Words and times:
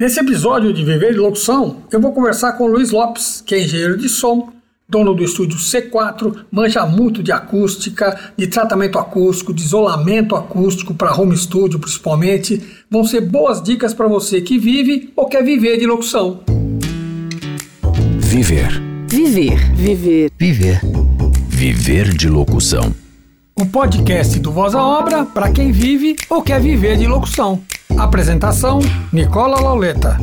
Nesse 0.00 0.20
episódio 0.20 0.72
de 0.72 0.84
Viver 0.84 1.12
de 1.12 1.18
Locução, 1.18 1.78
eu 1.90 2.00
vou 2.00 2.12
conversar 2.12 2.52
com 2.52 2.62
o 2.62 2.66
Luiz 2.68 2.92
Lopes, 2.92 3.42
que 3.44 3.52
é 3.52 3.64
engenheiro 3.64 3.98
de 3.98 4.08
som, 4.08 4.48
dono 4.88 5.12
do 5.12 5.24
estúdio 5.24 5.58
C4, 5.58 6.44
manja 6.52 6.86
muito 6.86 7.20
de 7.20 7.32
acústica, 7.32 8.16
de 8.36 8.46
tratamento 8.46 8.96
acústico, 8.96 9.52
de 9.52 9.60
isolamento 9.60 10.36
acústico 10.36 10.94
para 10.94 11.12
home 11.20 11.36
studio 11.36 11.80
principalmente. 11.80 12.62
Vão 12.88 13.02
ser 13.02 13.22
boas 13.22 13.60
dicas 13.60 13.92
para 13.92 14.06
você 14.06 14.40
que 14.40 14.56
vive 14.56 15.12
ou 15.16 15.26
quer 15.26 15.42
viver 15.42 15.78
de 15.78 15.86
locução. 15.88 16.44
Viver. 18.20 18.80
Viver. 19.08 19.58
Viver. 19.74 20.30
Viver. 20.38 20.80
Viver 21.48 22.14
de 22.14 22.28
locução. 22.28 22.94
O 23.56 23.66
podcast 23.66 24.38
do 24.38 24.52
Voz 24.52 24.76
à 24.76 24.80
Obra 24.80 25.24
para 25.24 25.50
quem 25.50 25.72
vive 25.72 26.14
ou 26.30 26.40
quer 26.40 26.60
viver 26.60 26.96
de 26.96 27.08
locução. 27.08 27.60
Apresentação: 27.98 28.78
Nicola 29.12 29.60
Lauleta. 29.60 30.16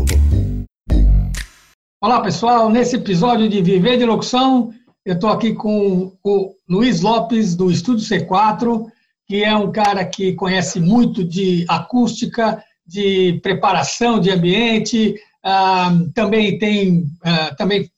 Olá 2.02 2.22
pessoal, 2.22 2.70
nesse 2.70 2.96
episódio 2.96 3.50
de 3.50 3.62
Viver 3.62 3.98
de 3.98 4.06
Locução, 4.06 4.74
eu 5.04 5.16
estou 5.16 5.30
aqui 5.30 5.54
com 5.54 6.14
o 6.24 6.56
Luiz 6.70 7.02
Lopes 7.02 7.54
do 7.54 7.70
Estúdio 7.70 8.06
C4, 8.06 8.86
que 9.28 9.44
é 9.44 9.54
um 9.54 9.74
cara 9.74 10.06
que 10.06 10.32
conhece 10.36 10.80
muito 10.80 11.22
de 11.22 11.66
acústica, 11.68 12.64
de 12.88 13.42
preparação 13.44 14.22
de 14.22 14.32
ambiente, 14.32 15.14
ah, 15.44 15.92
também 16.14 16.58
tem, 16.58 17.04
ah, 17.26 17.54
também 17.58 17.92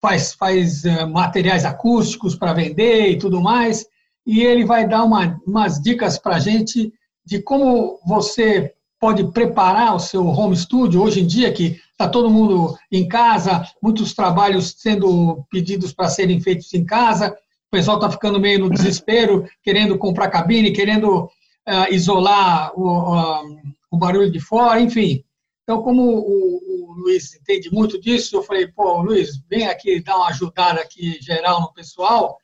faz, 0.00 0.34
faz 0.34 0.86
ah, 0.86 1.04
materiais 1.04 1.64
acústicos 1.64 2.36
para 2.36 2.52
vender 2.52 3.10
e 3.10 3.18
tudo 3.18 3.40
mais, 3.42 3.86
e 4.24 4.42
ele 4.42 4.64
vai 4.64 4.86
dar 4.86 5.02
uma, 5.02 5.36
umas 5.44 5.82
dicas 5.82 6.16
para 6.16 6.36
a 6.36 6.40
gente 6.40 6.92
de 7.24 7.42
como 7.42 7.98
você 8.06 8.75
pode 9.06 9.30
preparar 9.30 9.94
o 9.94 10.00
seu 10.00 10.26
home 10.26 10.56
studio 10.56 11.00
hoje 11.00 11.20
em 11.20 11.26
dia, 11.28 11.52
que 11.52 11.80
está 11.92 12.08
todo 12.08 12.28
mundo 12.28 12.76
em 12.90 13.06
casa, 13.06 13.64
muitos 13.80 14.12
trabalhos 14.12 14.74
sendo 14.78 15.46
pedidos 15.48 15.92
para 15.92 16.08
serem 16.08 16.40
feitos 16.40 16.74
em 16.74 16.84
casa, 16.84 17.30
o 17.30 17.70
pessoal 17.70 17.98
está 17.98 18.10
ficando 18.10 18.40
meio 18.40 18.58
no 18.58 18.68
desespero, 18.68 19.48
querendo 19.62 19.96
comprar 19.96 20.28
cabine, 20.28 20.72
querendo 20.72 21.22
uh, 21.22 21.92
isolar 21.92 22.72
o, 22.74 23.14
uh, 23.14 23.62
o, 23.92 23.96
barulho 23.96 24.28
de 24.28 24.40
fora, 24.40 24.80
enfim. 24.80 25.22
Então, 25.62 25.82
como 25.82 26.02
o, 26.02 26.56
o, 26.56 26.94
Luiz 26.94 27.32
entende 27.36 27.72
muito 27.72 28.00
disso, 28.00 28.34
eu 28.34 28.42
falei, 28.42 28.66
pô, 28.66 29.02
Luiz, 29.02 29.40
vem 29.48 29.68
aqui 29.68 30.02
dar 30.02 30.16
uma 30.16 30.30
ajudada 30.30 30.80
aqui 30.80 31.16
geral 31.22 31.60
no 31.60 31.72
pessoal, 31.72 32.38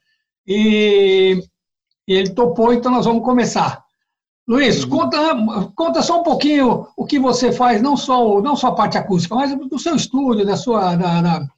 e, 0.46 1.42
e 2.06 2.14
ele 2.14 2.30
topou, 2.30 2.72
então 2.72 2.92
nós 2.92 3.04
vamos 3.04 3.24
começar. 3.24 3.81
Luiz, 4.52 4.84
uhum. 4.84 4.90
conta, 4.90 5.72
conta 5.74 6.02
só 6.02 6.20
um 6.20 6.22
pouquinho 6.22 6.86
o 6.94 7.06
que 7.06 7.18
você 7.18 7.50
faz, 7.50 7.80
não 7.80 7.96
só, 7.96 8.38
não 8.42 8.54
só 8.54 8.66
a 8.66 8.74
parte 8.74 8.98
acústica, 8.98 9.34
mas 9.34 9.56
do 9.56 9.78
seu 9.78 9.96
estúdio, 9.96 10.44
da 10.44 10.58
sua, 10.58 10.94
da, 10.94 11.22
da, 11.22 11.48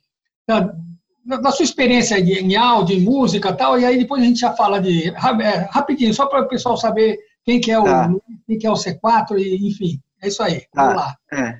da, 0.47 1.37
da 1.39 1.51
sua 1.51 1.65
experiência 1.65 2.17
em 2.21 2.55
áudio, 2.55 2.97
em 2.97 3.01
música 3.01 3.49
e 3.49 3.57
tal, 3.57 3.81
e 3.81 3.85
aí 3.85 3.99
depois 3.99 4.23
a 4.23 4.25
gente 4.25 4.39
já 4.39 4.53
fala 4.53 4.81
de. 4.81 5.09
É, 5.09 5.69
rapidinho, 5.73 6.15
só 6.15 6.27
para 6.27 6.43
o 6.43 6.49
pessoal 6.49 6.77
saber 6.77 7.19
quem 7.45 7.61
que 7.61 7.73
é 7.73 7.81
o, 7.81 7.83
tá. 7.83 8.09
quem 8.47 8.59
que 8.59 8.67
é 8.67 8.71
o 8.71 8.75
C4, 8.75 9.39
e, 9.39 9.67
enfim. 9.67 10.01
É 10.23 10.29
isso 10.29 10.41
aí. 10.41 10.63
Vamos 10.73 10.95
tá. 10.95 11.01
lá. 11.01 11.17
É. 11.33 11.59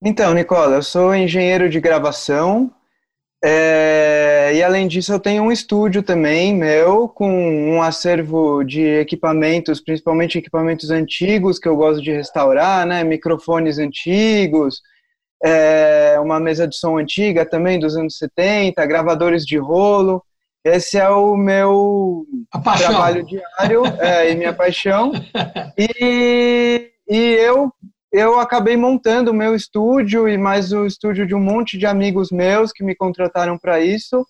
Então, 0.00 0.32
Nicola, 0.32 0.76
eu 0.76 0.82
sou 0.84 1.12
engenheiro 1.12 1.68
de 1.68 1.80
gravação, 1.80 2.72
é, 3.44 4.52
e 4.54 4.62
além 4.62 4.88
disso, 4.88 5.12
eu 5.12 5.20
tenho 5.20 5.44
um 5.44 5.52
estúdio 5.52 6.02
também 6.02 6.54
meu, 6.54 7.08
com 7.08 7.30
um 7.30 7.80
acervo 7.80 8.64
de 8.64 8.82
equipamentos, 8.82 9.80
principalmente 9.80 10.38
equipamentos 10.38 10.90
antigos 10.90 11.58
que 11.58 11.68
eu 11.68 11.76
gosto 11.76 12.02
de 12.02 12.12
restaurar, 12.12 12.84
né? 12.84 13.04
Microfones 13.04 13.78
antigos, 13.78 14.80
é, 15.44 16.18
uma 16.20 16.40
mesa 16.40 16.66
de 16.66 16.76
som 16.76 16.98
antiga 16.98 17.46
também 17.46 17.78
dos 17.78 17.96
anos 17.96 18.16
70, 18.16 18.84
gravadores 18.86 19.44
de 19.44 19.56
rolo. 19.56 20.22
Esse 20.64 20.98
é 20.98 21.08
o 21.08 21.36
meu 21.36 22.26
trabalho 22.50 23.24
diário 23.24 23.84
é, 24.00 24.32
e 24.32 24.36
minha 24.36 24.52
paixão. 24.52 25.12
E, 25.78 26.90
e 27.08 27.16
eu 27.16 27.72
eu 28.12 28.38
acabei 28.38 28.76
montando 28.76 29.30
o 29.30 29.34
meu 29.34 29.54
estúdio 29.54 30.28
e 30.28 30.38
mais 30.38 30.72
o 30.72 30.86
estúdio 30.86 31.26
de 31.26 31.34
um 31.34 31.40
monte 31.40 31.76
de 31.76 31.86
amigos 31.86 32.30
meus 32.30 32.72
que 32.72 32.82
me 32.82 32.94
contrataram 32.94 33.58
para 33.58 33.80
isso 33.80 34.26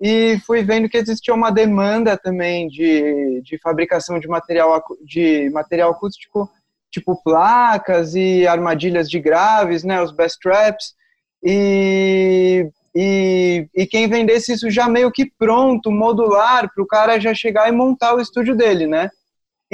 e 0.00 0.38
fui 0.44 0.62
vendo 0.62 0.88
que 0.88 0.96
existia 0.96 1.32
uma 1.32 1.50
demanda 1.50 2.16
também 2.16 2.66
de, 2.68 3.40
de 3.42 3.58
fabricação 3.58 4.18
de 4.18 4.26
material 4.26 4.82
de 5.04 5.48
material 5.50 5.92
acústico 5.92 6.50
tipo 6.90 7.20
placas 7.22 8.14
e 8.14 8.46
armadilhas 8.46 9.08
de 9.08 9.18
graves, 9.18 9.84
né, 9.84 10.02
os 10.02 10.12
best 10.12 10.38
traps 10.40 10.94
e, 11.42 12.68
e, 12.94 13.66
e 13.74 13.86
quem 13.86 14.08
vendesse 14.08 14.52
isso 14.52 14.70
já 14.70 14.88
meio 14.88 15.10
que 15.10 15.30
pronto, 15.38 15.90
modular, 15.90 16.70
para 16.72 16.82
o 16.82 16.86
cara 16.86 17.18
já 17.18 17.34
chegar 17.34 17.68
e 17.68 17.72
montar 17.72 18.14
o 18.14 18.20
estúdio 18.20 18.54
dele, 18.54 18.86
né? 18.86 19.10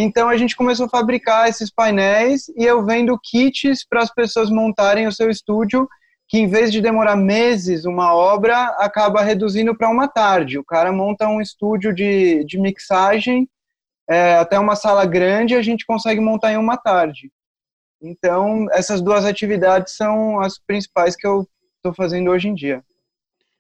Então 0.01 0.29
a 0.29 0.37
gente 0.37 0.55
começou 0.55 0.87
a 0.87 0.89
fabricar 0.89 1.49
esses 1.49 1.73
painéis 1.73 2.49
e 2.57 2.63
eu 2.63 2.85
vendo 2.85 3.19
kits 3.21 3.85
para 3.85 4.01
as 4.01 4.15
pessoas 4.15 4.49
montarem 4.49 5.09
o 5.09 5.13
seu 5.13 5.29
estúdio, 5.29 5.89
que 6.29 6.39
em 6.39 6.47
vez 6.47 6.71
de 6.71 6.81
demorar 6.81 7.17
meses 7.17 7.85
uma 7.85 8.15
obra, 8.15 8.77
acaba 8.79 9.23
reduzindo 9.23 9.77
para 9.77 9.91
uma 9.91 10.07
tarde. 10.07 10.57
O 10.57 10.65
cara 10.65 10.93
monta 10.93 11.27
um 11.27 11.41
estúdio 11.41 11.93
de, 11.93 12.45
de 12.45 12.61
mixagem, 12.61 13.49
é, 14.09 14.37
até 14.37 14.57
uma 14.57 14.77
sala 14.77 15.05
grande, 15.05 15.57
a 15.57 15.63
gente 15.63 15.85
consegue 15.85 16.21
montar 16.21 16.53
em 16.53 16.57
uma 16.57 16.77
tarde. 16.77 17.33
Então, 18.01 18.69
essas 18.71 19.01
duas 19.01 19.25
atividades 19.25 19.97
são 19.97 20.39
as 20.39 20.61
principais 20.61 21.17
que 21.17 21.27
eu 21.27 21.45
estou 21.77 21.93
fazendo 21.93 22.31
hoje 22.31 22.47
em 22.47 22.55
dia. 22.55 22.85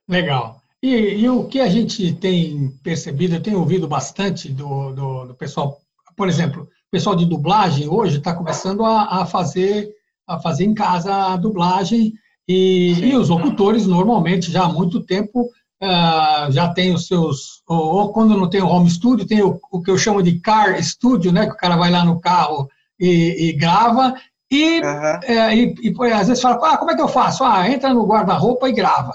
Legal. 0.09 0.63
E, 0.81 0.95
e, 0.95 1.29
o 1.29 1.49
que 1.49 1.59
a 1.59 1.69
gente 1.69 2.13
tem 2.15 2.71
percebido, 2.85 3.35
eu 3.35 3.43
tenho 3.43 3.59
ouvido 3.59 3.89
bastante 3.89 4.49
do, 4.49 4.93
do, 4.93 5.25
do 5.27 5.35
pessoal 5.35 5.81
por 6.19 6.29
exemplo, 6.29 6.65
o 6.65 6.91
pessoal 6.91 7.15
de 7.15 7.25
dublagem 7.25 7.89
hoje 7.89 8.19
está 8.19 8.35
começando 8.35 8.85
a, 8.85 9.21
a, 9.23 9.27
fazer 9.27 9.89
a 10.27 10.39
fazer 10.39 10.65
em 10.65 10.75
casa 10.75 11.15
a 11.15 11.37
dublagem 11.37 12.13
e, 12.47 12.93
e 13.01 13.17
os 13.17 13.29
locutores 13.29 13.87
normalmente 13.87 14.51
já 14.51 14.65
há 14.65 14.69
muito 14.69 15.01
tempo 15.05 15.43
uh, 15.81 16.51
já 16.51 16.69
tem 16.75 16.93
os 16.93 17.07
seus 17.07 17.63
ou, 17.69 17.79
ou, 17.79 18.13
quando 18.13 18.37
não 18.37 18.51
tem 18.51 18.61
o 18.61 18.67
home 18.67 18.91
studio 18.91 19.27
tem 19.27 19.43
o, 19.43 19.59
o, 19.71 19.81
que 19.81 19.91
eu 19.91 19.97
chamo 19.97 20.23
de 20.23 20.41
car 20.41 20.83
studio, 20.83 21.31
né, 21.33 21.47
que 21.47 21.53
o 21.53 21.57
cara 21.57 21.77
vai 21.77 21.91
lá 21.91 22.05
no 22.05 22.21
carro 22.21 22.69
e, 22.99 23.49
e 23.49 23.53
grava 23.53 24.15
e, 24.51 24.81
uhum. 24.81 25.21
é, 25.23 25.57
e, 25.57 25.75
e, 25.83 26.13
às 26.13 26.27
vezes 26.27 26.43
fala, 26.43 26.73
ah, 26.73 26.79
como 26.79 26.91
é 26.91 26.97
que 26.97 27.03
eu 27.03 27.09
faço? 27.09 27.45
Ah, 27.45 27.71
entra 27.71 27.93
no 27.93 28.07
guarda-roupa 28.07 28.67
e 28.67 28.73
grava. 28.73 29.13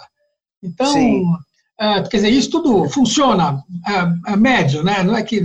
Então, 0.62 0.96
é, 1.80 2.02
quer 2.04 2.18
dizer, 2.18 2.30
isso 2.30 2.52
tudo 2.52 2.88
funciona 2.88 3.64
é, 3.88 4.34
é 4.34 4.36
médio, 4.36 4.84
né? 4.84 5.02
Não 5.04 5.18
é 5.18 5.24
que 5.24 5.42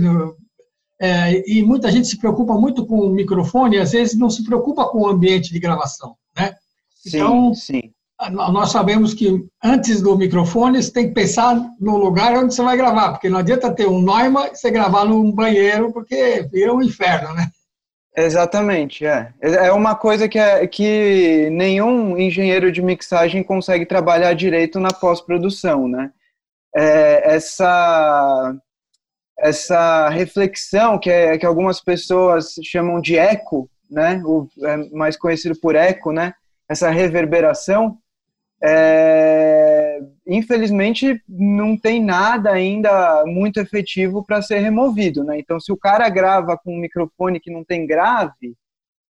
é, 1.01 1.49
e 1.49 1.63
muita 1.63 1.89
gente 1.89 2.07
se 2.07 2.17
preocupa 2.17 2.53
muito 2.55 2.85
com 2.85 2.99
o 2.99 3.09
microfone 3.09 3.77
e 3.77 3.79
às 3.79 3.91
vezes 3.91 4.17
não 4.17 4.29
se 4.29 4.43
preocupa 4.43 4.85
com 4.87 4.99
o 4.99 5.07
ambiente 5.07 5.53
de 5.53 5.59
gravação, 5.59 6.15
né? 6.37 6.55
Sim, 6.95 7.17
então, 7.17 7.55
sim. 7.55 7.81
nós 8.31 8.71
sabemos 8.71 9.13
que 9.13 9.45
antes 9.63 10.01
do 10.01 10.17
microfone 10.17 10.83
você 10.83 10.91
tem 10.91 11.07
que 11.07 11.13
pensar 11.13 11.55
no 11.79 11.95
lugar 11.95 12.35
onde 12.35 12.53
você 12.53 12.61
vai 12.61 12.75
gravar, 12.75 13.11
porque 13.11 13.29
não 13.29 13.39
adianta 13.39 13.73
ter 13.73 13.87
um 13.87 14.01
Neumann 14.01 14.47
e 14.47 14.55
você 14.55 14.69
gravar 14.69 15.05
num 15.05 15.31
banheiro, 15.31 15.93
porque 15.93 16.45
vira 16.51 16.73
um 16.73 16.81
inferno, 16.81 17.33
né? 17.33 17.47
Exatamente, 18.17 19.05
é. 19.05 19.33
É 19.39 19.71
uma 19.71 19.95
coisa 19.95 20.27
que, 20.27 20.37
é, 20.37 20.67
que 20.67 21.49
nenhum 21.51 22.17
engenheiro 22.17 22.69
de 22.69 22.81
mixagem 22.81 23.41
consegue 23.41 23.85
trabalhar 23.85 24.33
direito 24.33 24.81
na 24.81 24.89
pós-produção, 24.89 25.87
né? 25.87 26.11
É, 26.75 27.35
essa 27.35 28.53
essa 29.39 30.09
reflexão 30.09 30.99
que, 30.99 31.09
é, 31.09 31.37
que 31.37 31.45
algumas 31.45 31.81
pessoas 31.81 32.55
chamam 32.63 32.99
de 32.99 33.17
eco, 33.17 33.69
né, 33.89 34.21
o, 34.25 34.47
é 34.63 34.77
mais 34.89 35.17
conhecido 35.17 35.59
por 35.59 35.75
eco, 35.75 36.11
né, 36.11 36.33
essa 36.67 36.89
reverberação, 36.89 37.97
é, 38.61 39.99
infelizmente 40.27 41.21
não 41.27 41.77
tem 41.77 42.03
nada 42.03 42.51
ainda 42.51 43.23
muito 43.25 43.59
efetivo 43.59 44.23
para 44.23 44.41
ser 44.41 44.59
removido, 44.59 45.23
né? 45.23 45.39
Então, 45.39 45.59
se 45.59 45.71
o 45.71 45.77
cara 45.77 46.09
grava 46.09 46.57
com 46.57 46.75
um 46.75 46.79
microfone 46.79 47.39
que 47.39 47.49
não 47.49 47.63
tem 47.63 47.87
grave, 47.87 48.55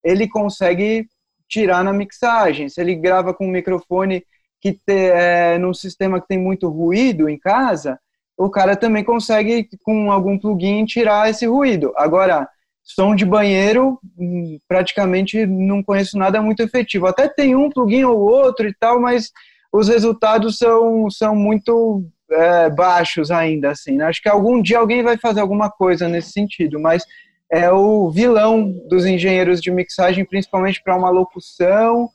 ele 0.03 0.27
consegue 0.27 1.07
tirar 1.47 1.83
na 1.83 1.91
mixagem. 1.91 2.69
Se 2.69 2.79
ele 2.79 2.95
grava 2.95 3.33
com 3.33 3.47
um 3.47 3.51
microfone 3.51 4.23
que 4.61 4.73
te, 4.73 4.93
é, 4.93 5.57
num 5.57 5.73
sistema 5.73 6.21
que 6.21 6.27
tem 6.27 6.37
muito 6.37 6.69
ruído 6.69 7.27
em 7.27 7.37
casa, 7.37 7.99
o 8.39 8.49
cara 8.49 8.73
também 8.75 9.03
consegue, 9.03 9.67
com 9.83 10.09
algum 10.09 10.39
plugin, 10.39 10.85
tirar 10.85 11.29
esse 11.29 11.45
ruído. 11.45 11.91
Agora, 11.97 12.47
som 12.81 13.13
de 13.13 13.25
banheiro, 13.25 13.99
hum, 14.17 14.57
praticamente 14.65 15.45
não 15.45 15.83
conheço 15.83 16.17
nada 16.17 16.41
muito 16.41 16.61
efetivo. 16.63 17.05
Até 17.05 17.27
tem 17.27 17.53
um 17.53 17.69
plugin 17.69 18.05
ou 18.05 18.17
outro 18.17 18.65
e 18.65 18.73
tal, 18.73 18.99
mas 19.01 19.29
os 19.73 19.89
resultados 19.89 20.57
são, 20.57 21.09
são 21.09 21.35
muito 21.35 22.03
é, 22.31 22.69
baixos 22.69 23.29
ainda, 23.29 23.71
assim. 23.71 23.97
Né? 23.97 24.05
Acho 24.05 24.21
que 24.21 24.29
algum 24.29 24.61
dia 24.61 24.79
alguém 24.79 25.03
vai 25.03 25.17
fazer 25.17 25.41
alguma 25.41 25.69
coisa 25.69 26.07
nesse 26.07 26.31
sentido, 26.31 26.79
mas 26.79 27.03
é 27.51 27.69
o 27.69 28.09
vilão 28.09 28.71
dos 28.87 29.05
engenheiros 29.05 29.59
de 29.59 29.69
mixagem, 29.69 30.23
principalmente 30.23 30.81
para 30.81 30.95
uma 30.95 31.09
locução 31.09 32.09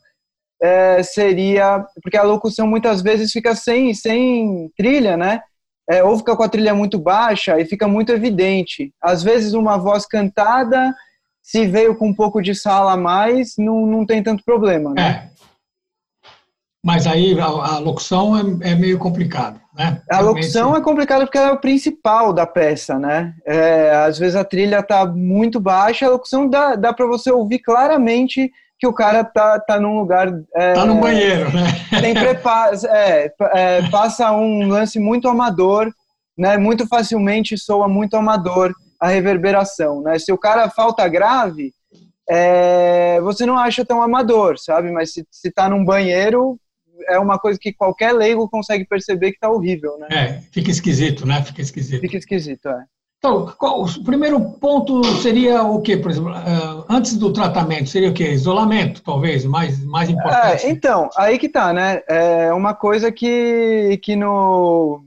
é, 0.62 1.02
seria 1.02 1.84
porque 2.02 2.16
a 2.16 2.22
locução 2.22 2.66
muitas 2.66 3.02
vezes 3.02 3.30
fica 3.30 3.54
sem 3.54 3.92
sem 3.92 4.70
trilha, 4.76 5.16
né? 5.16 5.42
É, 5.88 6.02
ou 6.02 6.16
fica 6.16 6.34
com 6.34 6.42
a 6.42 6.48
trilha 6.48 6.74
muito 6.74 6.98
baixa 6.98 7.60
e 7.60 7.64
fica 7.64 7.86
muito 7.86 8.10
evidente. 8.10 8.92
Às 9.02 9.22
vezes 9.22 9.52
uma 9.52 9.76
voz 9.76 10.06
cantada, 10.06 10.94
se 11.42 11.66
veio 11.66 11.94
com 11.94 12.08
um 12.08 12.14
pouco 12.14 12.40
de 12.40 12.54
sala 12.54 12.92
a 12.92 12.96
mais, 12.96 13.54
não, 13.58 13.86
não 13.86 14.06
tem 14.06 14.22
tanto 14.22 14.42
problema, 14.44 14.94
né? 14.94 15.30
É. 15.30 15.34
Mas 16.84 17.06
aí 17.06 17.38
a, 17.40 17.46
a 17.46 17.78
locução 17.78 18.36
é, 18.36 18.72
é, 18.72 18.74
meio 18.74 18.98
complicado, 18.98 19.58
né? 19.74 20.02
A 20.10 20.20
locução 20.20 20.76
é 20.76 20.82
complicada 20.82 21.24
porque 21.24 21.38
ela 21.38 21.48
é 21.48 21.52
o 21.52 21.60
principal 21.60 22.30
da 22.30 22.46
peça, 22.46 22.98
né? 22.98 23.34
É, 23.46 23.90
às 24.06 24.18
vezes 24.18 24.36
a 24.36 24.44
trilha 24.44 24.80
está 24.80 25.06
muito 25.06 25.58
baixa, 25.58 26.04
a 26.04 26.10
locução 26.10 26.46
dá, 26.46 26.76
dá 26.76 26.92
para 26.92 27.06
você 27.06 27.30
ouvir 27.30 27.60
claramente 27.60 28.52
que 28.78 28.86
o 28.86 28.92
cara 28.92 29.24
tá, 29.24 29.58
tá 29.60 29.80
num 29.80 29.98
lugar. 29.98 30.28
É, 30.54 30.74
tá 30.74 30.84
no 30.84 31.00
banheiro, 31.00 31.50
né? 31.52 31.66
Tem 32.00 32.14
prepara, 32.14 32.76
é, 32.88 33.32
é, 33.52 33.90
passa 33.90 34.32
um 34.32 34.68
lance 34.68 34.98
muito 34.98 35.28
amador, 35.28 35.92
né? 36.36 36.56
Muito 36.56 36.86
facilmente 36.86 37.56
soa 37.56 37.88
muito 37.88 38.16
amador 38.16 38.72
a 39.00 39.08
reverberação, 39.08 40.02
né? 40.02 40.18
Se 40.18 40.32
o 40.32 40.38
cara 40.38 40.68
falta 40.70 41.06
grave, 41.08 41.72
é, 42.28 43.20
você 43.20 43.44
não 43.44 43.58
acha 43.58 43.84
tão 43.84 44.02
amador, 44.02 44.58
sabe? 44.58 44.90
Mas 44.90 45.12
se, 45.12 45.26
se 45.30 45.50
tá 45.50 45.68
num 45.68 45.84
banheiro, 45.84 46.58
é 47.08 47.18
uma 47.18 47.38
coisa 47.38 47.58
que 47.60 47.72
qualquer 47.72 48.12
leigo 48.12 48.48
consegue 48.48 48.86
perceber 48.86 49.32
que 49.32 49.38
tá 49.38 49.50
horrível, 49.50 49.98
né? 49.98 50.08
É, 50.10 50.40
fica 50.52 50.70
esquisito, 50.70 51.26
né? 51.26 51.42
Fica 51.42 51.60
esquisito. 51.60 52.00
Fica 52.00 52.16
esquisito, 52.16 52.68
é. 52.68 52.84
Então, 53.24 53.46
qual, 53.56 53.84
o 53.84 54.04
primeiro 54.04 54.38
ponto 54.38 55.02
seria 55.22 55.62
o 55.62 55.80
que, 55.80 55.96
por 55.96 56.10
exemplo, 56.10 56.30
uh, 56.30 56.84
antes 56.90 57.16
do 57.16 57.32
tratamento, 57.32 57.88
seria 57.88 58.10
o 58.10 58.12
que? 58.12 58.22
Isolamento, 58.22 59.02
talvez, 59.02 59.46
mais, 59.46 59.82
mais 59.82 60.10
importante. 60.10 60.66
É, 60.66 60.68
então, 60.68 61.08
aí 61.16 61.38
que 61.38 61.48
tá, 61.48 61.72
né? 61.72 62.02
É 62.06 62.52
uma 62.52 62.74
coisa 62.74 63.10
que, 63.10 63.98
que 64.02 64.14
no, 64.14 65.06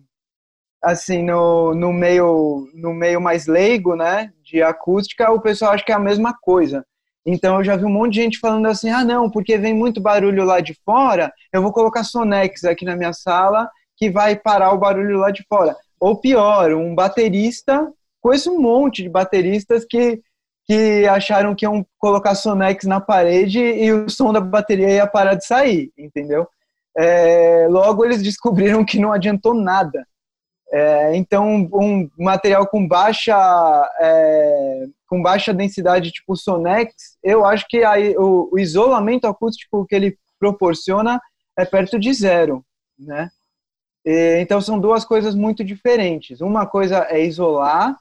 assim, 0.83 1.21
no, 1.21 1.75
no, 1.75 1.93
meio, 1.93 2.67
no 2.73 2.91
meio 2.91 3.21
mais 3.21 3.45
leigo, 3.45 3.95
né, 3.95 4.31
de 4.43 4.63
acústica, 4.63 5.31
o 5.31 5.39
pessoal 5.39 5.73
acha 5.73 5.85
que 5.85 5.91
é 5.91 5.95
a 5.95 5.99
mesma 5.99 6.33
coisa. 6.33 6.83
Então, 7.23 7.57
eu 7.57 7.63
já 7.63 7.75
vi 7.75 7.85
um 7.85 7.93
monte 7.93 8.13
de 8.13 8.21
gente 8.23 8.39
falando 8.39 8.65
assim, 8.65 8.89
ah, 8.89 9.05
não, 9.05 9.29
porque 9.29 9.59
vem 9.59 9.75
muito 9.75 10.01
barulho 10.01 10.43
lá 10.43 10.59
de 10.59 10.75
fora, 10.83 11.31
eu 11.53 11.61
vou 11.61 11.71
colocar 11.71 12.03
Sonex 12.03 12.63
aqui 12.63 12.83
na 12.83 12.95
minha 12.95 13.13
sala, 13.13 13.69
que 13.95 14.09
vai 14.09 14.35
parar 14.35 14.73
o 14.73 14.79
barulho 14.79 15.19
lá 15.19 15.29
de 15.29 15.45
fora. 15.47 15.75
Ou 15.99 16.19
pior, 16.19 16.71
um 16.73 16.95
baterista 16.95 17.87
conheço 18.27 18.51
um 18.51 18.59
monte 18.59 19.01
de 19.01 19.07
bateristas 19.07 19.85
que, 19.85 20.21
que 20.65 21.07
acharam 21.07 21.55
que 21.55 21.65
iam 21.65 21.85
colocar 21.97 22.35
Sonex 22.35 22.83
na 22.83 22.99
parede 22.99 23.57
e 23.57 23.89
o 23.93 24.09
som 24.09 24.33
da 24.33 24.41
bateria 24.41 24.89
ia 24.89 25.07
parar 25.07 25.35
de 25.35 25.45
sair, 25.45 25.93
entendeu? 25.97 26.45
É, 26.97 27.67
logo 27.69 28.03
eles 28.03 28.21
descobriram 28.21 28.83
que 28.83 28.99
não 28.99 29.13
adiantou 29.13 29.53
nada. 29.53 30.05
É, 30.69 31.15
então, 31.15 31.69
um 31.71 32.09
material 32.17 32.67
com 32.67 32.85
baixa, 32.85 33.33
é, 34.01 34.85
com 35.07 35.21
baixa 35.21 35.53
densidade, 35.53 36.11
tipo 36.11 36.35
Sonex, 36.35 37.17
eu 37.23 37.45
acho 37.45 37.65
que 37.69 37.81
aí, 37.85 38.13
o, 38.17 38.49
o, 38.51 38.59
isolamento 38.59 39.25
acústico 39.25 39.85
que 39.85 39.95
ele 39.95 40.17
proporciona 40.37 41.21
é 41.57 41.63
perto 41.63 41.97
de 41.97 42.13
zero, 42.13 42.61
né? 42.99 43.29
Então, 44.39 44.61
são 44.61 44.79
duas 44.79 45.03
coisas 45.03 45.35
muito 45.35 45.65
diferentes. 45.65 46.39
Uma 46.39 46.65
coisa 46.65 47.07
é 47.09 47.25
isolar 47.25 47.97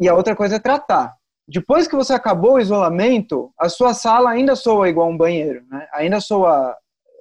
e 0.00 0.08
a 0.08 0.14
outra 0.14 0.34
coisa 0.34 0.56
é 0.56 0.58
tratar. 0.58 1.14
Depois 1.46 1.86
que 1.86 1.96
você 1.96 2.12
acabou 2.12 2.54
o 2.54 2.60
isolamento, 2.60 3.52
a 3.58 3.68
sua 3.68 3.92
sala 3.92 4.30
ainda 4.30 4.56
soa 4.56 4.88
igual 4.88 5.10
um 5.10 5.16
banheiro, 5.16 5.64
né? 5.68 5.86
ainda 5.92 6.20
soa 6.20 6.76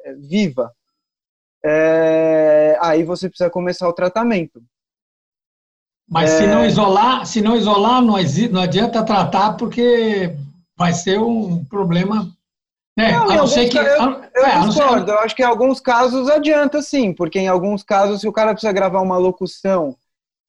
é, 0.06 0.14
viva. 0.14 0.72
É, 1.66 2.78
aí 2.80 3.04
você 3.04 3.28
precisa 3.28 3.50
começar 3.50 3.90
o 3.90 3.94
tratamento. 3.94 4.62
Mas 6.08 6.32
é... 6.32 6.38
se 6.38 6.48
não 6.48 6.66
isolar, 6.66 7.26
se 7.26 7.42
não 7.42 7.56
isolar, 7.56 8.02
não, 8.02 8.16
não 8.52 8.62
adianta 8.62 9.04
tratar 9.04 9.54
porque 9.54 10.36
vai 10.78 10.94
ser 10.94 11.20
um 11.20 11.66
problema. 11.66 12.32
Né? 12.98 13.12
Não, 13.12 13.30
a 13.30 13.36
não 13.36 13.48
ser 13.48 13.68
que. 13.68 13.78
Eu, 13.78 13.84
eu 13.84 14.46
é, 14.46 14.60
discordo. 14.62 15.12
Eu 15.12 15.20
acho 15.20 15.36
que 15.36 15.42
em 15.42 15.46
alguns 15.46 15.80
casos 15.80 16.30
adianta 16.30 16.82
sim, 16.82 17.14
porque 17.14 17.40
em 17.40 17.48
alguns 17.48 17.84
casos, 17.84 18.22
se 18.22 18.28
o 18.28 18.34
cara 18.34 18.54
precisa 18.54 18.74
gravar 18.74 19.02
uma 19.02 19.18
locução 19.18 19.96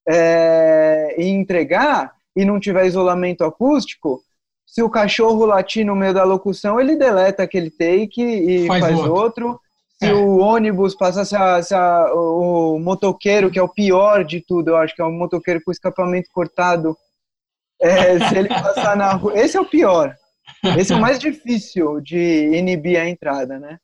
é, 0.09 1.15
e 1.19 1.29
entregar, 1.29 2.15
e 2.37 2.45
não 2.45 2.61
tiver 2.61 2.87
isolamento 2.87 3.45
acústico, 3.45 4.23
se 4.67 4.83
o 4.83 4.91
cachorro 4.91 5.45
latir 5.45 5.85
no 5.85 5.97
meio 5.97 6.15
da 6.15 6.23
locução, 6.23 6.81
ele 6.81 6.95
deleta 6.95 7.43
aquele 7.43 7.71
take 7.71 8.23
e 8.23 8.67
faz, 8.69 8.85
faz 8.85 8.99
outro. 8.99 9.15
outro. 9.15 9.61
Se 9.99 10.07
é. 10.07 10.15
o 10.15 10.39
ônibus 10.39 10.95
passar, 10.95 11.25
se, 11.25 11.37
a, 11.37 11.61
se 11.61 11.75
a, 11.75 12.15
o 12.15 12.79
motoqueiro, 12.79 13.51
que 13.51 13.59
é 13.59 13.63
o 13.63 13.69
pior 13.69 14.25
de 14.25 14.41
tudo, 14.41 14.71
eu 14.71 14.77
acho 14.77 14.95
que 14.95 15.03
é 15.03 15.05
o 15.05 15.11
motoqueiro 15.11 15.61
com 15.65 15.73
escapamento 15.73 16.31
cortado, 16.33 16.97
é, 17.81 18.19
se 18.29 18.39
ele 18.39 18.49
passar 18.49 18.97
na 18.97 19.13
rua. 19.13 19.37
Esse 19.37 19.57
é 19.57 19.61
o 19.61 19.67
pior. 19.67 20.15
Esse 20.79 20.93
é 20.93 20.97
o 20.97 21.01
mais 21.01 21.19
difícil 21.19 22.01
de 22.01 22.51
inibir 22.55 22.99
a 22.99 23.09
entrada, 23.09 23.59
né? 23.59 23.79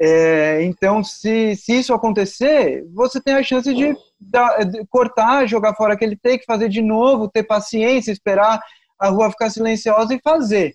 É, 0.00 0.62
então, 0.62 1.02
se, 1.02 1.56
se 1.56 1.80
isso 1.80 1.92
acontecer, 1.92 2.84
você 2.94 3.20
tem 3.20 3.34
a 3.34 3.42
chance 3.42 3.72
de, 3.74 3.94
de, 3.94 4.86
cortar, 4.88 5.46
jogar 5.46 5.74
fora 5.74 5.94
aquele 5.94 6.16
take, 6.16 6.44
fazer 6.44 6.68
de 6.68 6.80
novo, 6.80 7.28
ter 7.28 7.42
paciência, 7.42 8.12
esperar 8.12 8.60
a 8.98 9.08
rua 9.08 9.30
ficar 9.30 9.50
silenciosa 9.50 10.14
e 10.14 10.20
fazer. 10.22 10.74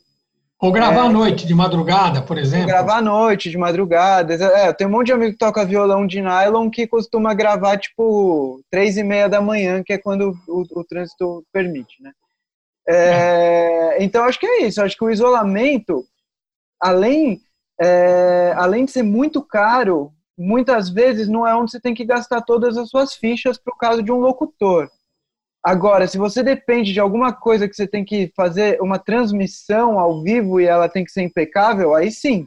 Ou 0.59 0.71
gravar 0.71 1.03
é, 1.03 1.07
à 1.07 1.09
noite, 1.09 1.45
de 1.45 1.53
madrugada, 1.53 2.21
por 2.21 2.37
exemplo. 2.37 2.67
Gravar 2.67 2.97
à 2.97 3.01
noite, 3.01 3.49
de 3.49 3.57
madrugada. 3.57 4.33
É, 4.33 4.71
tem 4.71 4.87
um 4.87 4.91
monte 4.91 5.07
de 5.07 5.13
amigo 5.13 5.33
que 5.33 5.37
toca 5.37 5.65
violão 5.65 6.07
de 6.07 6.21
nylon 6.21 6.69
que 6.69 6.87
costuma 6.87 7.33
gravar, 7.33 7.77
tipo, 7.77 8.61
três 8.69 8.97
e 8.97 9.03
meia 9.03 9.27
da 9.27 9.41
manhã, 9.41 9.83
que 9.83 9.93
é 9.93 9.97
quando 9.97 10.33
o, 10.47 10.63
o 10.79 10.83
trânsito 10.85 11.43
permite, 11.51 12.01
né? 12.01 12.11
É, 12.87 12.95
é. 12.95 14.03
Então, 14.03 14.23
acho 14.23 14.39
que 14.39 14.45
é 14.45 14.65
isso. 14.65 14.81
Acho 14.81 14.97
que 14.97 15.03
o 15.03 15.11
isolamento, 15.11 16.05
além 16.81 17.41
é, 17.83 18.53
além 18.55 18.85
de 18.85 18.91
ser 18.91 19.03
muito 19.03 19.41
caro, 19.41 20.13
muitas 20.37 20.89
vezes 20.89 21.27
não 21.27 21.45
é 21.45 21.53
onde 21.53 21.71
você 21.71 21.79
tem 21.79 21.93
que 21.93 22.05
gastar 22.05 22.41
todas 22.41 22.77
as 22.77 22.89
suas 22.89 23.13
fichas 23.13 23.57
para 23.57 23.73
o 23.73 23.77
caso 23.77 24.01
de 24.01 24.11
um 24.11 24.19
locutor. 24.19 24.89
Agora, 25.61 26.07
se 26.07 26.17
você 26.17 26.41
depende 26.41 26.93
de 26.93 26.99
alguma 26.99 27.33
coisa 27.33 27.67
que 27.67 27.75
você 27.75 27.87
tem 27.87 28.03
que 28.03 28.31
fazer 28.35 28.81
uma 28.81 28.99
transmissão 28.99 29.99
ao 29.99 30.21
vivo 30.21 30.59
e 30.59 30.65
ela 30.65 30.89
tem 30.89 31.03
que 31.03 31.11
ser 31.11 31.23
impecável, 31.23 31.93
aí 31.93 32.11
sim, 32.11 32.45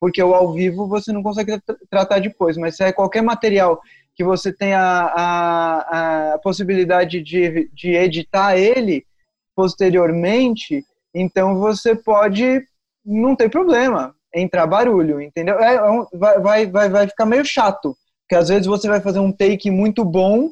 porque 0.00 0.22
o 0.22 0.34
ao 0.34 0.52
vivo 0.52 0.86
você 0.86 1.12
não 1.12 1.22
consegue 1.22 1.60
tratar 1.90 2.18
depois. 2.20 2.56
Mas 2.56 2.76
se 2.76 2.84
é 2.84 2.92
qualquer 2.92 3.22
material 3.22 3.80
que 4.14 4.24
você 4.24 4.52
tenha 4.52 4.80
a, 4.80 6.32
a 6.34 6.38
possibilidade 6.38 7.22
de, 7.22 7.70
de 7.72 7.94
editar 7.94 8.56
ele 8.56 9.06
posteriormente, 9.54 10.84
então 11.14 11.58
você 11.58 11.94
pode, 11.94 12.62
não 13.04 13.34
tem 13.36 13.48
problema, 13.48 14.14
entrar 14.34 14.66
barulho, 14.66 15.20
entendeu? 15.20 15.58
É, 15.58 15.74
é 15.74 15.80
vai, 16.12 16.40
vai, 16.40 16.66
vai, 16.66 16.88
vai 16.88 17.08
ficar 17.08 17.26
meio 17.26 17.44
chato, 17.44 17.96
porque 18.22 18.34
às 18.34 18.48
vezes 18.48 18.66
você 18.66 18.88
vai 18.88 19.00
fazer 19.00 19.18
um 19.18 19.32
take 19.32 19.70
muito 19.70 20.04
bom 20.04 20.50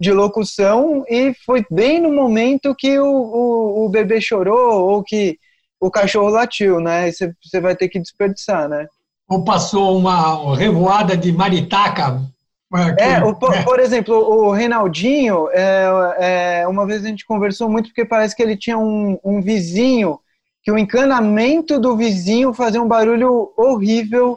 de 0.00 0.12
locução 0.12 1.04
e 1.08 1.34
foi 1.46 1.64
bem 1.70 2.00
no 2.00 2.12
momento 2.12 2.74
que 2.74 2.98
o, 2.98 3.06
o, 3.06 3.84
o 3.86 3.88
bebê 3.88 4.20
chorou 4.20 4.88
ou 4.88 5.02
que 5.02 5.38
o 5.80 5.90
cachorro 5.90 6.28
latiu, 6.28 6.80
né? 6.80 7.10
Você, 7.10 7.32
você 7.42 7.60
vai 7.60 7.76
ter 7.76 7.88
que 7.88 8.00
desperdiçar, 8.00 8.68
né? 8.68 8.86
Ou 9.28 9.44
passou 9.44 9.96
uma 9.96 10.56
revoada 10.56 11.16
de 11.16 11.32
maritaca. 11.32 12.20
É, 12.98 13.22
o, 13.22 13.34
por, 13.34 13.52
por, 13.62 13.78
exemplo, 13.78 14.16
o 14.16 14.50
Reinaldinho, 14.50 15.48
é, 15.52 16.62
é, 16.62 16.68
uma 16.68 16.84
vez 16.84 17.04
a 17.04 17.08
gente 17.08 17.24
conversou 17.24 17.68
muito 17.68 17.86
porque 17.86 18.04
parece 18.04 18.34
que 18.34 18.42
ele 18.42 18.56
tinha 18.56 18.76
um, 18.76 19.18
um 19.24 19.40
vizinho 19.40 20.18
que 20.64 20.72
o 20.72 20.78
encanamento 20.78 21.78
do 21.78 21.94
vizinho 21.94 22.54
fazia 22.54 22.82
um 22.82 22.88
barulho 22.88 23.52
horrível 23.54 24.34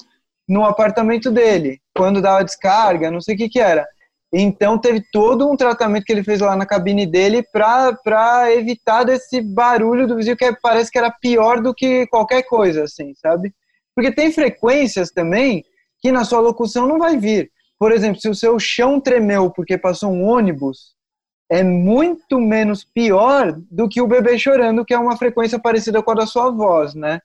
no 0.48 0.66
apartamento 0.66 1.32
dele, 1.32 1.80
quando 1.96 2.22
dava 2.22 2.44
descarga, 2.44 3.10
não 3.10 3.22
sei 3.22 3.36
o 3.36 3.38
que 3.38 3.50
que 3.50 3.60
era. 3.60 3.88
Então 4.34 4.78
teve 4.78 5.02
todo 5.12 5.50
um 5.50 5.56
tratamento 5.56 6.04
que 6.04 6.12
ele 6.12 6.24
fez 6.24 6.42
lá 6.42 6.54
na 6.54 6.66
cabine 6.66 7.06
dele 7.06 7.44
para 7.54 8.54
evitar 8.54 9.06
desse 9.06 9.42
barulho 9.42 10.06
do 10.06 10.18
vizinho 10.18 10.36
que 10.36 10.54
parece 10.62 10.92
que 10.92 10.98
era 10.98 11.10
pior 11.10 11.62
do 11.62 11.74
que 11.74 12.06
qualquer 12.08 12.44
coisa, 12.44 12.84
assim, 12.84 13.14
sabe? 13.16 13.54
Porque 13.96 14.12
tem 14.12 14.30
frequências 14.30 15.12
também 15.12 15.64
que 16.00 16.12
na 16.12 16.26
sua 16.26 16.42
locução 16.42 16.86
não 16.86 17.00
vai 17.00 17.18
vir. 17.18 17.50
Por 17.80 17.94
exemplo, 17.94 18.20
se 18.20 18.28
o 18.28 18.36
seu 18.36 18.60
chão 18.60 19.00
tremeu 19.00 19.50
porque 19.50 19.78
passou 19.78 20.12
um 20.12 20.26
ônibus, 20.26 20.97
é 21.50 21.64
muito 21.64 22.40
menos 22.40 22.84
pior 22.84 23.58
do 23.72 23.88
que 23.88 24.02
o 24.02 24.08
bebê 24.08 24.38
chorando, 24.38 24.84
que 24.84 24.94
é 24.94 25.00
uma 25.00 25.18
frequência 25.18 25.58
parecida 25.58 26.02
com 26.04 26.12
a 26.12 26.16
da 26.16 26.26
sua 26.26 26.52
voz, 26.52 26.94
né? 26.94 27.20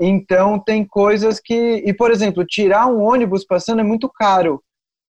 Então 0.00 0.58
tem 0.58 0.84
coisas 0.84 1.38
que, 1.38 1.82
e 1.84 1.92
por 1.92 2.10
exemplo, 2.10 2.44
tirar 2.44 2.86
um 2.86 3.02
ônibus 3.02 3.44
passando 3.44 3.80
é 3.80 3.84
muito 3.84 4.08
caro, 4.08 4.62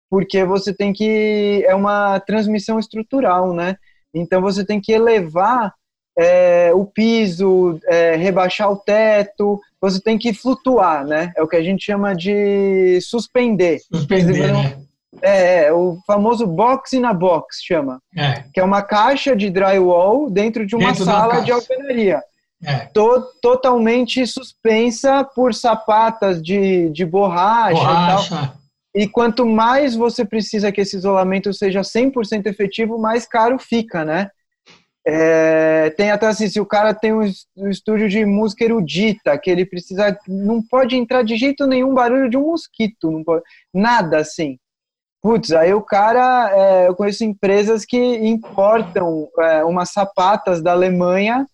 porque 0.10 0.46
você 0.46 0.74
tem 0.74 0.94
que 0.94 1.64
é 1.66 1.74
uma 1.74 2.20
transmissão 2.20 2.78
estrutural, 2.78 3.52
né? 3.52 3.78
Então 4.14 4.42
você 4.42 4.64
tem 4.64 4.80
que 4.80 4.92
elevar 4.92 5.74
é, 6.18 6.72
o 6.74 6.86
piso, 6.86 7.80
é, 7.86 8.16
rebaixar 8.16 8.72
o 8.72 8.78
teto, 8.78 9.60
você 9.82 10.00
tem 10.00 10.18
que 10.20 10.34
flutuar, 10.34 11.06
né? 11.06 11.34
É 11.36 11.42
o 11.42 11.48
que 11.48 11.56
a 11.56 11.64
gente 11.64 11.84
chama 11.84 12.16
de 12.16 13.00
suspender. 13.02 13.80
Suspender, 13.92 14.54
né? 14.54 14.85
É, 15.22 15.66
é, 15.66 15.74
o 15.74 15.98
famoso 16.06 16.46
box 16.46 17.00
na 17.00 17.14
box 17.14 17.62
chama. 17.64 18.02
É. 18.16 18.44
Que 18.54 18.60
é 18.60 18.64
uma 18.64 18.82
caixa 18.82 19.36
de 19.36 19.50
drywall 19.50 20.30
dentro 20.30 20.66
de 20.66 20.76
uma 20.76 20.88
Dentro 20.88 21.04
de 21.04 21.10
uma 21.10 21.20
sala 21.20 21.42
de 21.42 21.52
alvenaria. 21.52 22.22
É. 22.64 22.86
To- 22.94 23.28
totalmente 23.42 24.26
suspensa 24.26 25.24
por 25.24 25.54
sapatas 25.54 26.42
de, 26.42 26.90
de 26.90 27.06
borracha, 27.06 27.78
e 27.78 27.84
tal. 27.86 28.24
Borracha. 28.24 28.54
E 28.96 29.08
quanto 29.08 29.46
mais 29.46 29.94
você 29.94 30.24
precisa 30.24 30.72
que 30.72 30.80
esse 30.82 30.96
isolamento 30.96 31.54
seja 31.54 31.82
100% 31.82 32.46
efetivo, 32.46 32.98
mais 32.98 33.26
caro 33.28 33.60
fica, 33.60 34.06
né? 34.06 34.30
É, 35.08 35.92
tem 35.92 36.10
até 36.10 36.26
assim, 36.28 36.48
se 36.48 36.60
o 36.60 36.66
cara 36.66 36.94
tem 36.94 37.14
um 37.14 37.22
es- 37.22 37.46
estúdio 37.70 38.10
de 38.10 38.26
música 38.26 38.64
erudita, 38.64 39.38
que 39.38 39.52
ele 39.52 39.64
precisa, 39.66 40.18
não 40.28 40.64
pode 40.64 40.96
entrar 40.96 41.24
de 41.24 41.36
jeito 41.38 41.68
nenhum 41.68 41.94
barulho 41.94 42.28
de 42.30 42.38
um 42.38 42.48
mosquito, 42.48 43.12
não 43.12 43.24
pode, 43.24 43.44
nada 43.74 44.18
assim. 44.18 44.58
Putz, 45.26 45.52
aí 45.54 45.74
o 45.74 45.82
cara, 45.82 46.52
é, 46.56 46.88
eu 46.88 46.94
conheço 46.94 47.24
empresas 47.24 47.84
que 47.84 47.98
importam 47.98 49.28
é, 49.40 49.64
umas 49.64 49.90
sapatas 49.90 50.62
da 50.62 50.72
Alemanha 50.72 51.48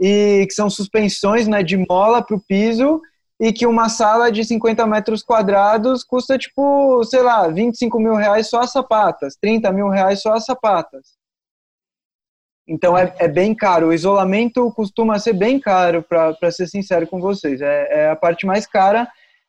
e 0.00 0.46
que 0.48 0.54
são 0.54 0.70
suspensões 0.70 1.46
né, 1.46 1.62
de 1.62 1.76
mola 1.76 2.22
para 2.22 2.34
o 2.34 2.40
piso 2.40 3.02
e 3.38 3.52
que 3.52 3.66
uma 3.66 3.90
sala 3.90 4.32
de 4.32 4.42
50 4.42 4.86
metros 4.86 5.22
quadrados 5.22 6.02
custa 6.02 6.38
tipo, 6.38 7.04
sei 7.04 7.20
lá, 7.20 7.46
25 7.48 8.00
mil 8.00 8.14
reais 8.14 8.48
só 8.48 8.60
as 8.60 8.72
sapatas, 8.72 9.36
30 9.38 9.70
mil 9.72 9.90
reais 9.90 10.22
só 10.22 10.32
as 10.32 10.46
sapatas. 10.46 11.08
Então 12.66 12.96
é, 12.96 13.14
é 13.18 13.28
bem 13.28 13.54
caro. 13.54 13.88
O 13.88 13.92
isolamento 13.92 14.72
costuma 14.72 15.18
ser 15.18 15.34
bem 15.34 15.60
caro, 15.60 16.02
para 16.02 16.50
ser 16.50 16.66
sincero 16.66 17.06
com 17.06 17.20
vocês. 17.20 17.60
É, 17.60 18.04
é 18.04 18.08
a 18.08 18.16
parte 18.16 18.46
mais 18.46 18.66
cara, 18.66 19.06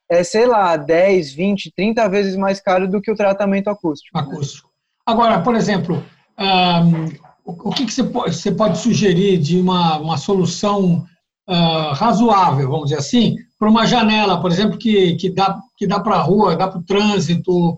é 0.10 0.24
sei 0.24 0.46
lá, 0.46 0.76
10, 0.76 1.34
20, 1.34 1.72
30 1.76 2.08
vezes 2.10 2.36
mais 2.36 2.60
caro 2.60 2.88
do 2.90 3.02
que 3.02 3.12
o 3.12 3.16
tratamento 3.16 3.70
acústico. 3.70 4.18
acústico. 4.18 4.70
Agora, 5.06 5.42
por 5.42 5.56
exemplo, 5.56 6.04
ahm, 6.38 7.08
o, 7.46 7.70
o 7.70 7.74
que, 7.74 7.86
que 7.86 7.94
você, 7.94 8.04
pode, 8.04 8.36
você 8.36 8.52
pode 8.52 8.78
sugerir 8.78 9.38
de 9.38 9.60
uma, 9.60 9.98
uma 9.98 10.18
solução 10.18 11.06
ah, 11.48 11.94
razoável, 11.94 12.70
vamos 12.70 12.86
dizer 12.90 13.00
assim, 13.00 13.36
para 13.60 13.70
uma 13.70 13.86
janela, 13.86 14.40
por 14.42 14.52
exemplo, 14.52 14.78
que, 14.78 15.16
que 15.16 15.30
dá, 15.30 15.60
que 15.78 15.86
dá 15.88 16.00
para 16.00 16.16
a 16.16 16.22
rua, 16.22 16.56
dá 16.56 16.68
para 16.68 16.80
o 16.80 16.84
trânsito, 16.84 17.78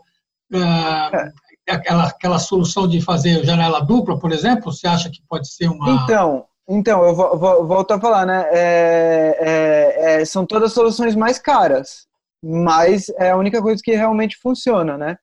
ah, 0.53 1.29
aquela, 1.67 2.03
aquela 2.07 2.39
solução 2.39 2.87
de 2.87 3.01
fazer 3.01 3.43
janela 3.43 3.79
dupla, 3.81 4.19
por 4.19 4.31
exemplo, 4.31 4.71
você 4.71 4.87
acha 4.87 5.09
que 5.09 5.21
pode 5.27 5.47
ser 5.51 5.67
uma... 5.67 5.89
Então, 6.03 6.45
então 6.67 7.03
eu 7.05 7.15
vo- 7.15 7.37
vo- 7.37 7.65
volto 7.65 7.91
a 7.91 7.99
falar, 7.99 8.25
né? 8.25 8.45
É, 8.51 9.37
é, 9.39 10.21
é, 10.21 10.25
são 10.25 10.45
todas 10.45 10.73
soluções 10.73 11.15
mais 11.15 11.39
caras, 11.39 12.05
mas 12.43 13.09
é 13.19 13.31
a 13.31 13.37
única 13.37 13.61
coisa 13.61 13.81
que 13.83 13.95
realmente 13.95 14.37
funciona, 14.37 14.97
né? 14.97 15.17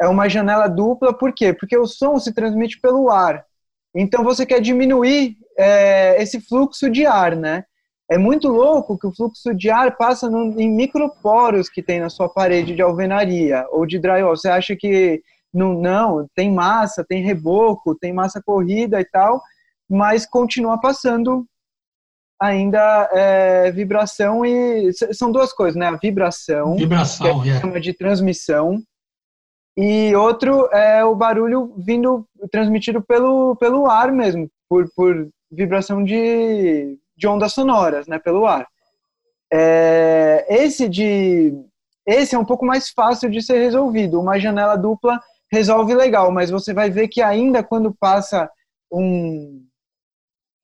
É 0.00 0.06
uma 0.06 0.28
janela 0.28 0.68
dupla, 0.68 1.12
por 1.12 1.32
quê? 1.32 1.52
Porque 1.52 1.76
o 1.76 1.86
som 1.86 2.18
se 2.18 2.32
transmite 2.32 2.80
pelo 2.80 3.10
ar. 3.10 3.44
Então 3.94 4.22
você 4.22 4.46
quer 4.46 4.60
diminuir 4.60 5.36
é, 5.58 6.22
esse 6.22 6.40
fluxo 6.40 6.88
de 6.90 7.04
ar, 7.06 7.34
né? 7.34 7.64
É 8.10 8.16
muito 8.16 8.48
louco 8.48 8.98
que 8.98 9.06
o 9.06 9.14
fluxo 9.14 9.54
de 9.54 9.70
ar 9.70 9.96
passa 9.96 10.30
no, 10.30 10.58
em 10.58 10.70
microporos 10.70 11.68
que 11.68 11.82
tem 11.82 12.00
na 12.00 12.08
sua 12.08 12.28
parede 12.28 12.74
de 12.74 12.80
alvenaria 12.80 13.66
ou 13.70 13.84
de 13.84 13.98
drywall. 13.98 14.36
Você 14.36 14.48
acha 14.48 14.74
que 14.74 15.20
não, 15.52 15.74
não, 15.74 16.26
tem 16.34 16.50
massa, 16.52 17.04
tem 17.06 17.22
reboco, 17.22 17.94
tem 17.94 18.12
massa 18.12 18.40
corrida 18.44 19.00
e 19.00 19.04
tal, 19.04 19.42
mas 19.88 20.24
continua 20.24 20.80
passando 20.80 21.46
ainda 22.40 23.10
é, 23.12 23.70
vibração 23.72 24.44
e 24.44 24.92
são 25.12 25.32
duas 25.32 25.52
coisas, 25.52 25.76
né? 25.76 25.86
A 25.86 25.96
vibração, 25.96 26.76
que 26.76 26.84
a 26.84 26.86
Vibração, 26.86 27.44
gente 27.44 27.56
é. 27.56 27.60
chama 27.60 27.80
de 27.80 27.92
transmissão, 27.92 28.82
e 29.76 30.14
outro 30.16 30.66
é 30.72 31.04
o 31.04 31.14
barulho 31.14 31.72
vindo 31.78 32.26
transmitido 32.50 33.00
pelo, 33.00 33.54
pelo 33.56 33.88
ar 33.88 34.10
mesmo, 34.10 34.50
por, 34.68 34.88
por 34.94 35.28
vibração 35.50 36.02
de, 36.02 36.98
de 37.16 37.28
ondas 37.28 37.52
sonoras, 37.52 38.06
né? 38.06 38.18
Pelo 38.18 38.46
ar. 38.46 38.66
É, 39.52 40.46
esse 40.48 40.88
de 40.88 41.54
esse 42.06 42.34
é 42.34 42.38
um 42.38 42.44
pouco 42.44 42.64
mais 42.64 42.88
fácil 42.90 43.30
de 43.30 43.42
ser 43.42 43.58
resolvido. 43.58 44.20
Uma 44.20 44.38
janela 44.38 44.76
dupla 44.76 45.20
resolve 45.52 45.94
legal, 45.94 46.32
mas 46.32 46.50
você 46.50 46.72
vai 46.72 46.90
ver 46.90 47.06
que 47.06 47.22
ainda 47.22 47.62
quando 47.62 47.94
passa 47.94 48.50
um 48.90 49.64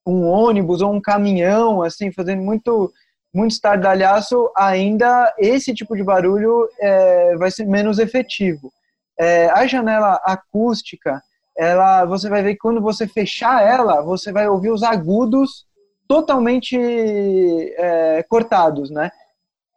um 0.06 0.26
ônibus 0.26 0.82
ou 0.82 0.92
um 0.92 1.00
caminhão, 1.00 1.82
assim, 1.82 2.12
fazendo 2.12 2.42
muito, 2.42 2.92
muito 3.32 3.52
estardalhaço, 3.52 4.50
ainda 4.56 5.32
esse 5.38 5.73
tipo 5.75 5.96
de 5.96 6.02
barulho 6.02 6.68
é, 6.78 7.37
vai 7.37 7.50
ser 7.50 7.64
menos 7.64 7.99
efetivo. 7.99 8.73
É, 9.18 9.49
a 9.50 9.66
janela 9.66 10.20
acústica, 10.25 11.23
ela, 11.56 12.04
você 12.04 12.28
vai 12.28 12.42
ver 12.42 12.54
que 12.54 12.58
quando 12.61 12.80
você 12.80 13.06
fechar 13.06 13.62
ela, 13.62 14.02
você 14.02 14.32
vai 14.32 14.49
ouvir 14.49 14.70
os 14.70 14.82
agudos 14.82 15.66
totalmente 16.06 16.76
é, 16.76 18.23
cortados, 18.28 18.90
né? 18.90 19.11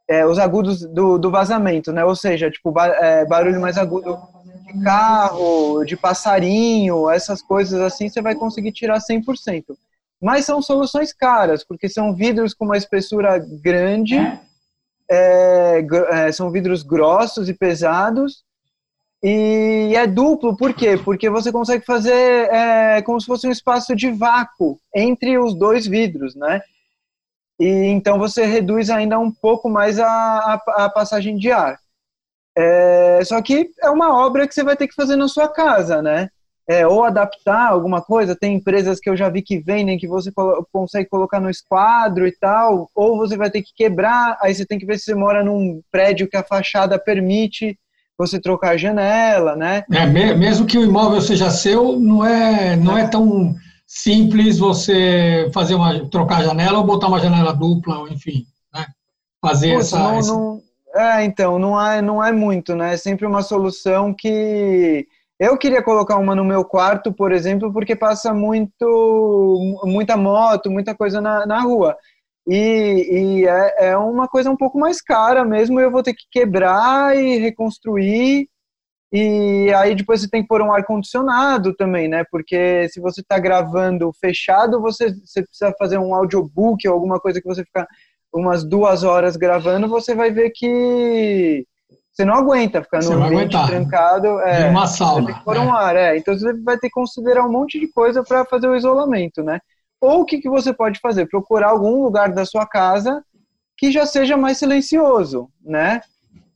É, 0.09 0.25
os 0.25 0.39
agudos 0.39 0.81
do, 0.81 1.17
do 1.17 1.29
vazamento, 1.29 1.91
né? 1.91 2.03
Ou 2.03 2.15
seja, 2.15 2.49
tipo, 2.49 2.73
é, 2.79 3.25
barulho 3.25 3.61
mais 3.61 3.77
agudo 3.77 4.17
de 4.65 4.83
carro, 4.83 5.83
de 5.85 5.95
passarinho, 5.95 7.09
essas 7.09 7.41
coisas 7.41 7.79
assim, 7.79 8.09
você 8.09 8.21
vai 8.21 8.33
conseguir 8.33 8.71
tirar 8.71 8.99
100%. 8.99 9.77
Mas 10.21 10.45
são 10.45 10.61
soluções 10.61 11.13
caras, 11.13 11.63
porque 11.63 11.87
são 11.87 12.13
vidros 12.15 12.53
com 12.53 12.65
uma 12.65 12.77
espessura 12.77 13.37
grande, 13.61 14.15
é, 15.09 15.81
gr- 15.81 16.07
é, 16.11 16.31
são 16.31 16.51
vidros 16.51 16.83
grossos 16.83 17.47
e 17.49 17.53
pesados, 17.53 18.43
e 19.23 19.93
é 19.95 20.05
duplo, 20.05 20.55
por 20.55 20.73
quê? 20.73 20.97
Porque 20.97 21.29
você 21.29 21.51
consegue 21.51 21.83
fazer 21.85 22.13
é, 22.51 23.01
como 23.01 23.19
se 23.19 23.25
fosse 23.27 23.47
um 23.47 23.51
espaço 23.51 23.95
de 23.95 24.11
vácuo 24.11 24.79
entre 24.93 25.37
os 25.37 25.55
dois 25.55 25.87
vidros, 25.87 26.35
né? 26.35 26.61
E 27.59 27.67
então 27.67 28.19
você 28.19 28.45
reduz 28.45 28.89
ainda 28.91 29.17
um 29.17 29.31
pouco 29.31 29.67
mais 29.69 29.99
a, 29.99 30.07
a, 30.07 30.85
a 30.85 30.89
passagem 30.89 31.35
de 31.37 31.51
ar. 31.51 31.79
É, 32.55 33.21
só 33.23 33.41
que 33.41 33.69
é 33.81 33.89
uma 33.89 34.15
obra 34.25 34.47
que 34.47 34.53
você 34.53 34.63
vai 34.63 34.75
ter 34.75 34.87
que 34.87 34.95
fazer 34.95 35.15
na 35.15 35.27
sua 35.27 35.47
casa, 35.47 36.01
né? 36.01 36.29
É, 36.69 36.85
ou 36.85 37.03
adaptar 37.05 37.69
alguma 37.69 38.01
coisa. 38.01 38.35
Tem 38.35 38.55
empresas 38.55 38.99
que 38.99 39.09
eu 39.09 39.15
já 39.15 39.29
vi 39.29 39.41
que 39.41 39.57
vendem 39.59 39.97
que 39.97 40.07
você 40.07 40.31
colo 40.31 40.67
consegue 40.71 41.07
colocar 41.09 41.39
no 41.39 41.49
esquadro 41.49 42.27
e 42.27 42.31
tal, 42.37 42.89
ou 42.93 43.17
você 43.17 43.37
vai 43.37 43.49
ter 43.49 43.61
que 43.61 43.73
quebrar. 43.73 44.37
Aí 44.41 44.53
você 44.53 44.65
tem 44.65 44.77
que 44.77 44.85
ver 44.85 44.97
se 44.97 45.05
você 45.05 45.15
mora 45.15 45.43
num 45.43 45.81
prédio 45.89 46.27
que 46.27 46.35
a 46.35 46.43
fachada 46.43 46.99
permite 46.99 47.79
você 48.17 48.39
trocar 48.39 48.71
a 48.71 48.77
janela, 48.77 49.55
né? 49.55 49.83
É, 49.91 50.05
me- 50.05 50.35
mesmo 50.35 50.65
que 50.65 50.77
o 50.77 50.83
imóvel 50.83 51.21
seja 51.21 51.49
seu, 51.51 51.97
não 51.99 52.25
é, 52.25 52.75
não 52.75 52.97
é 52.97 53.07
tão 53.07 53.55
simples 53.85 54.57
você 54.59 55.49
fazer 55.53 55.75
uma 55.75 56.09
trocar 56.09 56.39
a 56.39 56.43
janela 56.43 56.79
ou 56.79 56.83
botar 56.83 57.07
uma 57.07 57.19
janela 57.19 57.53
dupla, 57.53 57.99
ou 57.99 58.09
enfim, 58.09 58.45
né? 58.73 58.85
Fazer 59.41 59.75
Putz, 59.75 59.87
essa, 59.87 59.99
não, 59.99 60.17
essa- 60.19 60.33
não- 60.33 60.61
é, 60.95 61.23
então, 61.23 61.57
não 61.59 61.79
é, 61.81 62.01
não 62.01 62.21
é 62.23 62.31
muito, 62.31 62.75
né? 62.75 62.93
É 62.93 62.97
sempre 62.97 63.25
uma 63.25 63.41
solução 63.41 64.13
que. 64.13 65.07
Eu 65.39 65.57
queria 65.57 65.83
colocar 65.83 66.17
uma 66.17 66.35
no 66.35 66.43
meu 66.43 66.65
quarto, 66.65 67.13
por 67.13 67.31
exemplo, 67.31 67.71
porque 67.71 67.95
passa 67.95 68.33
muito, 68.33 69.79
muita 69.83 70.17
moto, 70.17 70.71
muita 70.71 70.95
coisa 70.95 71.21
na, 71.21 71.45
na 71.45 71.61
rua. 71.61 71.95
E, 72.47 73.41
e 73.43 73.47
é, 73.47 73.89
é 73.89 73.97
uma 73.97 74.27
coisa 74.27 74.49
um 74.49 74.57
pouco 74.57 74.79
mais 74.79 75.01
cara 75.01 75.45
mesmo, 75.45 75.79
eu 75.79 75.91
vou 75.91 76.01
ter 76.01 76.13
que 76.13 76.25
quebrar 76.31 77.15
e 77.15 77.37
reconstruir. 77.37 78.49
E 79.11 79.71
aí 79.75 79.95
depois 79.95 80.21
você 80.21 80.29
tem 80.29 80.41
que 80.41 80.47
pôr 80.47 80.61
um 80.61 80.71
ar-condicionado 80.73 81.75
também, 81.75 82.07
né? 82.07 82.23
Porque 82.31 82.89
se 82.89 82.99
você 82.99 83.21
está 83.21 83.37
gravando 83.39 84.11
fechado, 84.19 84.81
você, 84.81 85.13
você 85.13 85.43
precisa 85.43 85.73
fazer 85.77 85.97
um 85.97 86.15
audiobook 86.15 86.87
ou 86.87 86.93
alguma 86.93 87.19
coisa 87.19 87.39
que 87.41 87.47
você 87.47 87.63
fica 87.63 87.87
umas 88.33 88.63
duas 88.63 89.03
horas 89.03 89.37
gravando, 89.37 89.87
você 89.87 90.15
vai 90.15 90.31
ver 90.31 90.51
que 90.51 91.65
você 92.17 92.25
não 92.25 92.33
aguenta 92.33 92.81
ficar 92.81 92.99
Você 92.99 93.13
no 93.13 93.23
ambiente 93.23 93.55
aguentar. 93.55 93.67
trancado. 93.67 94.39
É, 94.41 94.57
Vira 94.57 94.69
uma 94.71 94.87
você 94.87 95.03
tem 95.05 95.25
que 95.35 95.43
pôr 95.45 95.53
né? 95.55 95.61
um 95.61 95.71
ar, 95.71 95.95
é. 95.95 96.17
Então 96.17 96.35
você 96.35 96.51
vai 96.63 96.75
ter 96.75 96.87
que 96.87 96.93
considerar 96.93 97.45
um 97.45 97.51
monte 97.51 97.79
de 97.79 97.87
coisa 97.87 98.23
para 98.23 98.43
fazer 98.43 98.67
o 98.67 98.75
isolamento, 98.75 99.43
né? 99.43 99.59
Ou 100.01 100.21
o 100.21 100.25
que, 100.25 100.39
que 100.39 100.49
você 100.49 100.73
pode 100.73 100.99
fazer? 100.99 101.27
Procurar 101.27 101.69
algum 101.69 102.01
lugar 102.01 102.33
da 102.33 102.43
sua 102.43 102.65
casa 102.65 103.23
que 103.77 103.91
já 103.91 104.03
seja 104.07 104.35
mais 104.35 104.57
silencioso, 104.57 105.47
né? 105.63 106.01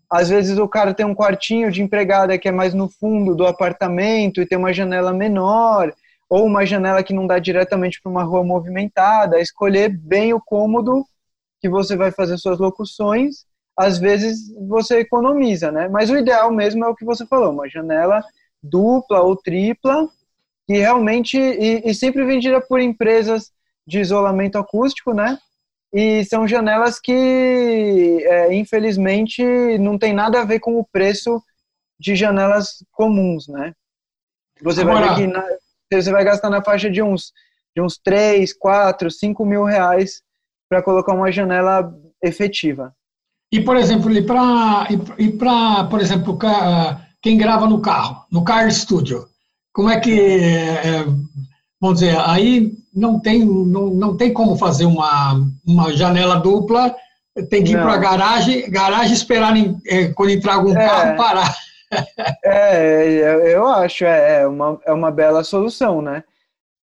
Às 0.09 0.29
vezes 0.29 0.57
o 0.57 0.67
cara 0.67 0.95
tem 0.95 1.05
um 1.05 1.13
quartinho 1.13 1.71
de 1.71 1.83
empregada 1.83 2.37
que 2.39 2.49
é 2.49 2.51
mais 2.51 2.73
no 2.73 2.89
fundo 2.89 3.35
do 3.35 3.45
apartamento 3.45 4.41
e 4.41 4.47
tem 4.47 4.57
uma 4.57 4.73
janela 4.73 5.13
menor, 5.13 5.93
ou 6.27 6.43
uma 6.45 6.65
janela 6.65 7.03
que 7.03 7.13
não 7.13 7.27
dá 7.27 7.37
diretamente 7.37 8.01
para 8.01 8.11
uma 8.11 8.23
rua 8.23 8.43
movimentada. 8.43 9.39
Escolher 9.39 9.89
bem 9.89 10.33
o 10.33 10.41
cômodo 10.41 11.05
que 11.61 11.69
você 11.69 11.95
vai 11.95 12.11
fazer 12.11 12.37
suas 12.39 12.57
locuções. 12.57 13.45
Às 13.81 13.97
vezes 13.97 14.53
você 14.67 14.99
economiza, 14.99 15.71
né? 15.71 15.87
Mas 15.89 16.09
o 16.09 16.17
ideal 16.17 16.51
mesmo 16.51 16.85
é 16.85 16.87
o 16.87 16.95
que 16.95 17.05
você 17.05 17.25
falou, 17.25 17.51
uma 17.51 17.67
janela 17.67 18.23
dupla 18.61 19.21
ou 19.21 19.35
tripla, 19.35 20.07
que 20.67 20.77
realmente, 20.77 21.37
e, 21.37 21.89
e 21.89 21.93
sempre 21.95 22.23
vendida 22.23 22.61
por 22.61 22.79
empresas 22.79 23.51
de 23.87 23.99
isolamento 23.99 24.57
acústico, 24.57 25.13
né? 25.13 25.37
E 25.93 26.23
são 26.25 26.47
janelas 26.47 26.99
que, 26.99 28.23
é, 28.25 28.53
infelizmente, 28.53 29.43
não 29.79 29.97
tem 29.97 30.13
nada 30.13 30.41
a 30.41 30.45
ver 30.45 30.59
com 30.59 30.79
o 30.79 30.85
preço 30.85 31.41
de 31.99 32.15
janelas 32.15 32.83
comuns, 32.91 33.47
né? 33.47 33.73
Você 34.61 34.81
Agora... 34.81 35.13
vai 35.13 35.27
na, 35.27 35.43
você 35.91 36.11
vai 36.11 36.23
gastar 36.23 36.49
na 36.49 36.63
faixa 36.63 36.89
de 36.89 37.01
uns, 37.01 37.33
de 37.75 37.81
uns 37.81 37.97
3, 37.97 38.53
4, 38.53 39.11
5 39.11 39.45
mil 39.45 39.63
reais 39.63 40.21
para 40.69 40.81
colocar 40.81 41.13
uma 41.13 41.31
janela 41.31 41.93
efetiva. 42.23 42.95
E, 43.51 43.59
por 43.61 43.75
exemplo, 43.75 44.11
e 44.11 44.21
para, 44.21 44.87
e 45.17 45.29
para 45.29 45.83
por 45.85 45.99
exemplo, 45.99 46.37
quem 47.21 47.37
grava 47.37 47.67
no 47.67 47.81
carro, 47.81 48.23
no 48.31 48.43
Car 48.43 48.71
Studio, 48.71 49.25
como 49.73 49.89
é 49.89 49.99
que, 49.99 50.19
é, 50.19 51.03
vamos 51.79 51.99
dizer, 51.99 52.17
aí 52.19 52.71
não 52.93 53.19
tem, 53.19 53.45
não, 53.45 53.87
não 53.87 54.15
tem 54.15 54.31
como 54.33 54.57
fazer 54.57 54.85
uma, 54.85 55.45
uma 55.65 55.93
janela 55.93 56.35
dupla, 56.35 56.95
tem 57.49 57.63
que 57.63 57.71
ir 57.71 57.81
para 57.81 57.93
a 57.93 57.97
garagem, 57.97 58.69
garagem 58.69 59.13
esperar 59.13 59.53
é, 59.85 60.07
quando 60.09 60.31
entrar 60.31 60.55
algum 60.55 60.75
é, 60.77 60.87
carro 60.87 61.17
parar. 61.17 61.55
É, 62.45 63.53
eu 63.53 63.67
acho, 63.67 64.05
é, 64.05 64.43
é 64.43 64.47
uma, 64.47 64.79
é 64.85 64.93
uma 64.93 65.11
bela 65.11 65.43
solução, 65.43 66.01
né? 66.01 66.23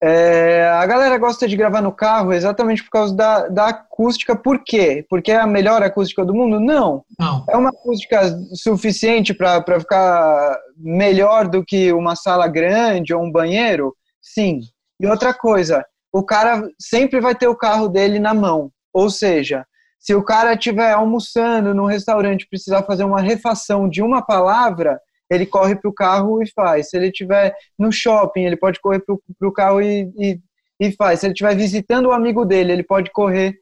É, 0.02 0.68
a 0.68 0.84
galera 0.84 1.16
gosta 1.16 1.48
de 1.48 1.56
gravar 1.56 1.80
no 1.80 1.90
carro 1.90 2.32
exatamente 2.32 2.84
por 2.84 2.90
causa 2.90 3.14
da, 3.14 3.48
da 3.48 3.68
acústica. 3.68 4.36
Por 4.36 4.62
quê? 4.62 5.04
Porque 5.08 5.32
é 5.32 5.36
a 5.36 5.46
melhor 5.46 5.82
acústica 5.82 6.24
do 6.24 6.34
mundo? 6.34 6.60
Não. 6.60 7.02
Não. 7.18 7.44
É 7.48 7.56
uma 7.56 7.70
acústica 7.70 8.20
suficiente 8.54 9.32
para 9.32 9.80
ficar 9.80 10.58
melhor 10.76 11.48
do 11.48 11.64
que 11.64 11.92
uma 11.92 12.14
sala 12.14 12.46
grande 12.46 13.14
ou 13.14 13.22
um 13.22 13.32
banheiro? 13.32 13.94
Sim. 14.20 14.60
E 15.00 15.06
outra 15.06 15.32
coisa, 15.32 15.84
o 16.12 16.22
cara 16.22 16.68
sempre 16.78 17.20
vai 17.20 17.34
ter 17.34 17.48
o 17.48 17.56
carro 17.56 17.88
dele 17.88 18.18
na 18.18 18.34
mão. 18.34 18.70
Ou 18.92 19.08
seja, 19.08 19.64
se 19.98 20.14
o 20.14 20.22
cara 20.22 20.52
estiver 20.54 20.92
almoçando 20.92 21.74
num 21.74 21.86
restaurante 21.86 22.46
precisar 22.48 22.82
fazer 22.82 23.04
uma 23.04 23.20
refação 23.20 23.88
de 23.88 24.02
uma 24.02 24.22
palavra, 24.22 25.00
ele 25.30 25.46
corre 25.46 25.76
para 25.76 25.88
o 25.88 25.94
carro 25.94 26.42
e 26.42 26.50
faz. 26.50 26.90
Se 26.90 26.96
ele 26.96 27.06
estiver 27.06 27.54
no 27.78 27.90
shopping, 27.90 28.44
ele 28.44 28.56
pode 28.56 28.80
correr 28.80 29.00
para 29.00 29.48
o 29.48 29.52
carro 29.52 29.80
e, 29.80 30.10
e, 30.16 30.40
e, 30.80 30.92
faz. 30.92 31.20
Se 31.20 31.26
ele 31.26 31.32
estiver 31.32 31.54
visitando 31.56 32.06
o 32.06 32.12
amigo 32.12 32.44
dele, 32.44 32.72
ele 32.72 32.84
pode 32.84 33.10
correr 33.10 33.58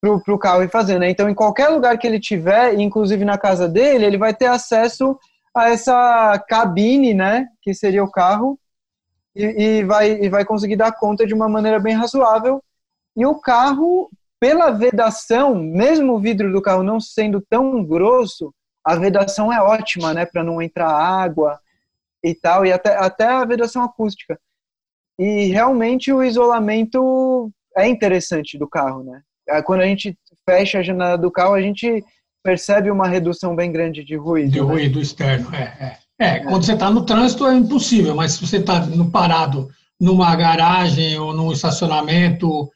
para 0.00 0.34
o 0.34 0.38
carro 0.38 0.62
e 0.62 0.68
fazer. 0.68 0.98
Né? 0.98 1.10
Então, 1.10 1.28
em 1.28 1.34
qualquer 1.34 1.68
lugar 1.68 1.96
que 1.98 2.06
ele 2.06 2.20
tiver, 2.20 2.74
inclusive 2.78 3.24
na 3.24 3.38
casa 3.38 3.68
dele, 3.68 4.04
ele 4.04 4.18
vai 4.18 4.34
ter 4.34 4.46
acesso 4.46 5.18
a 5.54 5.70
essa 5.70 6.44
cabine, 6.48 7.14
né, 7.14 7.46
que 7.62 7.72
seria 7.72 8.02
o 8.02 8.10
carro, 8.10 8.58
e, 9.36 9.44
e, 9.44 9.84
vai, 9.84 10.10
e 10.10 10.28
vai 10.28 10.44
conseguir 10.44 10.76
dar 10.76 10.92
conta 10.92 11.24
de 11.24 11.32
uma 11.32 11.48
maneira 11.48 11.78
bem 11.78 11.94
razoável. 11.94 12.62
E 13.16 13.24
o 13.24 13.36
carro, 13.36 14.10
pela 14.40 14.70
vedação, 14.70 15.54
mesmo 15.54 16.14
o 16.14 16.18
vidro 16.18 16.52
do 16.52 16.60
carro 16.60 16.82
não 16.82 16.98
sendo 16.98 17.40
tão 17.40 17.84
grosso, 17.84 18.52
a 18.84 18.96
vedação 18.96 19.52
é 19.52 19.60
ótima, 19.60 20.12
né, 20.12 20.26
para 20.26 20.44
não 20.44 20.60
entrar 20.60 20.90
água 20.90 21.58
e 22.22 22.34
tal, 22.34 22.66
e 22.66 22.72
até, 22.72 22.96
até 22.96 23.26
a 23.26 23.44
vedação 23.44 23.82
acústica. 23.82 24.38
E 25.18 25.46
realmente 25.46 26.12
o 26.12 26.22
isolamento 26.22 27.50
é 27.76 27.88
interessante 27.88 28.58
do 28.58 28.68
carro, 28.68 29.02
né? 29.02 29.22
É, 29.48 29.62
quando 29.62 29.80
a 29.80 29.86
gente 29.86 30.16
fecha 30.48 30.78
a 30.78 30.82
janela 30.82 31.16
do 31.16 31.30
carro, 31.30 31.54
a 31.54 31.62
gente 31.62 32.04
percebe 32.42 32.90
uma 32.90 33.08
redução 33.08 33.54
bem 33.54 33.70
grande 33.72 34.04
de 34.04 34.16
ruído. 34.16 34.50
De 34.50 34.60
né? 34.60 34.66
ruído 34.66 35.00
externo, 35.00 35.54
é. 35.54 35.98
É, 36.18 36.26
é 36.26 36.40
quando 36.40 36.64
você 36.64 36.74
está 36.74 36.90
no 36.90 37.04
trânsito 37.04 37.46
é 37.46 37.54
impossível, 37.54 38.14
mas 38.14 38.32
se 38.32 38.46
você 38.46 38.58
está 38.58 38.86
parado 39.12 39.68
numa 40.00 40.34
garagem 40.34 41.18
ou 41.18 41.32
num 41.32 41.52
estacionamento 41.52 42.70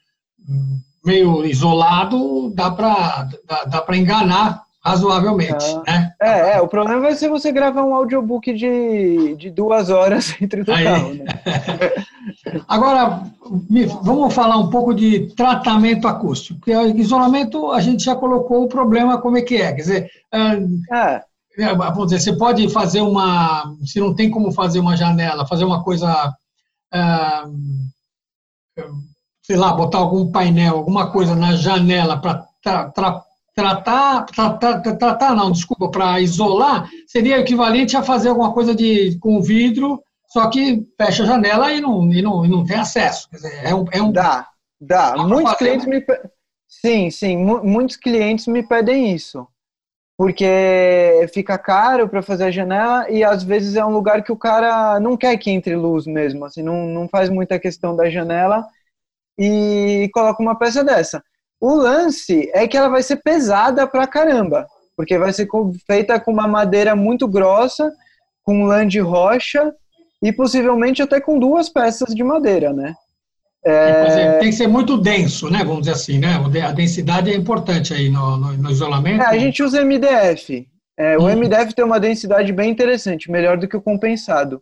hum, 0.47 0.79
meio 1.05 1.45
isolado, 1.45 2.51
dá 2.55 2.71
para 2.71 3.29
dá, 3.45 3.65
dá 3.65 3.97
enganar 3.97 4.63
razoavelmente, 4.81 5.65
ah, 5.75 5.83
né? 5.85 6.13
É, 6.21 6.53
é, 6.53 6.61
o 6.61 6.67
problema 6.67 7.01
vai 7.01 7.13
ser 7.13 7.29
você 7.29 7.51
gravar 7.51 7.83
um 7.83 7.93
audiobook 7.93 8.53
de, 8.53 9.35
de 9.35 9.51
duas 9.51 9.89
horas 9.89 10.35
entre 10.41 10.63
carro, 10.63 11.13
né? 11.13 11.25
Agora, 12.67 13.23
vamos 14.01 14.33
falar 14.33 14.57
um 14.57 14.69
pouco 14.69 14.93
de 14.93 15.33
tratamento 15.35 16.07
acústico, 16.07 16.59
porque 16.59 16.71
isolamento 16.99 17.71
a 17.71 17.81
gente 17.81 18.03
já 18.03 18.15
colocou 18.15 18.63
o 18.63 18.69
problema 18.69 19.19
como 19.19 19.37
é 19.37 19.41
que 19.41 19.55
é, 19.55 19.73
quer 19.73 19.81
dizer, 19.81 20.11
é. 20.91 21.21
É, 21.57 21.75
vamos 21.75 22.05
dizer, 22.07 22.19
você 22.19 22.37
pode 22.37 22.69
fazer 22.69 23.01
uma, 23.01 23.75
se 23.83 23.99
não 23.99 24.15
tem 24.15 24.29
como 24.29 24.51
fazer 24.51 24.79
uma 24.79 24.95
janela, 24.95 25.45
fazer 25.45 25.65
uma 25.65 25.83
coisa, 25.83 26.33
é, 26.93 27.43
sei 29.41 29.57
lá, 29.57 29.73
botar 29.73 29.97
algum 29.97 30.31
painel, 30.31 30.77
alguma 30.77 31.11
coisa 31.11 31.35
na 31.35 31.57
janela 31.57 32.17
para 32.17 33.23
tratar, 33.59 34.25
tratar, 34.25 34.81
tratar 34.81 35.35
não, 35.35 35.51
desculpa, 35.51 35.89
para 35.89 36.21
isolar, 36.21 36.89
seria 37.05 37.39
equivalente 37.39 37.97
a 37.97 38.03
fazer 38.03 38.29
alguma 38.29 38.53
coisa 38.53 38.73
de, 38.73 39.17
com 39.19 39.41
vidro, 39.41 40.01
só 40.27 40.49
que 40.49 40.85
fecha 40.97 41.23
a 41.23 41.25
janela 41.25 41.71
e 41.73 41.81
não, 41.81 42.11
e 42.11 42.21
não, 42.21 42.45
e 42.45 42.47
não 42.47 42.65
tem 42.65 42.77
acesso. 42.77 43.29
Quer 43.29 43.35
dizer, 43.37 43.65
é 43.65 43.75
um, 43.75 43.85
é 43.91 44.01
um, 44.01 44.11
dá, 44.11 44.47
dá. 44.79 45.15
dá 45.15 45.23
muitos 45.23 45.55
clientes 45.55 45.85
me 45.85 46.03
Sim, 46.67 47.09
sim, 47.09 47.35
muitos 47.35 47.97
clientes 47.97 48.45
me 48.47 48.61
pedem 48.61 49.13
isso. 49.13 49.47
Porque 50.15 50.45
fica 51.33 51.57
caro 51.57 52.07
para 52.07 52.21
fazer 52.21 52.45
a 52.45 52.51
janela 52.51 53.09
e 53.09 53.23
às 53.23 53.41
vezes 53.41 53.75
é 53.75 53.83
um 53.83 53.91
lugar 53.91 54.21
que 54.21 54.31
o 54.31 54.37
cara 54.37 54.99
não 54.99 55.17
quer 55.17 55.35
que 55.37 55.49
entre 55.49 55.75
luz 55.75 56.05
mesmo, 56.05 56.45
assim, 56.45 56.61
não, 56.61 56.85
não 56.87 57.07
faz 57.07 57.29
muita 57.29 57.57
questão 57.57 57.95
da 57.95 58.09
janela 58.09 58.67
e 59.37 60.09
coloca 60.13 60.43
uma 60.43 60.57
peça 60.57 60.83
dessa. 60.83 61.23
O 61.59 61.73
lance 61.75 62.49
é 62.53 62.67
que 62.67 62.77
ela 62.77 62.87
vai 62.87 63.03
ser 63.03 63.17
pesada 63.17 63.85
pra 63.85 64.07
caramba, 64.07 64.67
porque 64.95 65.17
vai 65.17 65.33
ser 65.33 65.47
feita 65.85 66.19
com 66.19 66.31
uma 66.31 66.47
madeira 66.47 66.95
muito 66.95 67.27
grossa, 67.27 67.91
com 68.43 68.65
lã 68.65 68.87
de 68.87 68.99
rocha 68.99 69.73
e 70.23 70.31
possivelmente 70.31 71.01
até 71.01 71.19
com 71.19 71.39
duas 71.39 71.69
peças 71.69 72.13
de 72.15 72.23
madeira, 72.23 72.73
né? 72.73 72.93
É... 73.63 74.37
Tem 74.39 74.49
que 74.49 74.55
ser 74.55 74.67
muito 74.67 74.97
denso, 74.97 75.49
né? 75.49 75.59
Vamos 75.59 75.81
dizer 75.81 75.91
assim, 75.91 76.17
né? 76.17 76.35
A 76.65 76.71
densidade 76.71 77.29
é 77.29 77.35
importante 77.35 77.93
aí 77.93 78.09
no, 78.09 78.37
no, 78.37 78.53
no 78.53 78.71
isolamento. 78.71 79.21
É, 79.21 79.25
a 79.25 79.37
gente 79.37 79.61
usa 79.61 79.83
MDF. 79.83 80.67
É, 80.97 81.17
hum. 81.17 81.23
O 81.23 81.35
MDF 81.35 81.73
tem 81.73 81.83
uma 81.83 81.99
densidade 81.99 82.51
bem 82.53 82.69
interessante, 82.69 83.29
melhor 83.29 83.57
do 83.57 83.67
que 83.67 83.75
o 83.75 83.81
compensado. 83.81 84.61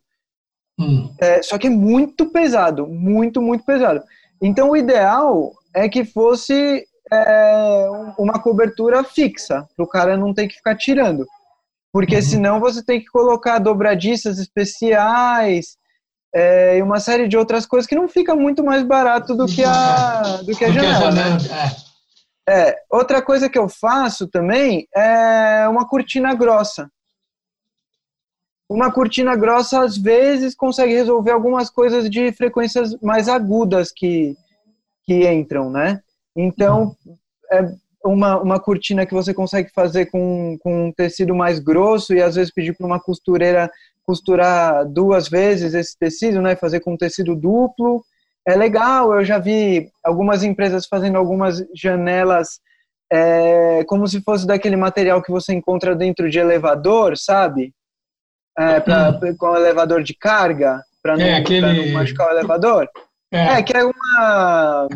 Hum. 0.79 1.09
É, 1.19 1.41
só 1.41 1.57
que 1.57 1.67
é 1.67 1.71
muito 1.71 2.27
pesado, 2.27 2.87
muito, 2.87 3.41
muito 3.41 3.63
pesado. 3.63 4.03
Então, 4.41 4.71
o 4.71 4.77
ideal 4.77 5.51
é 5.73 5.87
que 5.87 6.05
fosse 6.05 6.85
é, 7.11 7.87
uma 8.17 8.39
cobertura 8.39 9.03
fixa, 9.03 9.67
para 9.75 9.85
o 9.85 9.87
cara 9.87 10.17
não 10.17 10.33
ter 10.33 10.47
que 10.47 10.55
ficar 10.55 10.75
tirando. 10.75 11.25
Porque 11.91 12.15
uhum. 12.15 12.21
senão 12.21 12.59
você 12.59 12.83
tem 12.83 12.99
que 12.99 13.07
colocar 13.07 13.59
dobradiças 13.59 14.39
especiais 14.39 15.77
é, 16.35 16.77
e 16.77 16.81
uma 16.81 16.99
série 16.99 17.27
de 17.27 17.37
outras 17.37 17.65
coisas 17.65 17.87
que 17.87 17.95
não 17.95 18.07
fica 18.07 18.35
muito 18.35 18.63
mais 18.63 18.83
barato 18.83 19.33
do 19.35 19.45
que 19.45 19.63
a, 19.63 20.41
do 20.45 20.55
que 20.55 20.65
a 20.65 20.71
janela 20.71 21.11
né? 21.11 21.37
é. 22.47 22.69
é. 22.69 22.75
Outra 22.89 23.21
coisa 23.21 23.49
que 23.49 23.57
eu 23.57 23.69
faço 23.69 24.27
também 24.27 24.87
é 24.95 25.67
uma 25.67 25.87
cortina 25.87 26.33
grossa. 26.35 26.89
Uma 28.69 28.91
cortina 28.91 29.33
grossa, 29.33 29.79
às 29.81 29.97
vezes, 29.97 30.53
consegue 30.53 30.93
resolver 30.93 31.31
algumas 31.31 31.69
coisas 31.69 32.09
de 32.09 32.33
frequências 32.33 32.99
mais 33.01 33.29
agudas 33.29 33.93
que, 33.93 34.35
que 35.07 35.25
entram, 35.31 35.71
né? 35.71 36.01
Então, 36.35 36.93
é 37.51 37.65
uma, 38.03 38.39
uma 38.39 38.59
cortina 38.59 39.05
que 39.05 39.13
você 39.13 39.33
consegue 39.33 39.71
fazer 39.73 40.07
com, 40.07 40.57
com 40.59 40.87
um 40.87 40.91
tecido 40.91 41.33
mais 41.33 41.59
grosso 41.59 42.13
e 42.13 42.21
às 42.21 42.35
vezes 42.35 42.53
pedir 42.53 42.75
para 42.75 42.85
uma 42.85 42.99
costureira 42.99 43.71
costurar 44.03 44.85
duas 44.85 45.27
vezes 45.29 45.73
esse 45.73 45.97
tecido, 45.97 46.41
né? 46.41 46.55
Fazer 46.55 46.81
com 46.81 46.97
tecido 46.97 47.35
duplo. 47.35 48.03
É 48.45 48.55
legal, 48.55 49.13
eu 49.13 49.25
já 49.25 49.39
vi 49.39 49.89
algumas 50.03 50.43
empresas 50.43 50.85
fazendo 50.85 51.17
algumas 51.17 51.65
janelas 51.73 52.59
é, 53.11 53.83
como 53.85 54.07
se 54.07 54.21
fosse 54.21 54.45
daquele 54.45 54.75
material 54.75 55.21
que 55.21 55.31
você 55.31 55.53
encontra 55.53 55.95
dentro 55.95 56.29
de 56.29 56.39
elevador, 56.39 57.17
sabe? 57.17 57.73
É, 58.57 58.79
pra, 58.79 59.09
hum. 59.09 59.35
Com 59.37 59.55
elevador 59.55 60.03
de 60.03 60.13
carga, 60.13 60.81
para 61.01 61.15
não, 61.15 61.25
é, 61.25 61.35
aquele... 61.35 61.87
não 61.87 61.93
machucar 61.93 62.27
o 62.27 62.31
elevador. 62.31 62.89
É. 63.31 63.59
é, 63.59 63.63
que 63.63 63.75
é 63.75 63.83
uma 63.83 64.87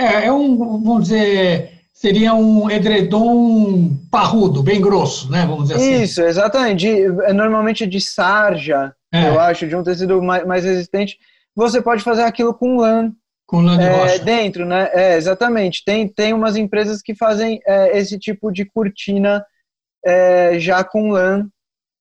é, 0.00 0.26
é 0.26 0.32
um, 0.32 0.56
vamos 0.56 1.04
dizer, 1.04 1.72
seria 1.92 2.32
um 2.34 2.70
edredom 2.70 3.94
parrudo, 4.10 4.62
bem 4.62 4.80
grosso, 4.80 5.30
né? 5.30 5.44
Vamos 5.46 5.68
dizer 5.68 5.74
assim. 5.74 6.02
Isso, 6.02 6.22
exatamente. 6.22 6.80
De, 6.80 7.02
é 7.24 7.32
normalmente 7.32 7.86
de 7.86 8.00
sarja, 8.00 8.94
é. 9.12 9.28
eu 9.28 9.38
acho, 9.38 9.68
de 9.68 9.76
um 9.76 9.82
tecido 9.82 10.22
mais, 10.22 10.46
mais, 10.46 10.64
resistente. 10.64 11.18
Você 11.54 11.82
pode 11.82 12.02
fazer 12.02 12.22
aquilo 12.22 12.54
com 12.54 12.76
lã. 12.76 13.12
Com 13.46 13.60
lã 13.60 13.76
de 13.76 13.84
é, 13.84 13.90
rocha. 13.90 14.18
Dentro, 14.20 14.64
né? 14.64 14.88
É, 14.94 15.16
exatamente. 15.16 15.84
Tem, 15.84 16.08
tem 16.08 16.32
umas 16.32 16.56
empresas 16.56 17.02
que 17.02 17.14
fazem 17.14 17.60
é, 17.66 17.98
esse 17.98 18.18
tipo 18.18 18.50
de 18.50 18.64
cortina 18.64 19.44
é, 20.02 20.58
já 20.58 20.82
com 20.82 21.10
lã, 21.10 21.46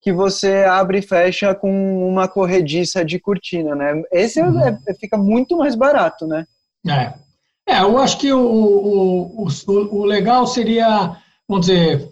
que 0.02 0.14
você 0.14 0.64
abre 0.64 1.00
e 1.00 1.02
fecha 1.02 1.54
com 1.54 2.08
uma 2.08 2.28
corrediça 2.28 3.04
de 3.04 3.20
cortina, 3.20 3.76
né? 3.76 4.02
Esse 4.12 4.42
uhum. 4.42 4.60
É, 4.60 4.94
fica 5.00 5.18
muito 5.18 5.58
mais 5.58 5.76
barato, 5.76 6.26
né? 6.26 6.46
É. 6.88 7.14
É, 7.68 7.82
eu 7.82 7.98
acho 8.00 8.18
que 8.18 8.32
o, 8.34 8.40
o, 8.40 9.46
o, 9.46 9.98
o 9.98 10.06
legal 10.06 10.48
seria, 10.48 11.16
vamos 11.48 11.68
dizer, 11.68 12.10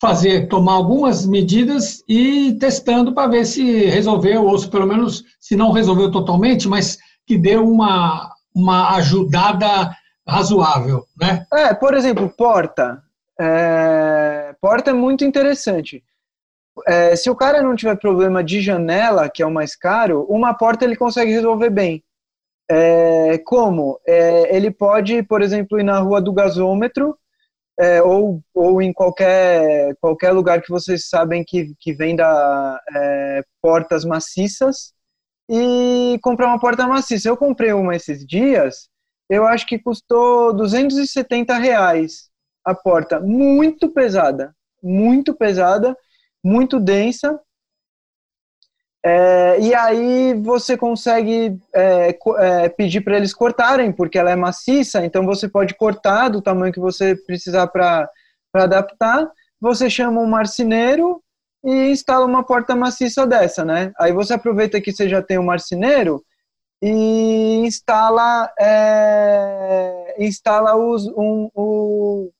fazer, 0.00 0.48
tomar 0.48 0.74
algumas 0.74 1.26
medidas 1.26 2.02
e 2.08 2.52
testando 2.60 3.12
para 3.12 3.28
ver 3.28 3.44
se 3.44 3.84
resolveu, 3.86 4.44
ou 4.44 4.58
se 4.58 4.68
pelo 4.68 4.86
menos, 4.86 5.24
se 5.40 5.56
não 5.56 5.72
resolveu 5.72 6.10
totalmente, 6.10 6.68
mas 6.68 6.98
que 7.26 7.36
deu 7.36 7.68
uma, 7.68 8.30
uma 8.54 8.96
ajudada 8.96 9.94
razoável, 10.26 11.04
né? 11.20 11.46
É, 11.52 11.74
por 11.74 11.94
exemplo, 11.94 12.28
porta. 12.30 13.02
É, 13.38 14.54
porta 14.60 14.90
é 14.90 14.94
muito 14.94 15.24
interessante. 15.24 16.02
É, 16.86 17.14
se 17.16 17.30
o 17.30 17.36
cara 17.36 17.62
não 17.62 17.76
tiver 17.76 17.96
problema 17.96 18.42
de 18.42 18.60
janela, 18.60 19.28
que 19.28 19.42
é 19.42 19.46
o 19.46 19.50
mais 19.50 19.76
caro, 19.76 20.26
uma 20.28 20.54
porta 20.54 20.84
ele 20.84 20.96
consegue 20.96 21.32
resolver 21.32 21.70
bem. 21.70 22.02
É, 22.70 23.38
como? 23.44 24.00
É, 24.06 24.56
ele 24.56 24.70
pode, 24.70 25.22
por 25.22 25.42
exemplo, 25.42 25.78
ir 25.78 25.84
na 25.84 25.98
rua 25.98 26.20
do 26.20 26.32
gasômetro 26.32 27.16
é, 27.78 28.02
ou, 28.02 28.40
ou 28.54 28.80
em 28.80 28.92
qualquer, 28.92 29.94
qualquer 30.00 30.32
lugar 30.32 30.62
que 30.62 30.70
vocês 30.70 31.08
sabem 31.08 31.44
que, 31.44 31.74
que 31.78 31.92
venda 31.92 32.80
é, 32.94 33.42
portas 33.60 34.04
maciças 34.04 34.92
e 35.48 36.18
comprar 36.22 36.46
uma 36.48 36.60
porta 36.60 36.86
maciça. 36.86 37.28
Eu 37.28 37.36
comprei 37.36 37.72
uma 37.72 37.96
esses 37.96 38.24
dias, 38.26 38.88
eu 39.28 39.46
acho 39.46 39.66
que 39.66 39.78
custou 39.78 40.52
270 40.54 41.56
reais 41.58 42.30
a 42.64 42.74
porta. 42.74 43.20
Muito 43.20 43.90
pesada, 43.90 44.54
muito 44.82 45.34
pesada, 45.34 45.96
muito 46.44 46.78
densa. 46.78 47.40
É, 49.06 49.60
e 49.60 49.74
aí 49.74 50.34
você 50.34 50.76
consegue 50.76 51.58
é, 51.74 52.18
é, 52.38 52.68
pedir 52.68 53.02
para 53.02 53.16
eles 53.16 53.34
cortarem, 53.34 53.92
porque 53.92 54.18
ela 54.18 54.30
é 54.30 54.36
maciça, 54.36 55.04
então 55.04 55.26
você 55.26 55.46
pode 55.46 55.74
cortar 55.74 56.28
do 56.28 56.40
tamanho 56.40 56.72
que 56.72 56.80
você 56.80 57.14
precisar 57.14 57.66
para 57.66 58.08
adaptar. 58.54 59.30
Você 59.60 59.90
chama 59.90 60.20
um 60.20 60.26
marceneiro 60.26 61.22
e 61.64 61.90
instala 61.90 62.26
uma 62.26 62.44
porta 62.44 62.74
maciça 62.74 63.26
dessa, 63.26 63.64
né? 63.64 63.92
Aí 63.98 64.12
você 64.12 64.34
aproveita 64.34 64.80
que 64.80 64.92
você 64.92 65.08
já 65.08 65.22
tem 65.22 65.38
um 65.38 65.44
marceneiro 65.44 66.22
e 66.82 67.62
instala, 67.64 68.52
é, 68.58 70.16
instala 70.18 70.76
os, 70.76 71.06
um, 71.08 71.50
um, 71.56 72.30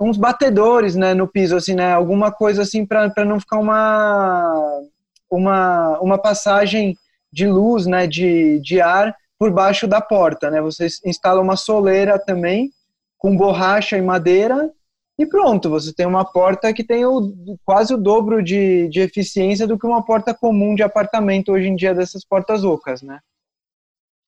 uns 0.00 0.16
batedores 0.16 0.94
né, 0.94 1.14
no 1.14 1.26
piso, 1.26 1.56
assim, 1.56 1.74
né? 1.74 1.92
Alguma 1.92 2.30
coisa 2.30 2.62
assim 2.62 2.84
para 2.84 3.24
não 3.24 3.40
ficar 3.40 3.58
uma 3.58 4.82
uma, 5.30 5.98
uma 6.00 6.18
passagem 6.18 6.96
de 7.32 7.46
luz, 7.46 7.84
né, 7.84 8.06
de, 8.06 8.60
de 8.60 8.80
ar 8.80 9.14
por 9.38 9.50
baixo 9.50 9.86
da 9.86 10.00
porta, 10.00 10.50
né? 10.50 10.60
Você 10.60 10.86
instala 11.04 11.40
uma 11.40 11.56
soleira 11.56 12.18
também 12.18 12.70
com 13.18 13.36
borracha 13.36 13.98
e 13.98 14.02
madeira 14.02 14.70
e 15.18 15.24
pronto, 15.26 15.70
você 15.70 15.94
tem 15.94 16.06
uma 16.06 16.24
porta 16.24 16.72
que 16.74 16.84
tem 16.84 17.06
o, 17.06 17.32
quase 17.64 17.94
o 17.94 17.96
dobro 17.96 18.42
de, 18.42 18.88
de 18.88 19.00
eficiência 19.00 19.66
do 19.66 19.78
que 19.78 19.86
uma 19.86 20.04
porta 20.04 20.34
comum 20.34 20.74
de 20.74 20.82
apartamento 20.82 21.52
hoje 21.52 21.68
em 21.68 21.76
dia 21.76 21.94
dessas 21.94 22.22
portas 22.24 22.64
ocas, 22.64 23.00
né? 23.00 23.18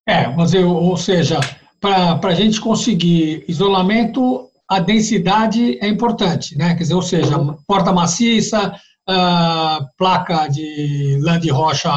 É, 0.09 0.31
você, 0.33 0.59
ou 0.65 0.97
seja, 0.97 1.39
para 1.79 2.19
a 2.23 2.35
gente 2.35 2.59
conseguir 2.59 3.45
isolamento, 3.47 4.48
a 4.69 4.81
densidade 4.81 5.79
é 5.81 5.89
importante, 5.89 6.57
né? 6.57 6.75
Quer 6.75 6.83
dizer, 6.83 6.95
ou 6.95 7.03
seja, 7.03 7.39
porta 7.67 7.93
maciça, 7.93 8.75
uh, 9.09 9.87
placa 9.97 10.47
de 10.49 11.19
lã 11.23 11.41
de 11.41 11.49
rocha 11.49 11.91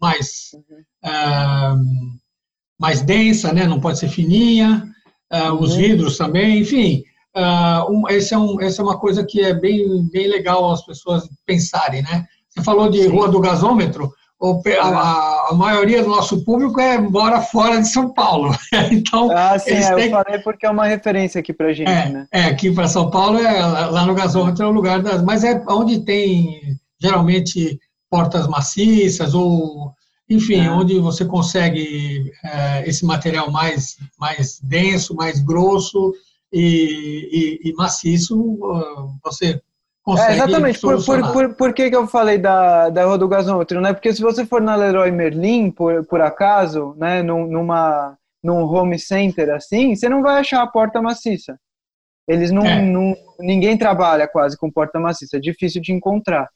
mais, 0.00 0.50
uh, 1.04 1.78
mais 2.80 3.02
densa, 3.02 3.52
né? 3.52 3.66
não 3.66 3.78
pode 3.78 3.98
ser 3.98 4.08
fininha, 4.08 4.84
uh, 5.32 5.52
os 5.54 5.72
uhum. 5.72 5.76
vidros 5.76 6.16
também, 6.16 6.60
enfim. 6.60 7.04
Um, 7.88 8.06
esse 8.10 8.34
é 8.34 8.38
um, 8.38 8.60
essa 8.60 8.82
é 8.82 8.84
uma 8.84 8.98
coisa 8.98 9.24
que 9.24 9.40
é 9.40 9.54
bem, 9.54 10.06
bem 10.10 10.28
legal 10.28 10.70
as 10.70 10.84
pessoas 10.84 11.28
pensarem, 11.46 12.02
né? 12.02 12.26
Você 12.48 12.62
falou 12.62 12.90
de 12.90 13.02
Sim. 13.02 13.08
rua 13.08 13.28
do 13.28 13.40
gasômetro, 13.40 14.12
a, 14.80 15.50
a, 15.50 15.54
maioria 15.54 16.02
do 16.02 16.08
nosso 16.08 16.44
público 16.44 16.80
é 16.80 16.98
mora 16.98 17.40
fora 17.40 17.80
de 17.80 17.88
São 17.88 18.12
Paulo. 18.12 18.52
então, 18.90 19.30
ah, 19.30 19.58
sim, 19.58 19.70
é, 19.70 19.94
têm... 19.94 20.04
eu 20.06 20.10
falei 20.10 20.38
porque 20.40 20.66
é 20.66 20.70
uma 20.70 20.86
referência 20.86 21.40
aqui 21.40 21.52
para 21.52 21.72
gente, 21.72 21.90
é, 21.90 22.08
né? 22.08 22.26
É, 22.32 22.44
aqui 22.44 22.70
para 22.72 22.88
São 22.88 23.10
Paulo, 23.10 23.38
é, 23.38 23.64
lá 23.64 24.04
no 24.04 24.14
gasômetro 24.14 24.64
é 24.64 24.68
o 24.68 24.72
lugar 24.72 25.00
das... 25.00 25.22
Mas 25.22 25.44
é 25.44 25.62
onde 25.68 26.00
tem, 26.00 26.76
geralmente, 27.00 27.78
portas 28.10 28.48
maciças 28.48 29.32
ou, 29.32 29.92
enfim, 30.28 30.60
é. 30.60 30.70
onde 30.70 30.98
você 30.98 31.24
consegue 31.24 32.30
é, 32.44 32.88
esse 32.88 33.04
material 33.04 33.50
mais, 33.50 33.96
mais 34.18 34.58
denso, 34.60 35.14
mais 35.14 35.40
grosso 35.40 36.12
e, 36.52 37.60
e, 37.64 37.70
e 37.70 37.72
maciço, 37.74 38.58
você 39.22 39.60
é, 40.08 40.32
exatamente. 40.32 40.80
Por, 40.80 41.04
por, 41.04 41.32
por, 41.32 41.54
por, 41.54 41.72
que, 41.72 41.88
que 41.88 41.96
eu 41.96 42.06
falei 42.08 42.36
da, 42.38 42.88
da 42.90 43.04
rua 43.04 43.16
do 43.16 43.28
gasômetro, 43.28 43.80
né? 43.80 43.92
Porque 43.92 44.12
se 44.12 44.20
você 44.20 44.44
for 44.44 44.60
na 44.60 44.74
Leroy 44.74 45.10
Merlin, 45.10 45.70
por, 45.70 46.04
por 46.06 46.20
acaso, 46.20 46.94
né, 46.98 47.22
num, 47.22 47.46
numa, 47.46 48.16
num 48.42 48.64
home 48.64 48.98
center 48.98 49.50
assim, 49.50 49.94
você 49.94 50.08
não 50.08 50.22
vai 50.22 50.40
achar 50.40 50.62
a 50.62 50.66
porta 50.66 51.00
maciça. 51.00 51.56
Eles 52.26 52.50
não, 52.50 52.64
é. 52.64 52.82
não 52.82 53.14
ninguém 53.38 53.76
trabalha 53.76 54.28
quase 54.28 54.56
com 54.56 54.70
porta 54.70 54.98
maciça, 54.98 55.36
é 55.36 55.40
difícil 55.40 55.80
de 55.80 55.92
encontrar. 55.92 56.48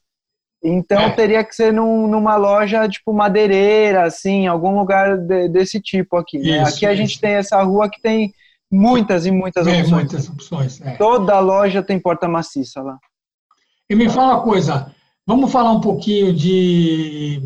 Então 0.63 1.01
é. 1.01 1.09
teria 1.11 1.43
que 1.43 1.55
ser 1.55 1.71
num, 1.71 2.07
numa 2.07 2.35
loja 2.35 2.87
tipo 2.89 3.13
madeireira, 3.13 4.03
assim, 4.03 4.47
algum 4.47 4.77
lugar 4.77 5.17
de, 5.17 5.47
desse 5.49 5.79
tipo 5.79 6.17
aqui. 6.17 6.39
Né? 6.39 6.63
Isso, 6.63 6.75
aqui 6.75 6.85
a 6.85 6.95
gente 6.95 7.19
tem 7.19 7.33
essa 7.33 7.61
rua 7.61 7.89
que 7.89 8.01
tem 8.01 8.33
muitas 8.71 9.25
e 9.25 9.31
muitas 9.31 9.67
é, 9.67 9.71
opções. 9.71 9.91
Muitas 9.91 10.29
opções. 10.29 10.81
É. 10.81 10.95
Toda 10.97 11.39
loja 11.39 11.83
tem 11.83 11.99
porta 11.99 12.27
maciça 12.27 12.81
lá. 12.81 12.97
E 13.89 13.95
me 13.95 14.09
fala 14.09 14.35
uma 14.35 14.43
coisa, 14.43 14.93
vamos 15.25 15.51
falar 15.51 15.71
um 15.71 15.81
pouquinho 15.81 16.33
de, 16.33 17.41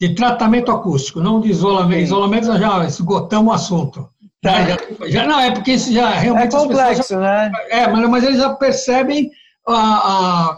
de 0.00 0.14
tratamento 0.14 0.70
acústico, 0.70 1.20
não 1.20 1.40
de 1.40 1.50
isolamento. 1.50 1.98
Sim. 1.98 2.04
Isolamento 2.04 2.58
já 2.58 2.84
esgotamos 2.84 3.52
o 3.52 3.54
assunto. 3.54 4.08
Tá. 4.40 4.64
Já, 4.64 4.78
já, 5.08 5.26
não, 5.26 5.40
é 5.40 5.50
porque 5.50 5.72
isso 5.72 5.92
já 5.92 6.10
realmente. 6.10 6.54
É 6.54 6.58
complexo, 6.58 7.14
já, 7.14 7.20
né? 7.20 7.52
É, 7.70 7.88
mas, 7.88 8.08
mas 8.08 8.24
eles 8.24 8.38
já 8.38 8.54
percebem 8.54 9.30
a, 9.66 9.74
a, 9.74 10.56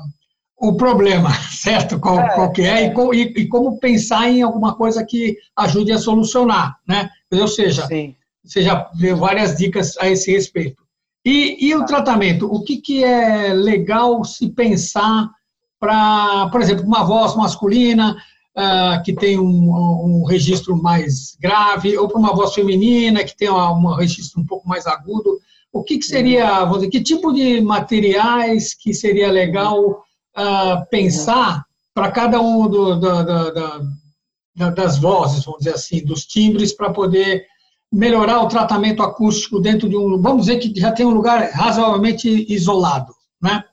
o 0.58 0.76
problema, 0.76 1.30
certo? 1.50 1.98
Qual, 1.98 2.20
é, 2.20 2.28
qual 2.34 2.52
que 2.52 2.60
é, 2.60 2.84
é. 2.84 2.94
E, 2.94 3.22
e, 3.22 3.40
e, 3.40 3.48
como 3.48 3.78
pensar 3.80 4.28
em 4.28 4.42
alguma 4.42 4.74
coisa 4.74 5.02
que 5.04 5.36
ajude 5.56 5.92
a 5.92 5.98
solucionar, 5.98 6.76
né? 6.86 7.08
Ou 7.32 7.48
seja, 7.48 7.86
Sim. 7.86 8.14
você 8.44 8.60
já 8.60 8.90
deu 8.94 9.16
várias 9.16 9.56
dicas 9.56 9.96
a 9.96 10.08
esse 10.10 10.30
respeito. 10.30 10.82
E, 11.24 11.68
e 11.68 11.74
o 11.74 11.80
tá. 11.80 11.86
tratamento? 11.86 12.46
O 12.46 12.62
que, 12.62 12.78
que 12.78 13.04
é 13.04 13.52
legal 13.52 14.24
se 14.24 14.48
pensar 14.50 15.30
para, 15.78 16.48
por 16.50 16.60
exemplo, 16.60 16.84
uma 16.84 17.04
voz 17.04 17.34
masculina 17.36 18.16
uh, 18.56 19.02
que 19.02 19.12
tem 19.12 19.38
um, 19.38 19.70
um, 19.70 20.24
registro 20.24 20.76
mais 20.76 21.36
grave, 21.40 21.96
ou 21.96 22.08
para 22.08 22.18
uma 22.18 22.34
voz 22.34 22.54
feminina 22.54 23.24
que 23.24 23.36
tem 23.36 23.50
um 23.50 23.94
registro 23.94 24.40
um 24.40 24.46
pouco 24.46 24.68
mais 24.68 24.86
agudo? 24.86 25.38
O 25.72 25.82
que, 25.82 25.98
que 25.98 26.04
seria, 26.04 26.60
vamos 26.60 26.78
dizer, 26.78 26.90
que 26.90 27.02
tipo 27.02 27.32
de 27.32 27.60
materiais 27.60 28.74
que 28.74 28.92
seria 28.92 29.30
legal 29.30 29.80
uh, 29.88 30.86
pensar 30.90 31.64
para 31.94 32.10
cada 32.10 32.40
um 32.40 32.68
do, 32.68 32.96
do, 32.96 33.24
do, 33.24 34.70
das 34.74 34.98
vozes, 34.98 35.44
vamos 35.44 35.60
dizer 35.60 35.74
assim, 35.74 36.04
dos 36.04 36.26
timbres, 36.26 36.74
para 36.74 36.90
poder 36.90 37.44
melhorar 37.92 38.40
o 38.40 38.48
tratamento 38.48 39.02
acústico 39.02 39.60
dentro 39.60 39.88
de 39.88 39.96
um, 39.96 40.20
vamos 40.20 40.46
dizer 40.46 40.58
que 40.58 40.72
já 40.78 40.92
tem 40.92 41.04
um 41.04 41.10
lugar 41.10 41.50
razoavelmente 41.50 42.46
isolado, 42.52 43.12
né? 43.42 43.64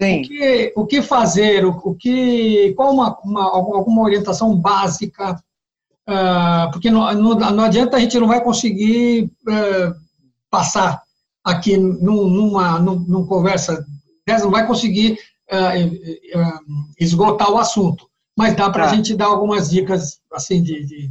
Sim. 0.00 0.20
O 0.20 0.22
que, 0.22 0.72
o 0.76 0.86
que 0.86 1.02
fazer, 1.02 1.64
o, 1.64 1.70
o 1.70 1.94
que, 1.94 2.74
qual 2.74 2.92
uma, 2.92 3.18
uma, 3.20 3.44
alguma 3.44 4.02
orientação 4.02 4.54
básica, 4.54 5.42
uh, 6.08 6.70
porque 6.70 6.90
não, 6.90 7.12
não, 7.14 7.34
não, 7.34 7.64
adianta 7.64 7.96
a 7.96 8.00
gente 8.00 8.18
não 8.18 8.28
vai 8.28 8.44
conseguir 8.44 9.24
uh, 9.24 9.94
passar 10.50 11.02
aqui 11.42 11.78
num, 11.78 12.28
numa, 12.28 12.78
numa 12.78 13.26
conversa 13.26 13.84
dessa, 14.26 14.44
não 14.44 14.50
vai 14.50 14.66
conseguir 14.66 15.18
uh, 15.50 16.94
esgotar 17.00 17.50
o 17.50 17.58
assunto, 17.58 18.06
mas 18.36 18.54
dá 18.54 18.68
para 18.68 18.84
a 18.84 18.88
tá. 18.88 18.94
gente 18.94 19.16
dar 19.16 19.26
algumas 19.26 19.70
dicas 19.70 20.20
assim 20.30 20.62
de, 20.62 20.84
de, 20.84 21.08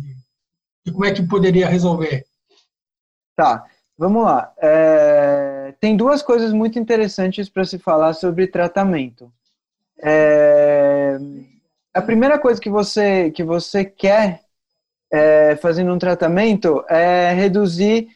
de 0.85 0.91
como 0.91 1.05
é 1.05 1.11
que 1.11 1.23
poderia 1.23 1.67
resolver. 1.67 2.23
Tá, 3.35 3.65
vamos 3.97 4.23
lá. 4.23 4.53
É, 4.57 5.73
tem 5.79 5.95
duas 5.97 6.21
coisas 6.21 6.53
muito 6.53 6.79
interessantes 6.79 7.49
para 7.49 7.65
se 7.65 7.77
falar 7.77 8.13
sobre 8.13 8.47
tratamento. 8.47 9.31
É, 10.01 11.17
a 11.93 12.01
primeira 12.01 12.39
coisa 12.39 12.59
que 12.59 12.69
você, 12.69 13.31
que 13.31 13.43
você 13.43 13.83
quer 13.83 14.41
é, 15.11 15.55
fazendo 15.57 15.93
um 15.93 15.99
tratamento 15.99 16.83
é 16.89 17.33
reduzir 17.33 18.09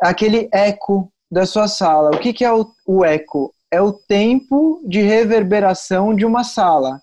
aquele 0.00 0.48
eco 0.52 1.10
da 1.30 1.46
sua 1.46 1.68
sala. 1.68 2.10
O 2.14 2.18
que, 2.18 2.32
que 2.32 2.44
é 2.44 2.52
o, 2.52 2.70
o 2.86 3.04
eco? 3.04 3.54
É 3.70 3.80
o 3.80 3.92
tempo 3.92 4.82
de 4.86 5.00
reverberação 5.00 6.14
de 6.14 6.24
uma 6.24 6.44
sala. 6.44 7.02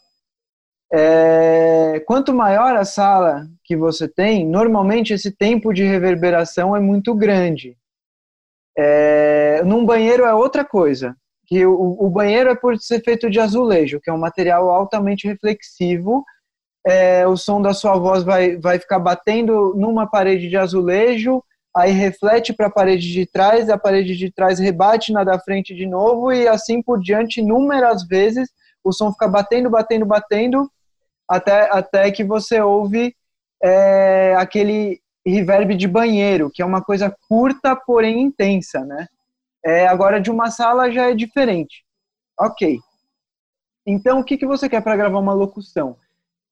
É, 0.96 2.02
quanto 2.06 2.32
maior 2.32 2.76
a 2.76 2.86
sala 2.86 3.48
que 3.64 3.76
você 3.76 4.08
tem, 4.08 4.48
normalmente 4.48 5.12
esse 5.12 5.32
tempo 5.32 5.74
de 5.74 5.84
reverberação 5.84 6.76
é 6.76 6.80
muito 6.80 7.16
grande. 7.16 7.76
É, 8.78 9.64
num 9.64 9.84
banheiro 9.84 10.24
é 10.24 10.34
outra 10.36 10.64
coisa. 10.64 11.16
Que 11.48 11.66
o, 11.66 11.98
o, 12.00 12.10
banheiro 12.10 12.50
é 12.52 12.56
por 12.56 12.78
ser 12.78 13.02
feito 13.04 13.30
de 13.30 13.40
azulejo, 13.40 14.00
que 14.00 14.10
é 14.10 14.14
um 14.14 14.20
material 14.20 14.70
altamente 14.70 15.28
reflexivo. 15.28 16.24
É, 16.86 17.26
o 17.28 17.36
som 17.36 17.60
da 17.60 17.74
sua 17.74 17.98
voz 17.98 18.24
vai, 18.24 18.58
vai 18.58 18.78
ficar 18.78 19.00
batendo 19.00 19.74
numa 19.76 20.06
parede 20.06 20.48
de 20.48 20.58
azulejo, 20.58 21.44
aí 21.76 21.92
reflete 21.92 22.54
para 22.54 22.68
a 22.68 22.72
parede 22.72 23.12
de 23.12 23.26
trás, 23.26 23.70
a 23.70 23.78
parede 23.78 24.16
de 24.16 24.32
trás 24.32 24.60
rebate 24.60 25.12
na 25.12 25.24
da 25.24 25.40
frente 25.40 25.74
de 25.74 25.88
novo, 25.88 26.32
e 26.32 26.48
assim 26.48 26.82
por 26.82 27.00
diante, 27.00 27.40
inúmeras 27.40 28.06
vezes, 28.06 28.50
o 28.84 28.92
som 28.92 29.12
fica 29.12 29.28
batendo, 29.28 29.70
batendo, 29.70 30.06
batendo, 30.06 30.70
até, 31.30 31.70
até 31.72 32.12
que 32.12 32.24
você 32.24 32.62
ouve 32.62 33.16
é, 33.64 34.36
aquele 34.38 35.02
reverb 35.26 35.76
de 35.76 35.88
banheiro, 35.88 36.52
que 36.52 36.62
é 36.62 36.66
uma 36.66 36.84
coisa 36.84 37.16
curta, 37.30 37.76
porém 37.76 38.22
intensa, 38.22 38.84
né? 38.84 39.08
É, 39.66 39.88
agora, 39.88 40.20
de 40.20 40.30
uma 40.30 40.52
sala 40.52 40.92
já 40.92 41.10
é 41.10 41.16
diferente. 41.16 41.86
Ok. 42.38 42.80
Então, 43.86 44.20
o 44.20 44.24
que, 44.24 44.38
que 44.38 44.46
você 44.46 44.68
quer 44.68 44.82
para 44.82 44.96
gravar 44.96 45.20
uma 45.20 45.34
locução? 45.34 45.96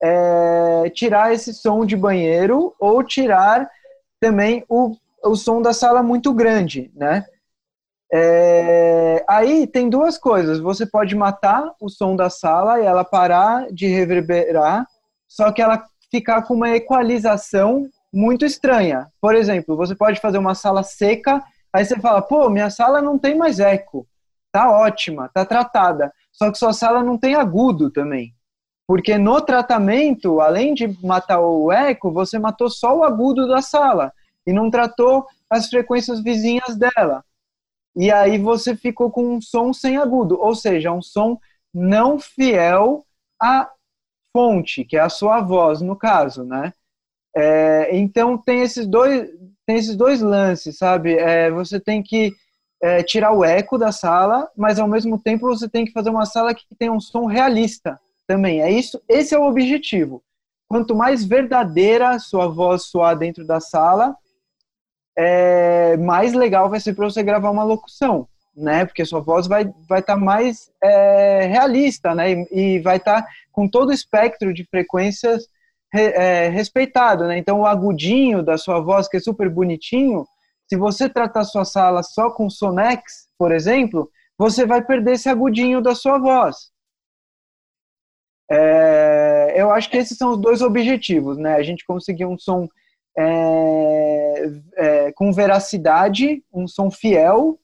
É, 0.02 0.90
tirar 0.90 1.32
esse 1.32 1.52
som 1.52 1.84
de 1.84 1.96
banheiro 1.96 2.74
ou 2.78 3.04
tirar 3.04 3.70
também 4.18 4.64
o, 4.68 4.96
o 5.24 5.36
som 5.36 5.60
da 5.60 5.72
sala 5.72 6.02
muito 6.02 6.32
grande, 6.32 6.90
né? 6.94 7.24
É, 8.14 9.24
aí 9.26 9.66
tem 9.66 9.88
duas 9.88 10.18
coisas. 10.18 10.60
Você 10.60 10.84
pode 10.84 11.14
matar 11.14 11.72
o 11.80 11.88
som 11.88 12.14
da 12.14 12.28
sala 12.28 12.78
e 12.78 12.84
ela 12.84 13.04
parar 13.04 13.72
de 13.72 13.86
reverberar, 13.86 14.86
só 15.26 15.50
que 15.50 15.62
ela 15.62 15.82
ficar 16.10 16.42
com 16.42 16.54
uma 16.54 16.70
equalização 16.76 17.88
muito 18.12 18.44
estranha. 18.44 19.08
Por 19.18 19.34
exemplo, 19.34 19.76
você 19.76 19.94
pode 19.94 20.20
fazer 20.20 20.36
uma 20.36 20.54
sala 20.54 20.82
seca, 20.82 21.42
aí 21.72 21.84
você 21.84 21.98
fala, 21.98 22.20
pô, 22.20 22.50
minha 22.50 22.68
sala 22.68 23.00
não 23.00 23.18
tem 23.18 23.34
mais 23.34 23.58
eco, 23.58 24.06
tá 24.52 24.70
ótima, 24.70 25.30
tá 25.32 25.46
tratada. 25.46 26.12
Só 26.30 26.50
que 26.52 26.58
sua 26.58 26.74
sala 26.74 27.02
não 27.02 27.16
tem 27.16 27.34
agudo 27.34 27.90
também. 27.90 28.34
Porque 28.86 29.16
no 29.16 29.40
tratamento, 29.40 30.40
além 30.40 30.74
de 30.74 30.86
matar 31.02 31.40
o 31.40 31.72
eco, 31.72 32.12
você 32.12 32.38
matou 32.38 32.68
só 32.68 32.94
o 32.94 33.04
agudo 33.04 33.48
da 33.48 33.62
sala 33.62 34.12
e 34.46 34.52
não 34.52 34.70
tratou 34.70 35.24
as 35.48 35.68
frequências 35.68 36.22
vizinhas 36.22 36.76
dela. 36.76 37.24
E 37.96 38.10
aí 38.10 38.38
você 38.38 38.74
ficou 38.76 39.10
com 39.10 39.36
um 39.36 39.40
som 39.40 39.72
sem 39.72 39.96
agudo, 39.96 40.40
ou 40.40 40.54
seja, 40.54 40.92
um 40.92 41.02
som 41.02 41.38
não 41.72 42.18
fiel 42.18 43.04
à 43.40 43.70
fonte, 44.32 44.84
que 44.84 44.96
é 44.96 45.00
a 45.00 45.08
sua 45.08 45.40
voz, 45.40 45.80
no 45.80 45.96
caso, 45.96 46.44
né? 46.44 46.72
É, 47.34 47.96
então 47.96 48.36
tem 48.36 48.60
esses 48.62 48.86
dois 48.86 49.30
tem 49.66 49.76
esses 49.76 49.96
dois 49.96 50.20
lances, 50.20 50.76
sabe? 50.76 51.14
É, 51.16 51.50
você 51.50 51.78
tem 51.78 52.02
que 52.02 52.32
é, 52.82 53.02
tirar 53.02 53.32
o 53.32 53.44
eco 53.44 53.78
da 53.78 53.92
sala, 53.92 54.50
mas 54.56 54.78
ao 54.78 54.88
mesmo 54.88 55.18
tempo 55.18 55.46
você 55.46 55.68
tem 55.68 55.84
que 55.84 55.92
fazer 55.92 56.10
uma 56.10 56.26
sala 56.26 56.54
que 56.54 56.64
tem 56.78 56.90
um 56.90 57.00
som 57.00 57.26
realista 57.26 57.98
também. 58.26 58.60
É 58.60 58.70
isso, 58.70 59.00
esse 59.08 59.34
é 59.34 59.38
o 59.38 59.46
objetivo. 59.46 60.22
Quanto 60.68 60.94
mais 60.94 61.24
verdadeira 61.24 62.18
sua 62.18 62.48
voz 62.48 62.84
soar 62.84 63.16
dentro 63.16 63.46
da 63.46 63.60
sala, 63.60 64.16
é, 65.16 65.96
mais 65.96 66.32
legal 66.32 66.70
vai 66.70 66.80
ser 66.80 66.94
para 66.94 67.04
você 67.04 67.22
gravar 67.22 67.50
uma 67.50 67.64
locução, 67.64 68.28
né? 68.56 68.84
Porque 68.84 69.04
sua 69.04 69.20
voz 69.20 69.46
vai 69.46 69.64
vai 69.88 70.00
estar 70.00 70.14
tá 70.14 70.20
mais 70.20 70.70
é, 70.82 71.46
realista, 71.46 72.14
né? 72.14 72.32
E, 72.32 72.76
e 72.76 72.80
vai 72.80 72.96
estar 72.96 73.22
tá 73.22 73.28
com 73.50 73.68
todo 73.68 73.90
o 73.90 73.94
espectro 73.94 74.52
de 74.52 74.64
frequências 74.64 75.46
é, 75.94 76.48
respeitado, 76.48 77.26
né? 77.26 77.38
Então 77.38 77.60
o 77.60 77.66
agudinho 77.66 78.42
da 78.42 78.56
sua 78.56 78.80
voz, 78.80 79.08
que 79.08 79.18
é 79.18 79.20
super 79.20 79.48
bonitinho, 79.50 80.26
se 80.68 80.76
você 80.76 81.08
tratar 81.08 81.44
sua 81.44 81.64
sala 81.64 82.02
só 82.02 82.30
com 82.30 82.48
Sonex, 82.48 83.28
por 83.38 83.52
exemplo, 83.52 84.10
você 84.38 84.64
vai 84.64 84.82
perder 84.82 85.12
esse 85.12 85.28
agudinho 85.28 85.82
da 85.82 85.94
sua 85.94 86.18
voz. 86.18 86.72
É, 88.50 89.54
eu 89.56 89.70
acho 89.70 89.90
que 89.90 89.96
esses 89.98 90.16
são 90.16 90.32
os 90.32 90.40
dois 90.40 90.62
objetivos, 90.62 91.36
né? 91.36 91.54
A 91.54 91.62
gente 91.62 91.84
conseguir 91.84 92.24
um 92.24 92.38
som 92.38 92.68
é, 93.16 94.50
é, 94.76 95.12
com 95.12 95.32
veracidade, 95.32 96.42
um 96.52 96.66
som 96.66 96.90
fiel 96.90 97.58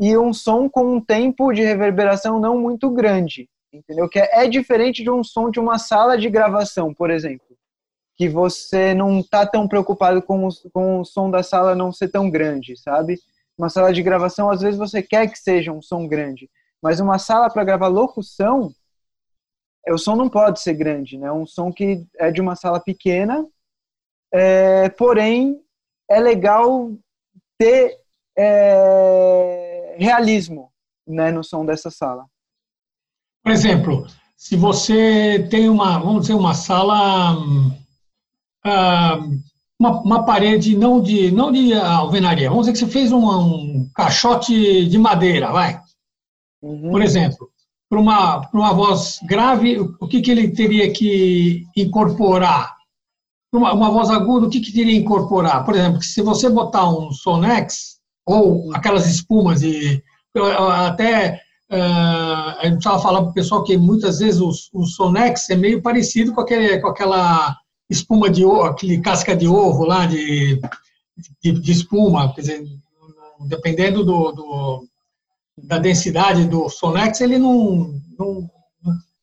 e 0.00 0.16
um 0.16 0.32
som 0.32 0.68
com 0.68 0.96
um 0.96 1.00
tempo 1.00 1.52
de 1.52 1.62
reverberação 1.62 2.38
não 2.38 2.58
muito 2.58 2.90
grande, 2.90 3.48
entendeu? 3.72 4.08
Que 4.08 4.20
é, 4.20 4.44
é 4.44 4.48
diferente 4.48 5.02
de 5.02 5.10
um 5.10 5.24
som 5.24 5.50
de 5.50 5.58
uma 5.58 5.78
sala 5.78 6.16
de 6.16 6.30
gravação, 6.30 6.94
por 6.94 7.10
exemplo 7.10 7.48
que 8.18 8.28
você 8.28 8.92
não 8.94 9.20
está 9.20 9.46
tão 9.46 9.68
preocupado 9.68 10.20
com 10.20 10.44
o, 10.44 10.70
com 10.72 11.00
o 11.00 11.04
som 11.04 11.30
da 11.30 11.40
sala 11.40 11.76
não 11.76 11.92
ser 11.92 12.08
tão 12.08 12.28
grande, 12.28 12.76
sabe? 12.76 13.16
Uma 13.56 13.68
sala 13.68 13.92
de 13.92 14.02
gravação, 14.02 14.50
às 14.50 14.60
vezes 14.60 14.76
você 14.76 15.00
quer 15.00 15.30
que 15.30 15.38
seja 15.38 15.70
um 15.70 15.80
som 15.80 16.06
grande, 16.08 16.50
mas 16.82 16.98
uma 16.98 17.16
sala 17.16 17.48
para 17.48 17.62
gravar 17.62 17.86
locução, 17.86 18.72
o 19.88 19.96
som 19.96 20.16
não 20.16 20.28
pode 20.28 20.60
ser 20.60 20.74
grande, 20.74 21.16
né? 21.16 21.30
Um 21.30 21.46
som 21.46 21.72
que 21.72 22.04
é 22.18 22.32
de 22.32 22.40
uma 22.40 22.56
sala 22.56 22.80
pequena, 22.80 23.46
é, 24.32 24.88
porém 24.90 25.60
é 26.08 26.20
legal 26.20 26.92
ter 27.58 27.98
é, 28.36 29.96
realismo 29.98 30.72
né, 31.06 31.30
no 31.30 31.42
som 31.42 31.64
dessa 31.64 31.90
sala. 31.90 32.26
Por 33.42 33.52
exemplo, 33.52 34.06
se 34.36 34.56
você 34.56 35.46
tem 35.50 35.68
uma, 35.68 35.98
vamos 35.98 36.22
dizer, 36.22 36.34
uma 36.34 36.54
sala 36.54 37.36
ah, 38.64 39.18
uma, 39.78 40.02
uma, 40.02 40.24
parede 40.24 40.76
não 40.76 41.00
de 41.00 41.30
não 41.30 41.52
de 41.52 41.72
alvenaria. 41.72 42.50
Vamos 42.50 42.66
dizer 42.66 42.72
que 42.72 42.78
você 42.78 42.92
fez 42.92 43.12
um, 43.12 43.26
um 43.28 43.90
caixote 43.94 44.86
de 44.86 44.98
madeira, 44.98 45.52
vai. 45.52 45.80
Uhum. 46.62 46.90
Por 46.90 47.02
exemplo, 47.02 47.48
para 47.88 47.98
uma, 47.98 48.48
uma 48.52 48.74
voz 48.74 49.20
grave, 49.22 49.78
o 49.78 50.06
que, 50.06 50.20
que 50.20 50.30
ele 50.30 50.50
teria 50.50 50.92
que 50.92 51.66
incorporar? 51.76 52.76
Uma, 53.52 53.72
uma 53.72 53.90
voz 53.90 54.10
aguda, 54.10 54.46
o 54.46 54.50
que, 54.50 54.60
que 54.60 54.72
que 54.72 54.82
incorporar? 54.82 55.64
Por 55.64 55.74
exemplo, 55.74 56.02
se 56.02 56.20
você 56.20 56.50
botar 56.50 56.88
um 56.88 57.10
Sonex, 57.10 57.98
ou 58.26 58.74
aquelas 58.74 59.06
espumas 59.06 59.60
de. 59.60 60.02
Até 60.84 61.40
uh, 61.70 62.58
a 62.58 62.60
gente 62.64 62.76
estava 62.76 62.98
falando 62.98 63.24
para 63.24 63.30
o 63.30 63.34
pessoal 63.34 63.64
que 63.64 63.76
muitas 63.78 64.18
vezes 64.18 64.40
o, 64.40 64.50
o 64.74 64.84
Sonex 64.84 65.48
é 65.48 65.56
meio 65.56 65.80
parecido 65.80 66.34
com, 66.34 66.42
aquele, 66.42 66.78
com 66.78 66.88
aquela 66.88 67.56
espuma 67.88 68.28
de 68.28 68.44
ovo, 68.44 68.64
aquele 68.64 69.00
casca 69.00 69.34
de 69.34 69.48
ovo 69.48 69.84
lá 69.84 70.04
de, 70.04 70.60
de, 71.42 71.52
de 71.52 71.72
espuma, 71.72 72.32
quer 72.34 72.42
dizer, 72.42 72.64
dependendo 73.46 74.04
do, 74.04 74.32
do, 74.32 74.84
da 75.56 75.78
densidade 75.78 76.44
do 76.44 76.68
Sonex, 76.68 77.20
ele 77.22 77.38
não, 77.38 77.94
não, 78.18 78.50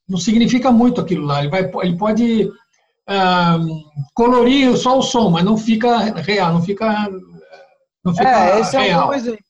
não 0.09 0.17
significa 0.17 0.71
muito 0.71 0.99
aquilo 0.99 1.25
lá. 1.25 1.39
Ele, 1.39 1.49
vai, 1.49 1.71
ele 1.83 1.97
pode 1.97 2.49
ah, 3.07 3.57
colorir 4.13 4.75
só 4.77 4.97
o 4.97 5.01
som, 5.01 5.29
mas 5.29 5.43
não 5.43 5.57
fica 5.57 5.97
real, 6.21 6.53
não 6.53 6.61
fica, 6.61 7.09
não 8.03 8.13
fica 8.13 8.29
é, 8.29 8.59
esse 8.59 8.77
real. 8.77 9.01
É 9.01 9.03
um 9.03 9.07
bom 9.07 9.13
exemplo. 9.13 9.45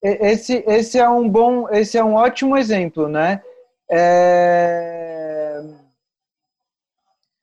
Esse, 0.00 0.64
esse 0.66 0.98
é 0.98 1.08
um 1.08 1.28
bom, 1.28 1.68
esse 1.70 1.98
é 1.98 2.04
um 2.04 2.14
ótimo 2.14 2.56
exemplo, 2.56 3.08
né? 3.08 3.42
É 3.90 5.28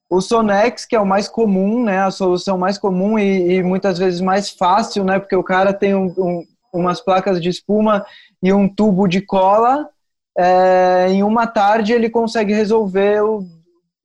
o 0.09 0.21
Sonex, 0.21 0.85
que 0.85 0.95
é 0.95 0.99
o 0.99 1.05
mais 1.05 1.27
comum, 1.27 1.83
né, 1.83 1.99
a 1.99 2.11
solução 2.11 2.57
mais 2.57 2.77
comum 2.77 3.17
e, 3.17 3.55
e 3.55 3.63
muitas 3.63 3.97
vezes 3.97 4.21
mais 4.21 4.49
fácil, 4.49 5.03
né, 5.03 5.19
porque 5.19 5.35
o 5.35 5.43
cara 5.43 5.73
tem 5.73 5.95
um, 5.95 6.13
um, 6.17 6.43
umas 6.73 7.01
placas 7.01 7.41
de 7.41 7.49
espuma 7.49 8.05
e 8.41 8.53
um 8.53 8.67
tubo 8.67 9.07
de 9.07 9.21
cola, 9.21 9.89
é, 10.37 11.07
em 11.09 11.23
uma 11.23 11.47
tarde 11.47 11.93
ele 11.93 12.09
consegue 12.09 12.53
resolver 12.53 13.21
o, 13.23 13.43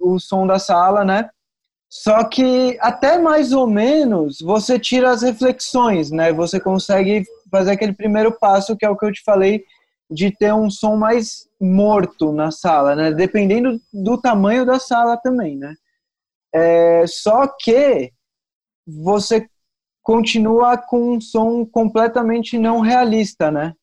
o 0.01 0.19
som 0.19 0.47
da 0.47 0.59
sala, 0.59 1.05
né? 1.05 1.29
Só 1.90 2.22
que 2.22 2.79
até 2.81 3.18
mais 3.18 3.53
ou 3.53 3.66
menos 3.66 4.38
você 4.40 4.79
tira 4.79 5.11
as 5.11 5.22
reflexões, 5.22 6.12
né? 6.12 6.33
Você 6.33 6.61
consegue 6.61 7.24
fazer 7.50 7.72
aquele 7.72 7.92
primeiro 7.92 8.31
passo 8.38 8.76
que 8.76 8.87
é 8.87 8.88
o 8.88 8.96
que 8.96 9.05
eu 9.05 9.12
te 9.12 9.20
falei 9.24 9.64
de 10.09 10.31
ter 10.31 10.55
um 10.55 10.70
som 10.70 10.94
mais 10.94 11.48
morto 11.61 12.33
na 12.33 12.53
sala, 12.53 12.94
né? 12.94 13.12
Dependendo 13.12 13.81
do 13.92 14.16
tamanho 14.20 14.64
da 14.64 14.79
sala 14.79 15.16
também, 15.16 15.57
né? 15.57 15.74
É, 16.55 17.05
só 17.09 17.48
que 17.48 18.12
você 18.87 19.48
continua 20.00 20.79
com 20.79 21.14
um 21.14 21.20
som 21.20 21.66
completamente 21.66 22.57
não 22.57 22.81
realista, 22.81 23.50
né? 23.50 23.74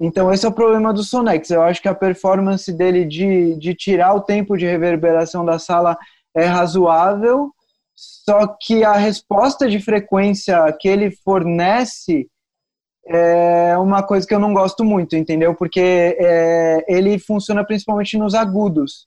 Então 0.00 0.32
esse 0.32 0.46
é 0.46 0.48
o 0.48 0.54
problema 0.54 0.94
do 0.94 1.02
Sonex. 1.02 1.50
Eu 1.50 1.62
acho 1.62 1.82
que 1.82 1.88
a 1.88 1.94
performance 1.94 2.72
dele 2.72 3.04
de, 3.04 3.56
de 3.56 3.74
tirar 3.74 4.14
o 4.14 4.20
tempo 4.20 4.56
de 4.56 4.64
reverberação 4.64 5.44
da 5.44 5.58
sala 5.58 5.98
é 6.34 6.44
razoável, 6.44 7.52
só 7.94 8.46
que 8.46 8.82
a 8.82 8.94
resposta 8.94 9.68
de 9.68 9.80
frequência 9.80 10.56
que 10.78 10.88
ele 10.88 11.10
fornece 11.10 12.28
é 13.06 13.76
uma 13.76 14.02
coisa 14.02 14.26
que 14.26 14.34
eu 14.34 14.38
não 14.38 14.54
gosto 14.54 14.84
muito, 14.84 15.16
entendeu? 15.16 15.54
Porque 15.54 15.80
é, 15.80 16.84
ele 16.88 17.18
funciona 17.18 17.64
principalmente 17.64 18.16
nos 18.16 18.34
agudos 18.34 19.06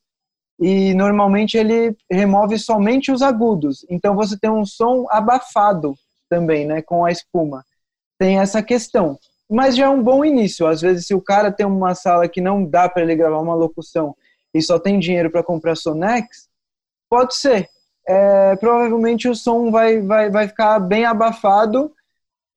e 0.60 0.94
normalmente 0.94 1.58
ele 1.58 1.96
remove 2.12 2.58
somente 2.60 3.12
os 3.12 3.22
agudos. 3.22 3.86
Então 3.90 4.16
você 4.16 4.38
tem 4.38 4.50
um 4.50 4.66
som 4.66 5.06
abafado 5.10 5.96
também, 6.30 6.66
né, 6.66 6.82
com 6.82 7.06
a 7.06 7.12
espuma. 7.12 7.64
tem 8.20 8.40
essa 8.40 8.62
questão. 8.62 9.18
Mas 9.50 9.76
já 9.76 9.86
é 9.86 9.90
um 9.90 10.02
bom 10.02 10.24
início. 10.24 10.66
Às 10.66 10.82
vezes, 10.82 11.06
se 11.06 11.14
o 11.14 11.22
cara 11.22 11.52
tem 11.52 11.66
uma 11.66 11.94
sala 11.94 12.28
que 12.28 12.42
não 12.42 12.66
dá 12.66 12.88
para 12.90 13.04
ele 13.04 13.16
gravar 13.16 13.40
uma 13.40 13.54
locução 13.54 14.16
e 14.54 14.62
só 14.62 14.80
tem 14.80 15.00
dinheiro 15.00 15.30
para 15.30 15.44
comprar 15.44 15.76
Sonex, 15.76 16.48
pode 17.14 17.36
ser. 17.36 17.70
É, 18.08 18.56
provavelmente 18.56 19.30
o 19.30 19.36
som 19.36 19.70
vai, 19.70 20.02
vai, 20.02 20.32
vai 20.32 20.48
ficar 20.48 20.80
bem 20.80 21.06
abafado 21.06 21.92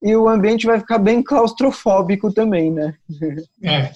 e 0.02 0.16
o 0.16 0.28
ambiente 0.28 0.66
vai 0.66 0.80
ficar 0.80 0.98
bem 0.98 1.22
claustrofóbico 1.22 2.32
também, 2.32 2.72
né? 2.72 2.94
É. 3.62 3.92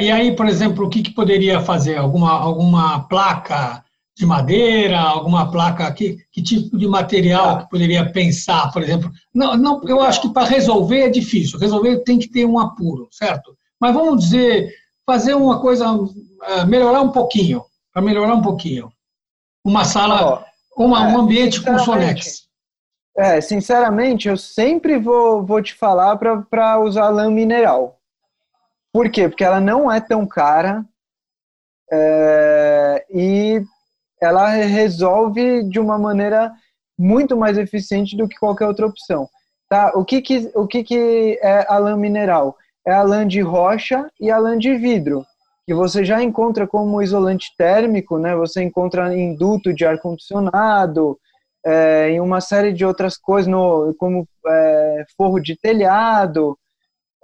e 0.00 0.10
aí, 0.10 0.34
por 0.34 0.46
exemplo, 0.46 0.86
o 0.86 0.88
que, 0.88 1.02
que 1.02 1.10
poderia 1.10 1.60
fazer? 1.60 1.96
Alguma, 1.96 2.30
alguma 2.30 3.00
placa 3.08 3.84
de 4.16 4.24
madeira, 4.24 5.00
alguma 5.00 5.50
placa, 5.50 5.90
que, 5.92 6.18
que 6.30 6.40
tipo 6.40 6.78
de 6.78 6.86
material 6.86 7.58
que 7.58 7.70
poderia 7.70 8.10
pensar, 8.12 8.70
por 8.72 8.80
exemplo? 8.80 9.10
Não, 9.34 9.56
não, 9.56 9.82
eu 9.88 10.00
acho 10.00 10.22
que 10.22 10.32
para 10.32 10.46
resolver 10.46 11.00
é 11.00 11.10
difícil, 11.10 11.58
resolver 11.58 11.98
tem 12.04 12.16
que 12.18 12.28
ter 12.28 12.46
um 12.46 12.60
apuro, 12.60 13.08
certo? 13.10 13.56
Mas 13.80 13.92
vamos 13.92 14.22
dizer, 14.22 14.72
fazer 15.04 15.34
uma 15.34 15.60
coisa, 15.60 15.84
é, 16.44 16.64
melhorar 16.64 17.02
um 17.02 17.10
pouquinho, 17.10 17.64
para 17.92 18.02
melhorar 18.02 18.34
um 18.34 18.42
pouquinho. 18.42 18.93
Uma 19.64 19.84
sala, 19.84 20.44
uma, 20.76 21.00
um 21.08 21.18
é, 21.18 21.20
ambiente 21.20 21.62
com 21.62 21.78
Sonex. 21.78 22.46
É, 23.16 23.40
sinceramente, 23.40 24.28
eu 24.28 24.36
sempre 24.36 24.98
vou, 24.98 25.42
vou 25.42 25.62
te 25.62 25.74
falar 25.74 26.16
para 26.16 26.78
usar 26.80 27.08
lã 27.08 27.30
mineral. 27.30 27.98
Por 28.92 29.10
quê? 29.10 29.28
Porque 29.28 29.42
ela 29.42 29.60
não 29.60 29.90
é 29.90 30.00
tão 30.00 30.26
cara 30.26 30.84
é, 31.90 33.06
e 33.10 33.62
ela 34.20 34.48
resolve 34.48 35.62
de 35.64 35.80
uma 35.80 35.98
maneira 35.98 36.52
muito 36.98 37.36
mais 37.36 37.56
eficiente 37.56 38.16
do 38.16 38.28
que 38.28 38.38
qualquer 38.38 38.66
outra 38.66 38.86
opção. 38.86 39.28
Tá? 39.68 39.92
O, 39.94 40.04
que, 40.04 40.20
que, 40.20 40.50
o 40.54 40.66
que, 40.66 40.84
que 40.84 41.38
é 41.42 41.66
a 41.68 41.78
lã 41.78 41.96
mineral? 41.96 42.56
É 42.86 42.92
a 42.92 43.02
lã 43.02 43.26
de 43.26 43.40
rocha 43.40 44.10
e 44.20 44.30
a 44.30 44.38
lã 44.38 44.58
de 44.58 44.76
vidro, 44.76 45.24
que 45.66 45.74
você 45.74 46.04
já 46.04 46.22
encontra 46.22 46.66
como 46.66 47.00
isolante 47.00 47.54
térmico, 47.56 48.18
né? 48.18 48.34
você 48.34 48.62
encontra 48.62 49.14
em 49.14 49.34
duto 49.34 49.72
de 49.72 49.84
ar-condicionado, 49.84 51.18
é, 51.64 52.10
em 52.10 52.20
uma 52.20 52.40
série 52.40 52.72
de 52.72 52.84
outras 52.84 53.16
coisas, 53.16 53.50
no, 53.50 53.94
como 53.94 54.28
é, 54.46 55.04
forro 55.16 55.40
de 55.40 55.56
telhado. 55.56 56.58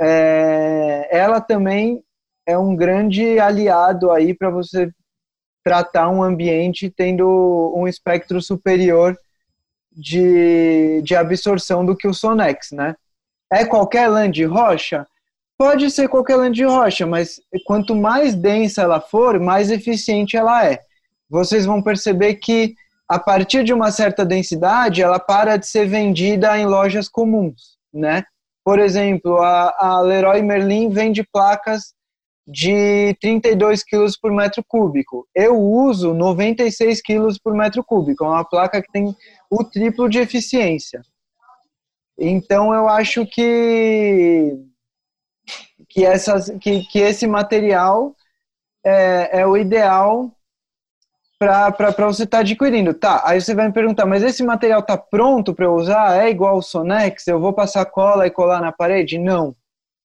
É, 0.00 1.08
ela 1.10 1.40
também 1.40 2.02
é 2.46 2.56
um 2.56 2.74
grande 2.74 3.38
aliado 3.38 4.10
aí 4.10 4.34
para 4.34 4.48
você 4.48 4.90
tratar 5.62 6.08
um 6.08 6.22
ambiente 6.22 6.90
tendo 6.90 7.74
um 7.76 7.86
espectro 7.86 8.40
superior 8.40 9.14
de, 9.92 11.02
de 11.02 11.14
absorção 11.14 11.84
do 11.84 11.94
que 11.94 12.08
o 12.08 12.14
Sonex, 12.14 12.70
né? 12.72 12.94
É 13.52 13.64
qualquer 13.66 14.08
lã 14.08 14.30
de 14.30 14.44
rocha? 14.44 15.06
Pode 15.60 15.90
ser 15.90 16.08
qualquer 16.08 16.36
lã 16.36 16.50
de 16.50 16.64
rocha, 16.64 17.06
mas 17.06 17.38
quanto 17.66 17.94
mais 17.94 18.34
densa 18.34 18.80
ela 18.80 18.98
for, 18.98 19.38
mais 19.38 19.70
eficiente 19.70 20.34
ela 20.34 20.64
é. 20.64 20.80
Vocês 21.28 21.66
vão 21.66 21.82
perceber 21.82 22.36
que 22.36 22.74
a 23.06 23.18
partir 23.18 23.62
de 23.62 23.70
uma 23.70 23.90
certa 23.90 24.24
densidade, 24.24 25.02
ela 25.02 25.18
para 25.18 25.58
de 25.58 25.66
ser 25.66 25.86
vendida 25.86 26.58
em 26.58 26.64
lojas 26.64 27.10
comuns, 27.10 27.76
né? 27.92 28.24
Por 28.64 28.78
exemplo, 28.78 29.36
a, 29.36 29.74
a 29.78 30.00
Leroy 30.00 30.40
Merlin 30.40 30.88
vende 30.88 31.22
placas 31.30 31.92
de 32.46 33.14
32 33.20 33.84
quilos 33.84 34.16
por 34.16 34.32
metro 34.32 34.64
cúbico. 34.66 35.28
Eu 35.34 35.60
uso 35.60 36.14
96 36.14 37.02
quilos 37.02 37.36
por 37.36 37.54
metro 37.54 37.84
cúbico, 37.84 38.24
é 38.24 38.28
uma 38.28 38.46
placa 38.46 38.80
que 38.80 38.90
tem 38.90 39.14
o 39.50 39.62
triplo 39.62 40.08
de 40.08 40.20
eficiência. 40.20 41.02
Então 42.18 42.72
eu 42.72 42.88
acho 42.88 43.26
que 43.26 44.69
que, 45.90 46.06
essas, 46.06 46.48
que, 46.60 46.84
que 46.84 47.00
esse 47.00 47.26
material 47.26 48.14
é, 48.86 49.40
é 49.40 49.46
o 49.46 49.56
ideal 49.56 50.30
para 51.38 52.06
você 52.06 52.24
estar 52.24 52.38
tá 52.38 52.40
adquirindo. 52.42 52.94
Tá, 52.94 53.22
aí 53.24 53.40
você 53.40 53.54
vai 53.54 53.66
me 53.66 53.72
perguntar, 53.72 54.06
mas 54.06 54.22
esse 54.22 54.42
material 54.42 54.82
tá 54.82 54.96
pronto 54.96 55.54
para 55.54 55.64
eu 55.64 55.74
usar? 55.74 56.22
É 56.22 56.30
igual 56.30 56.58
o 56.58 56.62
Sonex? 56.62 57.26
Eu 57.26 57.40
vou 57.40 57.52
passar 57.52 57.84
cola 57.86 58.26
e 58.26 58.30
colar 58.30 58.60
na 58.60 58.70
parede? 58.70 59.18
Não. 59.18 59.54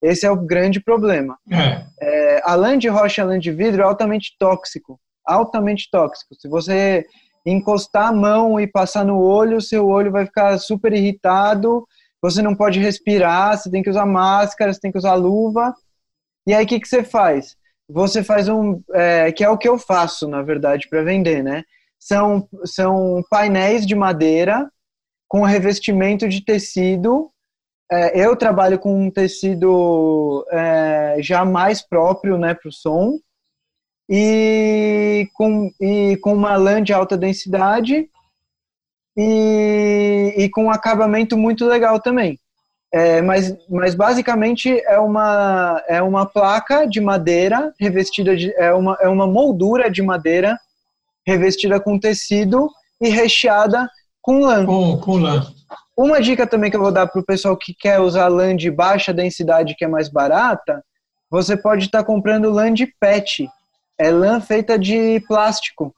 Esse 0.01 0.25
é 0.25 0.31
o 0.31 0.35
grande 0.35 0.79
problema. 0.79 1.37
É. 1.51 1.85
É, 2.01 2.41
a 2.43 2.55
lã 2.55 2.77
de 2.77 2.87
rocha 2.87 3.21
e 3.21 3.23
a 3.23 3.27
lã 3.27 3.39
de 3.39 3.51
vidro 3.51 3.81
é 3.81 3.85
altamente 3.85 4.35
tóxico. 4.39 4.99
Altamente 5.25 5.89
tóxico. 5.91 6.35
Se 6.35 6.47
você 6.47 7.05
encostar 7.45 8.07
a 8.07 8.13
mão 8.13 8.59
e 8.59 8.65
passar 8.65 9.05
no 9.05 9.19
olho, 9.19 9.61
seu 9.61 9.87
olho 9.87 10.11
vai 10.11 10.25
ficar 10.25 10.57
super 10.57 10.93
irritado, 10.93 11.85
você 12.29 12.41
não 12.41 12.55
pode 12.55 12.79
respirar, 12.79 13.57
você 13.57 13.69
tem 13.69 13.83
que 13.83 13.89
usar 13.89 14.05
máscara, 14.05 14.73
você 14.73 14.79
tem 14.79 14.91
que 14.91 14.97
usar 14.97 15.15
luva. 15.15 15.73
E 16.47 16.53
aí 16.53 16.63
o 16.63 16.67
que, 16.67 16.79
que 16.79 16.87
você 16.87 17.03
faz? 17.03 17.55
você 17.89 18.23
faz 18.23 18.47
um. 18.49 18.81
É, 18.93 19.31
que 19.31 19.43
é 19.43 19.49
o 19.49 19.57
que 19.57 19.67
eu 19.67 19.77
faço, 19.77 20.27
na 20.27 20.41
verdade, 20.41 20.87
para 20.89 21.03
vender, 21.03 21.43
né? 21.43 21.63
São, 21.99 22.47
são 22.63 23.23
painéis 23.29 23.85
de 23.85 23.95
madeira 23.95 24.69
com 25.27 25.43
revestimento 25.43 26.27
de 26.27 26.43
tecido. 26.43 27.31
É, 27.91 28.19
eu 28.19 28.35
trabalho 28.35 28.79
com 28.79 29.05
um 29.05 29.11
tecido 29.11 30.45
é, 30.51 31.17
já 31.19 31.45
mais 31.45 31.87
próprio 31.87 32.37
né, 32.37 32.55
para 32.55 32.67
o 32.67 32.71
som 32.71 33.19
e 34.09 35.27
com, 35.33 35.69
e 35.79 36.17
com 36.17 36.33
uma 36.33 36.55
lã 36.55 36.81
de 36.81 36.93
alta 36.93 37.15
densidade 37.15 38.09
e, 39.17 40.33
e 40.37 40.49
com 40.49 40.65
um 40.65 40.71
acabamento 40.71 41.37
muito 41.37 41.65
legal 41.65 41.99
também. 41.99 42.39
É, 42.93 43.21
mas, 43.21 43.53
mas 43.69 43.93
basicamente 43.93 44.79
é 44.85 44.97
uma, 44.97 45.83
é 45.87 46.01
uma 46.01 46.25
placa 46.25 46.85
de 46.85 47.01
madeira 47.01 47.73
revestida 47.79 48.35
de. 48.35 48.53
É 48.55 48.73
uma, 48.73 48.97
é 49.01 49.09
uma 49.09 49.27
moldura 49.27 49.89
de 49.89 50.01
madeira 50.01 50.57
revestida 51.25 51.79
com 51.79 51.99
tecido 51.99 52.69
e 53.01 53.09
recheada 53.09 53.89
com 54.21 54.39
lã. 54.39 54.65
Com, 54.65 54.97
com 54.99 55.17
lã. 55.17 55.45
Uma 55.97 56.21
dica 56.21 56.45
também 56.45 56.69
que 56.69 56.77
eu 56.77 56.81
vou 56.81 56.91
dar 56.91 57.07
para 57.07 57.21
o 57.21 57.25
pessoal 57.25 57.57
que 57.57 57.73
quer 57.73 57.99
usar 57.99 58.27
lã 58.27 58.55
de 58.55 58.69
baixa 58.69 59.13
densidade, 59.13 59.75
que 59.75 59.85
é 59.85 59.87
mais 59.87 60.09
barata, 60.09 60.83
você 61.29 61.57
pode 61.57 61.85
estar 61.85 61.99
tá 61.99 62.05
comprando 62.05 62.51
lã 62.51 62.73
de 62.73 62.87
PET. 62.99 63.49
É 63.97 64.09
lã 64.11 64.39
feita 64.39 64.77
de 64.77 65.21
plástico. 65.27 65.93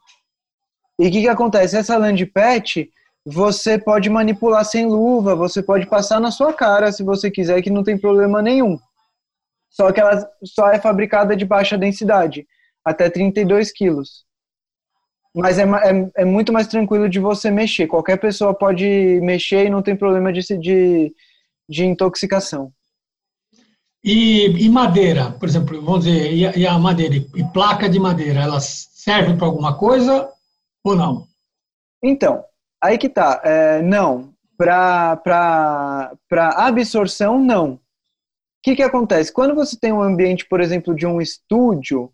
E 0.99 1.07
o 1.07 1.11
que, 1.11 1.21
que 1.21 1.27
acontece? 1.27 1.77
Essa 1.77 1.97
lã 1.97 2.13
de 2.13 2.25
PET, 2.25 2.89
você 3.29 3.77
pode 3.77 4.09
manipular 4.09 4.63
sem 4.63 4.85
luva, 4.85 5.35
você 5.35 5.61
pode 5.61 5.85
passar 5.85 6.17
na 6.17 6.31
sua 6.31 6.53
cara 6.53 6.93
se 6.93 7.03
você 7.03 7.29
quiser, 7.29 7.61
que 7.61 7.69
não 7.69 7.83
tem 7.83 7.97
problema 7.97 8.41
nenhum. 8.41 8.79
Só 9.69 9.91
que 9.91 9.99
ela 9.99 10.25
só 10.45 10.69
é 10.69 10.79
fabricada 10.79 11.35
de 11.35 11.43
baixa 11.43 11.77
densidade, 11.77 12.47
até 12.85 13.09
32 13.09 13.73
quilos. 13.73 14.25
Mas 15.35 15.59
é, 15.59 15.63
é, 15.63 16.21
é, 16.21 16.25
muito 16.25 16.53
mais 16.53 16.67
tranquilo 16.67 17.09
de 17.09 17.19
você 17.19 17.51
mexer. 17.51 17.85
Qualquer 17.85 18.17
pessoa 18.17 18.53
pode 18.53 19.19
mexer 19.21 19.65
e 19.65 19.69
não 19.69 19.81
tem 19.81 19.93
problema 19.93 20.31
de, 20.31 20.41
de, 20.57 21.13
de 21.67 21.85
intoxicação. 21.85 22.71
E, 24.01 24.45
e, 24.65 24.69
madeira, 24.69 25.31
por 25.31 25.49
exemplo, 25.49 25.81
vamos 25.81 26.05
dizer, 26.05 26.31
e 26.31 26.47
a, 26.47 26.55
e 26.55 26.65
a 26.65 26.79
madeira 26.79 27.15
e 27.15 27.43
placa 27.51 27.89
de 27.89 27.99
madeira, 27.99 28.39
elas 28.39 28.87
servem 28.93 29.37
para 29.37 29.47
alguma 29.47 29.77
coisa 29.77 30.29
ou 30.81 30.95
não? 30.95 31.27
Então, 32.01 32.46
Aí 32.81 32.97
que 32.97 33.09
tá. 33.09 33.41
É, 33.43 33.81
não. 33.81 34.33
Para 34.57 35.29
absorção, 36.55 37.39
não. 37.39 37.73
O 37.73 37.79
que, 38.63 38.75
que 38.75 38.83
acontece? 38.83 39.31
Quando 39.31 39.53
você 39.55 39.77
tem 39.79 39.93
um 39.93 40.01
ambiente, 40.01 40.45
por 40.45 40.59
exemplo, 40.59 40.95
de 40.95 41.05
um 41.05 41.21
estúdio, 41.21 42.11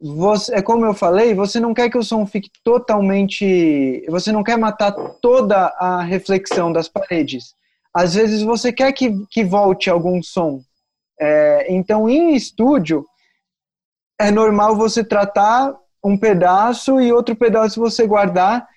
você, 0.00 0.54
é 0.54 0.62
como 0.62 0.84
eu 0.84 0.94
falei, 0.94 1.34
você 1.34 1.58
não 1.58 1.74
quer 1.74 1.90
que 1.90 1.98
o 1.98 2.02
som 2.02 2.24
fique 2.26 2.50
totalmente. 2.62 4.04
Você 4.08 4.30
não 4.30 4.44
quer 4.44 4.56
matar 4.56 4.92
toda 4.92 5.74
a 5.78 6.02
reflexão 6.02 6.72
das 6.72 6.88
paredes. 6.88 7.54
Às 7.92 8.14
vezes 8.14 8.42
você 8.42 8.72
quer 8.72 8.92
que, 8.92 9.26
que 9.30 9.44
volte 9.44 9.90
algum 9.90 10.22
som. 10.22 10.60
É, 11.20 11.66
então, 11.72 12.08
em 12.08 12.34
estúdio, 12.36 13.04
é 14.20 14.30
normal 14.30 14.76
você 14.76 15.02
tratar 15.02 15.74
um 16.02 16.16
pedaço 16.16 17.00
e 17.00 17.12
outro 17.12 17.34
pedaço 17.34 17.80
você 17.80 18.06
guardar 18.06 18.68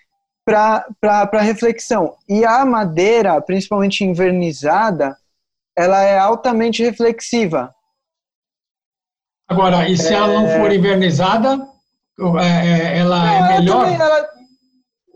para 0.46 1.42
reflexão. 1.42 2.16
E 2.28 2.44
a 2.46 2.66
madeira, 2.66 3.40
principalmente 3.42 4.04
invernizada, 4.04 5.16
ela 5.76 6.02
é 6.02 6.18
altamente 6.18 6.84
reflexiva. 6.84 7.74
Agora, 9.48 9.88
e 9.90 9.98
se 9.98 10.14
é... 10.14 10.18
ela 10.18 10.28
não 10.28 10.48
for 10.48 10.72
invernizada, 10.72 11.68
é, 12.40 12.46
é, 12.46 13.00
ela 13.00 13.32
é 13.34 13.60
melhor? 13.60 13.88
Ela... 13.88 14.30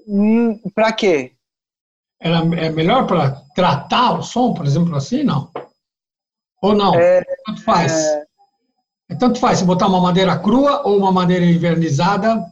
Hum, 0.07 0.59
para 0.73 0.91
quê? 0.91 1.33
Ela 2.19 2.39
é 2.57 2.69
melhor 2.69 3.07
para 3.07 3.31
tratar 3.55 4.19
o 4.19 4.23
som, 4.23 4.53
por 4.53 4.65
exemplo, 4.65 4.95
assim, 4.95 5.23
não? 5.23 5.51
Ou 6.61 6.73
não? 6.73 6.95
É, 6.95 7.23
tanto 7.45 7.63
faz. 7.63 7.93
É... 7.93 8.25
Tanto 9.19 9.39
faz 9.39 9.59
se 9.59 9.65
botar 9.65 9.87
uma 9.87 10.01
madeira 10.01 10.37
crua 10.39 10.81
ou 10.85 10.97
uma 10.97 11.11
madeira 11.11 11.45
invernizada, 11.45 12.43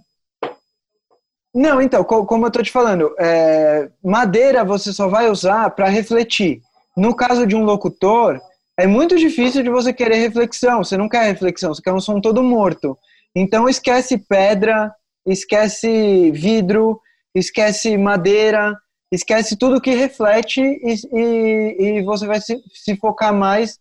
não, 1.54 1.82
então, 1.82 2.04
como 2.04 2.46
eu 2.46 2.48
estou 2.48 2.64
te 2.64 2.72
falando, 2.72 3.14
é, 3.20 3.90
madeira 4.04 4.64
você 4.64 4.92
só 4.92 5.08
vai 5.08 5.30
usar 5.30 5.70
para 5.72 5.88
refletir. 5.88 6.62
No 6.98 7.16
caso 7.16 7.46
de 7.46 7.56
um 7.56 7.64
locutor, 7.64 8.42
é 8.78 8.88
muito 8.88 9.16
difícil 9.18 9.62
de 9.62 9.70
você 9.70 9.94
querer 9.94 10.16
reflexão. 10.16 10.84
Você 10.84 10.98
não 10.98 11.08
quer 11.08 11.26
reflexão, 11.26 11.74
você 11.74 11.82
quer 11.82 11.94
um 11.94 12.00
som 12.00 12.20
todo 12.20 12.42
morto. 12.42 12.98
Então 13.36 13.70
esquece 13.70 14.18
pedra, 14.18 14.92
esquece 15.26 16.32
vidro, 16.32 17.00
esquece 17.36 17.98
madeira, 17.98 18.76
esquece 19.12 19.56
tudo 19.56 19.82
que 19.82 19.92
reflete 19.92 20.60
e, 20.60 20.96
e, 21.14 22.00
e 22.00 22.02
você 22.02 22.26
vai 22.26 22.42
se, 22.42 22.60
se, 22.74 22.96
focar 22.98 23.34
mais 23.34 23.78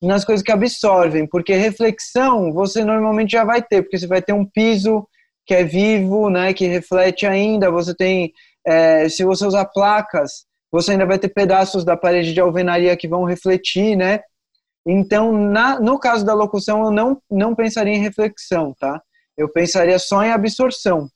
nas 0.00 0.24
coisas 0.24 0.44
que 0.44 0.52
absorvem, 0.52 1.26
porque 1.26 1.54
reflexão 1.54 2.52
você 2.52 2.84
normalmente 2.84 3.32
já 3.32 3.44
vai 3.44 3.62
ter, 3.62 3.82
porque 3.82 3.98
você 3.98 4.06
vai 4.06 4.22
ter 4.22 4.32
um 4.32 4.44
piso 4.44 5.06
que 5.46 5.54
é 5.54 5.64
vivo, 5.64 6.28
né, 6.28 6.52
que 6.52 6.66
reflete 6.66 7.24
ainda, 7.26 7.70
você 7.70 7.94
tem, 7.94 8.32
é, 8.66 9.08
se 9.08 9.24
você 9.24 9.46
usar 9.46 9.66
placas, 9.66 10.44
você 10.72 10.92
ainda 10.92 11.06
vai 11.06 11.18
ter 11.18 11.28
pedaços 11.28 11.84
da 11.84 11.96
parede 11.96 12.34
de 12.34 12.40
alvenaria 12.40 12.96
que 12.96 13.06
vão 13.06 13.24
refletir, 13.24 13.96
né, 13.96 14.20
então, 14.86 15.32
na, 15.32 15.80
no 15.80 15.98
caso 15.98 16.24
da 16.24 16.32
locução, 16.32 16.84
eu 16.84 16.90
não, 16.92 17.20
não 17.28 17.56
pensaria 17.56 17.92
em 17.92 18.00
reflexão, 18.00 18.72
tá? 18.78 19.02
Eu 19.36 19.48
pensaria 19.48 19.98
só 19.98 20.22
em 20.22 20.30
absorção. 20.30 21.08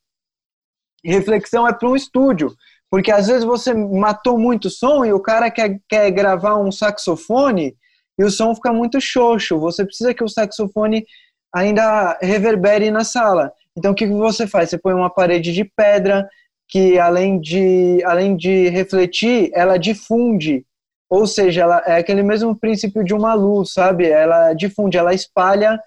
reflexão 1.05 1.69
é 1.69 1.73
para 1.73 1.89
um 1.89 1.95
estúdio, 1.95 2.53
porque 2.91 3.13
às 3.13 3.29
vezes 3.29 3.45
você 3.45 3.73
matou 3.73 4.37
muito 4.37 4.69
som 4.69 5.05
e 5.05 5.13
o 5.13 5.21
cara 5.21 5.49
quer, 5.53 5.79
quer 5.89 6.11
gravar 6.11 6.57
um 6.57 6.73
saxofone 6.73 7.77
e 8.19 8.25
o 8.25 8.31
som 8.31 8.53
fica 8.57 8.73
muito 8.73 9.01
xoxo. 9.01 9.61
Você 9.61 9.85
precisa 9.85 10.13
que 10.13 10.25
o 10.25 10.29
saxofone 10.29 11.07
ainda 11.55 12.19
reverbere 12.21 12.91
na 12.91 13.05
sala. 13.05 13.53
Então, 13.77 13.93
o 13.93 13.95
que 13.95 14.07
você 14.07 14.47
faz? 14.47 14.71
Você 14.71 14.79
põe 14.79 14.95
uma 14.95 15.11
parede 15.11 15.53
de 15.53 15.65
pedra 15.65 16.29
que, 16.69 16.99
além 16.99 17.41
de, 17.41 18.03
além 18.05 18.37
de 18.37 18.69
refletir, 18.69 19.51
ela 19.55 19.79
difunde 19.79 20.65
ou 21.11 21.27
seja, 21.27 21.63
ela 21.63 21.83
é 21.85 21.97
aquele 21.97 22.23
mesmo 22.23 22.55
princípio 22.55 23.03
de 23.03 23.13
uma 23.13 23.35
luz, 23.35 23.73
sabe? 23.73 24.09
Ela 24.09 24.55
difunde, 24.55 24.97
ela 24.97 25.13
espalha. 25.13 25.79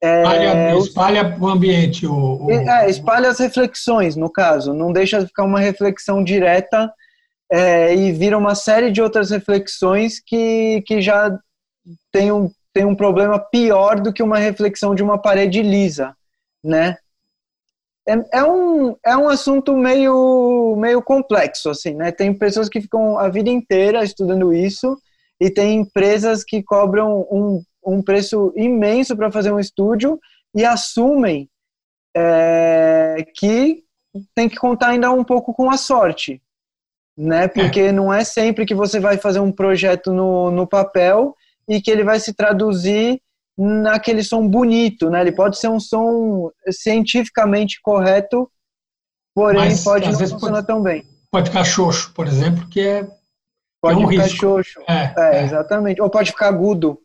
É, 0.00 0.22
espalha, 0.78 1.36
o 1.40 1.48
ambiente. 1.48 2.06
O, 2.06 2.46
o, 2.46 2.50
é, 2.52 2.88
espalha 2.88 3.28
as 3.28 3.40
reflexões, 3.40 4.14
no 4.14 4.30
caso. 4.30 4.72
Não 4.72 4.92
deixa 4.92 5.26
ficar 5.26 5.42
uma 5.42 5.58
reflexão 5.58 6.22
direta 6.22 6.92
é, 7.50 7.96
e 7.96 8.12
vira 8.12 8.38
uma 8.38 8.54
série 8.54 8.92
de 8.92 9.02
outras 9.02 9.30
reflexões 9.30 10.22
que, 10.24 10.84
que 10.86 11.02
já 11.02 11.36
tem 12.12 12.30
um, 12.30 12.48
tem 12.72 12.84
um 12.84 12.94
problema 12.94 13.40
pior 13.40 14.00
do 14.00 14.12
que 14.12 14.22
uma 14.22 14.38
reflexão 14.38 14.94
de 14.94 15.02
uma 15.02 15.20
parede 15.20 15.62
lisa, 15.62 16.14
né? 16.62 16.96
É, 18.06 18.38
é, 18.38 18.44
um, 18.44 18.96
é 19.04 19.16
um 19.16 19.28
assunto 19.28 19.74
meio, 19.76 20.76
meio 20.76 21.02
complexo, 21.02 21.70
assim, 21.70 21.94
né? 21.94 22.12
Tem 22.12 22.32
pessoas 22.34 22.68
que 22.68 22.80
ficam 22.80 23.18
a 23.18 23.28
vida 23.28 23.48
inteira 23.48 24.04
estudando 24.04 24.52
isso 24.52 24.96
e 25.40 25.50
tem 25.50 25.80
empresas 25.80 26.44
que 26.44 26.62
cobram 26.62 27.26
um, 27.30 27.62
um 27.84 28.02
preço 28.02 28.52
imenso 28.56 29.16
para 29.16 29.32
fazer 29.32 29.52
um 29.52 29.58
estúdio 29.58 30.20
e 30.54 30.64
assumem 30.64 31.48
é, 32.16 33.24
que 33.34 33.82
tem 34.34 34.48
que 34.48 34.56
contar 34.56 34.90
ainda 34.90 35.10
um 35.10 35.24
pouco 35.24 35.52
com 35.54 35.70
a 35.70 35.76
sorte, 35.76 36.40
né? 37.16 37.48
Porque 37.48 37.80
é. 37.80 37.92
não 37.92 38.12
é 38.12 38.22
sempre 38.22 38.66
que 38.66 38.74
você 38.74 39.00
vai 39.00 39.16
fazer 39.16 39.40
um 39.40 39.50
projeto 39.50 40.12
no, 40.12 40.50
no 40.50 40.66
papel 40.66 41.34
e 41.66 41.80
que 41.80 41.90
ele 41.90 42.04
vai 42.04 42.20
se 42.20 42.34
traduzir 42.34 43.20
naquele 43.56 44.22
som 44.22 44.46
bonito, 44.46 45.08
né? 45.08 45.20
Ele 45.20 45.32
pode 45.32 45.58
ser 45.58 45.68
um 45.68 45.80
som 45.80 46.50
cientificamente 46.70 47.80
correto, 47.82 48.50
porém 49.34 49.60
Mas, 49.60 49.84
pode 49.84 50.10
não 50.10 50.18
funcionar 50.18 50.54
pode, 50.56 50.66
tão 50.66 50.82
bem. 50.82 51.04
Pode 51.30 51.50
ficar 51.50 51.64
xoxo, 51.64 52.12
por 52.12 52.26
exemplo, 52.26 52.68
que 52.68 52.80
é 52.80 53.06
pode 53.80 54.02
é 54.02 54.06
um 54.06 54.08
ficar 54.08 54.22
risco. 54.24 54.38
xoxo. 54.38 54.80
É, 54.88 55.14
é, 55.16 55.36
é, 55.36 55.44
exatamente. 55.44 56.00
Ou 56.00 56.10
pode 56.10 56.30
ficar 56.30 56.48
agudo. 56.48 56.98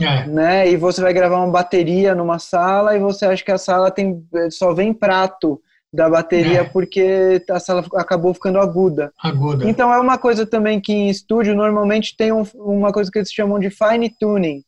É. 0.00 0.26
Né? 0.26 0.70
E 0.70 0.76
você 0.76 1.00
vai 1.00 1.12
gravar 1.12 1.38
uma 1.38 1.50
bateria 1.52 2.14
numa 2.14 2.38
sala 2.38 2.96
e 2.96 2.98
você 2.98 3.26
acha 3.26 3.44
que 3.44 3.52
a 3.52 3.58
sala 3.58 3.90
tem 3.90 4.26
só 4.50 4.72
vem 4.72 4.94
prato 4.94 5.60
da 5.92 6.08
bateria 6.08 6.60
é. 6.60 6.64
porque 6.64 7.42
a 7.50 7.58
sala 7.58 7.84
acabou 7.94 8.32
ficando 8.32 8.58
aguda. 8.58 9.12
Aguda. 9.22 9.68
Então 9.68 9.92
é 9.92 9.98
uma 9.98 10.16
coisa 10.16 10.46
também 10.46 10.80
que 10.80 10.92
em 10.92 11.10
estúdio 11.10 11.54
normalmente 11.54 12.16
tem 12.16 12.32
um, 12.32 12.44
uma 12.54 12.92
coisa 12.92 13.10
que 13.10 13.18
eles 13.18 13.32
chamam 13.32 13.58
de 13.58 13.70
fine 13.70 14.08
tuning, 14.18 14.62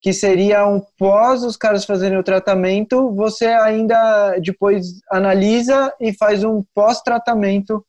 que 0.00 0.12
seria 0.12 0.66
um 0.66 0.80
pós 0.98 1.42
os 1.42 1.56
caras 1.56 1.84
fazerem 1.84 2.18
o 2.18 2.22
tratamento, 2.22 3.14
você 3.14 3.46
ainda 3.46 4.38
depois 4.42 5.00
analisa 5.10 5.92
e 6.00 6.12
faz 6.14 6.42
um 6.42 6.64
pós-tratamento 6.74 7.84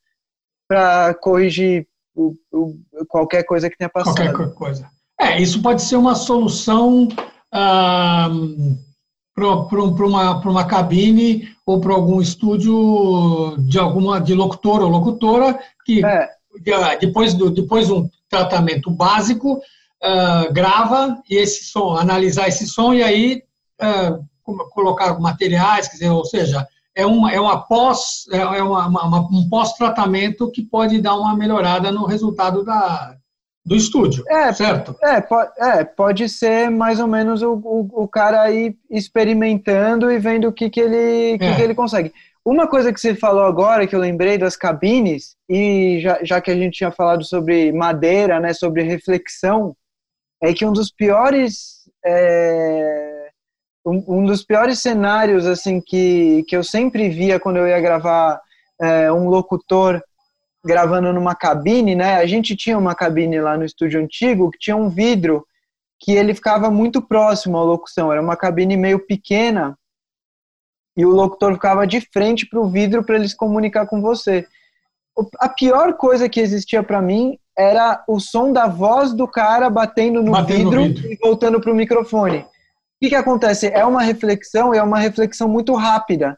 para 0.68 1.14
corrigir 1.16 1.88
o, 2.14 2.34
o, 2.52 2.76
qualquer 3.08 3.44
coisa 3.44 3.70
que 3.70 3.78
tenha 3.78 3.90
passado. 3.90 4.16
Qualquer 4.16 4.54
coisa. 4.54 4.90
É, 5.20 5.42
isso 5.42 5.62
pode 5.62 5.82
ser 5.82 5.96
uma 5.96 6.16
solução 6.16 7.08
ah, 7.52 8.30
para 9.34 9.46
uma, 9.46 10.40
uma 10.40 10.66
cabine 10.66 11.48
ou 11.66 11.80
para 11.80 11.94
algum 11.94 12.22
estúdio 12.22 13.56
de 13.60 13.80
alguma 13.80 14.20
de 14.20 14.34
locutor 14.34 14.82
ou 14.82 14.90
locutora 14.90 15.58
que 15.86 16.04
é. 16.06 16.30
depois 17.00 17.34
do 17.34 17.50
depois 17.50 17.90
um 17.90 18.10
tratamento 18.30 18.90
básico 18.92 19.62
uh, 20.04 20.52
grava 20.54 21.22
e 21.30 21.38
esse 21.38 21.66
som, 21.66 21.96
analisar 21.96 22.48
esse 22.48 22.68
som 22.68 22.94
e 22.94 23.04
aí 23.04 23.44
uh, 23.82 24.24
colocar 24.72 25.20
materiais, 25.20 25.88
quer 25.88 25.94
dizer, 25.94 26.10
ou 26.10 26.26
seja, 26.26 26.68
é 26.96 27.06
uma, 27.06 27.32
é 27.32 27.40
uma 27.40 27.62
pós, 27.62 28.26
é, 28.32 28.38
é 28.38 28.64
uma, 28.64 28.88
uma, 28.88 29.20
um 29.20 29.48
pós-tratamento 29.50 30.52
que 30.52 30.62
pode 30.62 31.02
dar 31.02 31.16
uma 31.16 31.36
melhorada 31.36 31.92
no 31.92 32.06
resultado 32.06 32.66
da, 32.66 33.16
do 33.66 33.76
estúdio, 33.76 34.24
é, 34.28 34.52
certo? 34.52 34.96
É, 35.02 35.22
pode, 35.22 35.52
é, 35.58 35.84
pode 35.84 36.28
ser 36.28 36.70
mais 36.70 37.00
ou 37.00 37.08
menos 37.08 37.42
o, 37.42 37.54
o, 37.54 38.04
o 38.04 38.08
cara 38.08 38.42
aí 38.42 38.76
experimentando 38.90 40.12
e 40.12 40.20
vendo 40.20 40.48
o 40.48 40.54
que, 40.54 40.70
que, 40.70 40.80
ele, 40.80 41.38
que, 41.38 41.46
é. 41.46 41.56
que 41.56 41.62
ele 41.62 41.76
consegue. 41.76 42.12
Uma 42.44 42.68
coisa 42.68 42.92
que 42.92 43.00
você 43.00 43.14
falou 43.14 43.44
agora, 43.44 43.86
que 43.86 43.96
eu 43.96 44.00
lembrei 44.00 44.36
das 44.36 44.56
cabines, 44.58 45.36
e 45.48 46.00
já, 46.02 46.20
já 46.24 46.42
que 46.42 46.50
a 46.50 46.56
gente 46.56 46.78
tinha 46.78 46.92
falado 46.92 47.24
sobre 47.24 47.72
madeira, 47.72 48.40
né, 48.40 48.52
sobre 48.52 48.82
reflexão, 48.82 49.76
é 50.42 50.54
que 50.54 50.66
um 50.66 50.74
dos 50.74 50.92
piores 50.92 51.90
é, 52.06 53.30
um, 53.86 54.04
um, 54.08 54.26
dos 54.26 54.44
piores 54.44 54.80
cenários 54.80 55.46
assim 55.46 55.80
que, 55.80 56.44
que 56.48 56.56
eu 56.56 56.64
sempre 56.64 57.10
via 57.10 57.40
quando 57.40 57.58
eu 57.58 57.68
ia 57.68 57.80
gravar 57.80 58.42
é, 58.80 59.12
um 59.12 59.30
locutor 59.30 60.02
gravando 60.64 61.12
numa 61.12 61.36
cabine, 61.36 61.96
né? 61.96 62.16
A 62.16 62.26
gente 62.26 62.56
tinha 62.56 62.78
uma 62.78 62.94
cabine 62.94 63.40
lá 63.40 63.58
no 63.58 63.66
estúdio 63.66 64.00
antigo 64.00 64.52
que 64.52 64.60
tinha 64.60 64.76
um 64.76 64.90
vidro 64.90 65.46
que 66.00 66.12
ele 66.14 66.34
ficava 66.34 66.70
muito 66.70 67.02
próximo 67.02 67.58
à 67.58 67.64
locução. 67.64 68.12
Era 68.12 68.22
uma 68.22 68.36
cabine 68.36 68.78
meio 68.78 69.00
pequena 69.00 69.78
e 70.96 71.06
o 71.06 71.10
locutor 71.10 71.54
ficava 71.54 71.88
de 71.88 72.02
frente 72.02 72.46
para 72.46 72.60
o 72.60 72.70
vidro 72.70 73.04
para 73.04 73.16
ele 73.16 73.28
se 73.28 73.36
comunicar 73.36 73.88
com 73.88 74.02
você. 74.02 74.48
A 75.40 75.50
pior 75.50 75.94
coisa 75.94 76.30
que 76.30 76.40
existia 76.40 76.82
para 76.84 77.02
mim 77.02 77.38
era 77.58 78.04
o 78.08 78.20
som 78.20 78.52
da 78.52 78.68
voz 78.68 79.14
do 79.14 79.28
cara 79.28 79.70
batendo 79.70 80.22
no, 80.22 80.32
batendo 80.32 80.70
vidro, 80.70 80.82
no 80.82 80.88
vidro, 80.88 81.12
e 81.12 81.16
voltando 81.18 81.60
para 81.60 81.72
o 81.72 81.76
microfone. 81.76 82.40
O 82.40 82.46
que, 83.02 83.10
que 83.10 83.16
acontece? 83.16 83.68
É 83.68 83.86
uma 83.86 84.02
reflexão, 84.02 84.74
é 84.74 84.82
uma 84.82 85.00
reflexão 85.00 85.48
muito 85.48 85.74
rápida. 85.74 86.38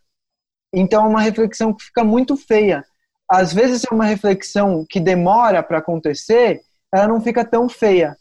Então, 0.73 1.05
é 1.05 1.07
uma 1.07 1.21
reflexão 1.21 1.73
que 1.73 1.85
fica 1.85 2.03
muito 2.03 2.35
feia. 2.35 2.83
Às 3.29 3.53
vezes, 3.53 3.83
é 3.89 3.93
uma 3.93 4.05
reflexão 4.05 4.85
que 4.89 4.99
demora 4.99 5.61
para 5.61 5.79
acontecer, 5.79 6.61
ela 6.93 7.07
não 7.07 7.21
fica 7.21 7.45
tão 7.45 7.67
feia. 7.69 8.15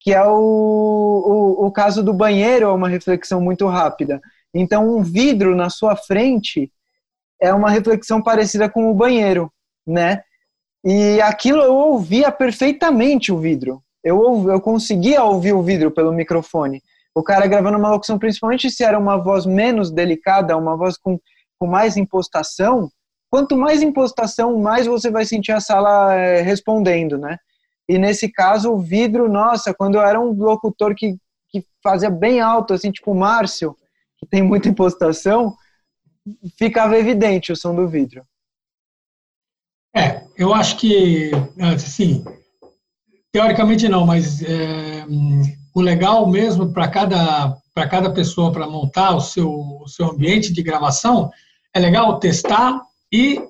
Que 0.00 0.12
é 0.12 0.22
o, 0.22 0.36
o, 0.36 1.66
o 1.66 1.72
caso 1.72 2.02
do 2.02 2.12
banheiro, 2.12 2.66
é 2.66 2.72
uma 2.72 2.88
reflexão 2.88 3.40
muito 3.40 3.66
rápida. 3.66 4.20
Então, 4.52 4.88
um 4.88 5.02
vidro 5.02 5.56
na 5.56 5.70
sua 5.70 5.96
frente 5.96 6.70
é 7.40 7.52
uma 7.52 7.70
reflexão 7.70 8.22
parecida 8.22 8.68
com 8.68 8.90
o 8.90 8.94
banheiro, 8.94 9.50
né? 9.86 10.22
E 10.84 11.18
aquilo 11.22 11.62
eu 11.62 11.74
ouvia 11.74 12.30
perfeitamente 12.30 13.32
o 13.32 13.38
vidro. 13.38 13.82
Eu, 14.02 14.50
eu 14.50 14.60
conseguia 14.60 15.24
ouvir 15.24 15.54
o 15.54 15.62
vidro 15.62 15.90
pelo 15.90 16.12
microfone. 16.12 16.82
O 17.14 17.22
cara 17.22 17.46
gravando 17.46 17.78
uma 17.78 17.90
locução, 17.90 18.18
principalmente 18.18 18.70
se 18.70 18.84
era 18.84 18.98
uma 18.98 19.16
voz 19.16 19.46
menos 19.46 19.90
delicada, 19.90 20.56
uma 20.56 20.76
voz 20.76 20.98
com, 20.98 21.18
com 21.58 21.66
mais 21.66 21.96
impostação, 21.96 22.90
quanto 23.30 23.56
mais 23.56 23.80
impostação, 23.80 24.58
mais 24.58 24.86
você 24.86 25.10
vai 25.10 25.24
sentir 25.24 25.52
a 25.52 25.60
sala 25.60 26.12
é, 26.14 26.42
respondendo, 26.42 27.16
né? 27.16 27.38
E 27.88 27.98
nesse 27.98 28.28
caso, 28.28 28.72
o 28.72 28.78
vidro, 28.78 29.28
nossa, 29.28 29.72
quando 29.72 29.94
eu 29.94 30.02
era 30.02 30.20
um 30.20 30.32
locutor 30.32 30.94
que, 30.94 31.16
que 31.48 31.64
fazia 31.82 32.10
bem 32.10 32.40
alto, 32.40 32.74
assim, 32.74 32.90
tipo 32.90 33.12
o 33.12 33.14
Márcio, 33.14 33.74
que 34.18 34.26
tem 34.26 34.42
muita 34.42 34.68
impostação, 34.68 35.54
ficava 36.58 36.98
evidente 36.98 37.52
o 37.52 37.56
som 37.56 37.74
do 37.74 37.88
vidro. 37.88 38.22
É, 39.96 40.22
eu 40.36 40.52
acho 40.52 40.76
que, 40.76 41.30
assim, 41.60 42.24
teoricamente 43.32 43.88
não, 43.88 44.04
mas 44.06 44.42
é, 44.42 45.06
o 45.74 45.80
legal 45.80 46.28
mesmo 46.28 46.72
para 46.72 46.88
cada, 46.88 47.56
para 47.72 47.88
cada 47.88 48.10
pessoa, 48.10 48.52
para 48.52 48.66
montar 48.66 49.14
o 49.14 49.20
seu, 49.20 49.50
o 49.50 49.88
seu 49.88 50.10
ambiente 50.10 50.52
de 50.52 50.62
gravação, 50.62 51.30
é 51.72 51.78
legal 51.78 52.18
testar 52.18 52.80
e 53.12 53.40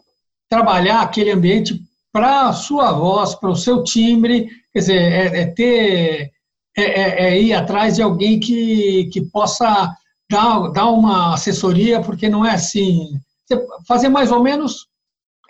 trabalhar 0.49 1.01
aquele 1.01 1.31
ambiente 1.31 1.81
para 2.13 2.49
a 2.49 2.53
sua 2.53 2.93
voz, 2.93 3.35
para 3.35 3.51
o 3.51 3.57
seu 3.57 3.83
timbre, 3.83 4.49
Quer 4.75 4.81
dizer, 4.81 5.01
é, 5.01 5.41
é 5.43 5.47
ter, 5.47 6.33
é, 6.77 6.83
é, 6.83 7.27
é, 7.27 7.41
ir 7.41 7.53
atrás 7.53 7.95
de 7.95 8.03
alguém 8.03 8.41
que, 8.41 9.09
que 9.13 9.23
possa 9.23 9.89
dar, 10.29 10.69
dar 10.73 10.87
uma 10.91 11.33
assessoria, 11.33 12.01
porque 12.01 12.29
não 12.29 12.45
é 12.45 12.55
assim. 12.55 13.09
Fazer 13.87 14.09
mais 14.09 14.33
ou 14.33 14.43
menos 14.43 14.89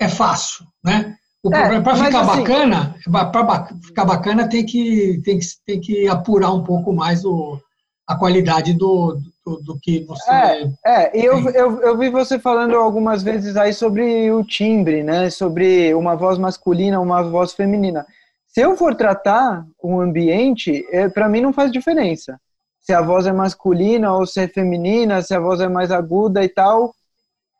é 0.00 0.08
fácil, 0.08 0.64
né? 0.84 1.16
É, 1.52 1.80
para 1.80 1.96
ficar 1.96 2.20
assim, 2.20 2.40
bacana, 2.40 2.94
para 3.30 3.66
ficar 3.82 4.04
bacana 4.06 4.48
tem 4.48 4.64
que, 4.64 5.20
tem, 5.22 5.38
que, 5.38 5.46
tem 5.66 5.80
que 5.80 6.08
apurar 6.08 6.50
um 6.52 6.64
pouco 6.64 6.90
mais 6.90 7.22
o, 7.22 7.60
a 8.06 8.16
qualidade 8.16 8.72
do, 8.72 9.18
do, 9.44 9.56
do 9.62 9.78
que 9.78 10.04
você. 10.04 10.30
É, 10.30 10.70
é 10.86 11.18
e 11.18 11.24
eu, 11.24 11.38
eu, 11.50 11.82
eu 11.82 11.98
vi 11.98 12.08
você 12.08 12.38
falando 12.38 12.74
algumas 12.76 13.22
vezes 13.22 13.58
aí 13.58 13.74
sobre 13.74 14.30
o 14.32 14.42
timbre, 14.42 15.02
né? 15.02 15.28
Sobre 15.28 15.94
uma 15.94 16.16
voz 16.16 16.38
masculina, 16.38 16.98
uma 16.98 17.22
voz 17.22 17.52
feminina. 17.52 18.06
Se 18.46 18.62
eu 18.62 18.76
for 18.76 18.94
tratar 18.94 19.66
um 19.82 20.00
ambiente, 20.00 20.86
é, 20.90 21.08
para 21.08 21.28
mim 21.28 21.42
não 21.42 21.52
faz 21.52 21.70
diferença. 21.70 22.40
Se 22.80 22.92
a 22.92 23.02
voz 23.02 23.26
é 23.26 23.32
masculina 23.32 24.14
ou 24.14 24.26
se 24.26 24.40
é 24.40 24.48
feminina, 24.48 25.20
se 25.20 25.34
a 25.34 25.40
voz 25.40 25.60
é 25.60 25.68
mais 25.68 25.90
aguda 25.90 26.42
e 26.42 26.48
tal. 26.48 26.94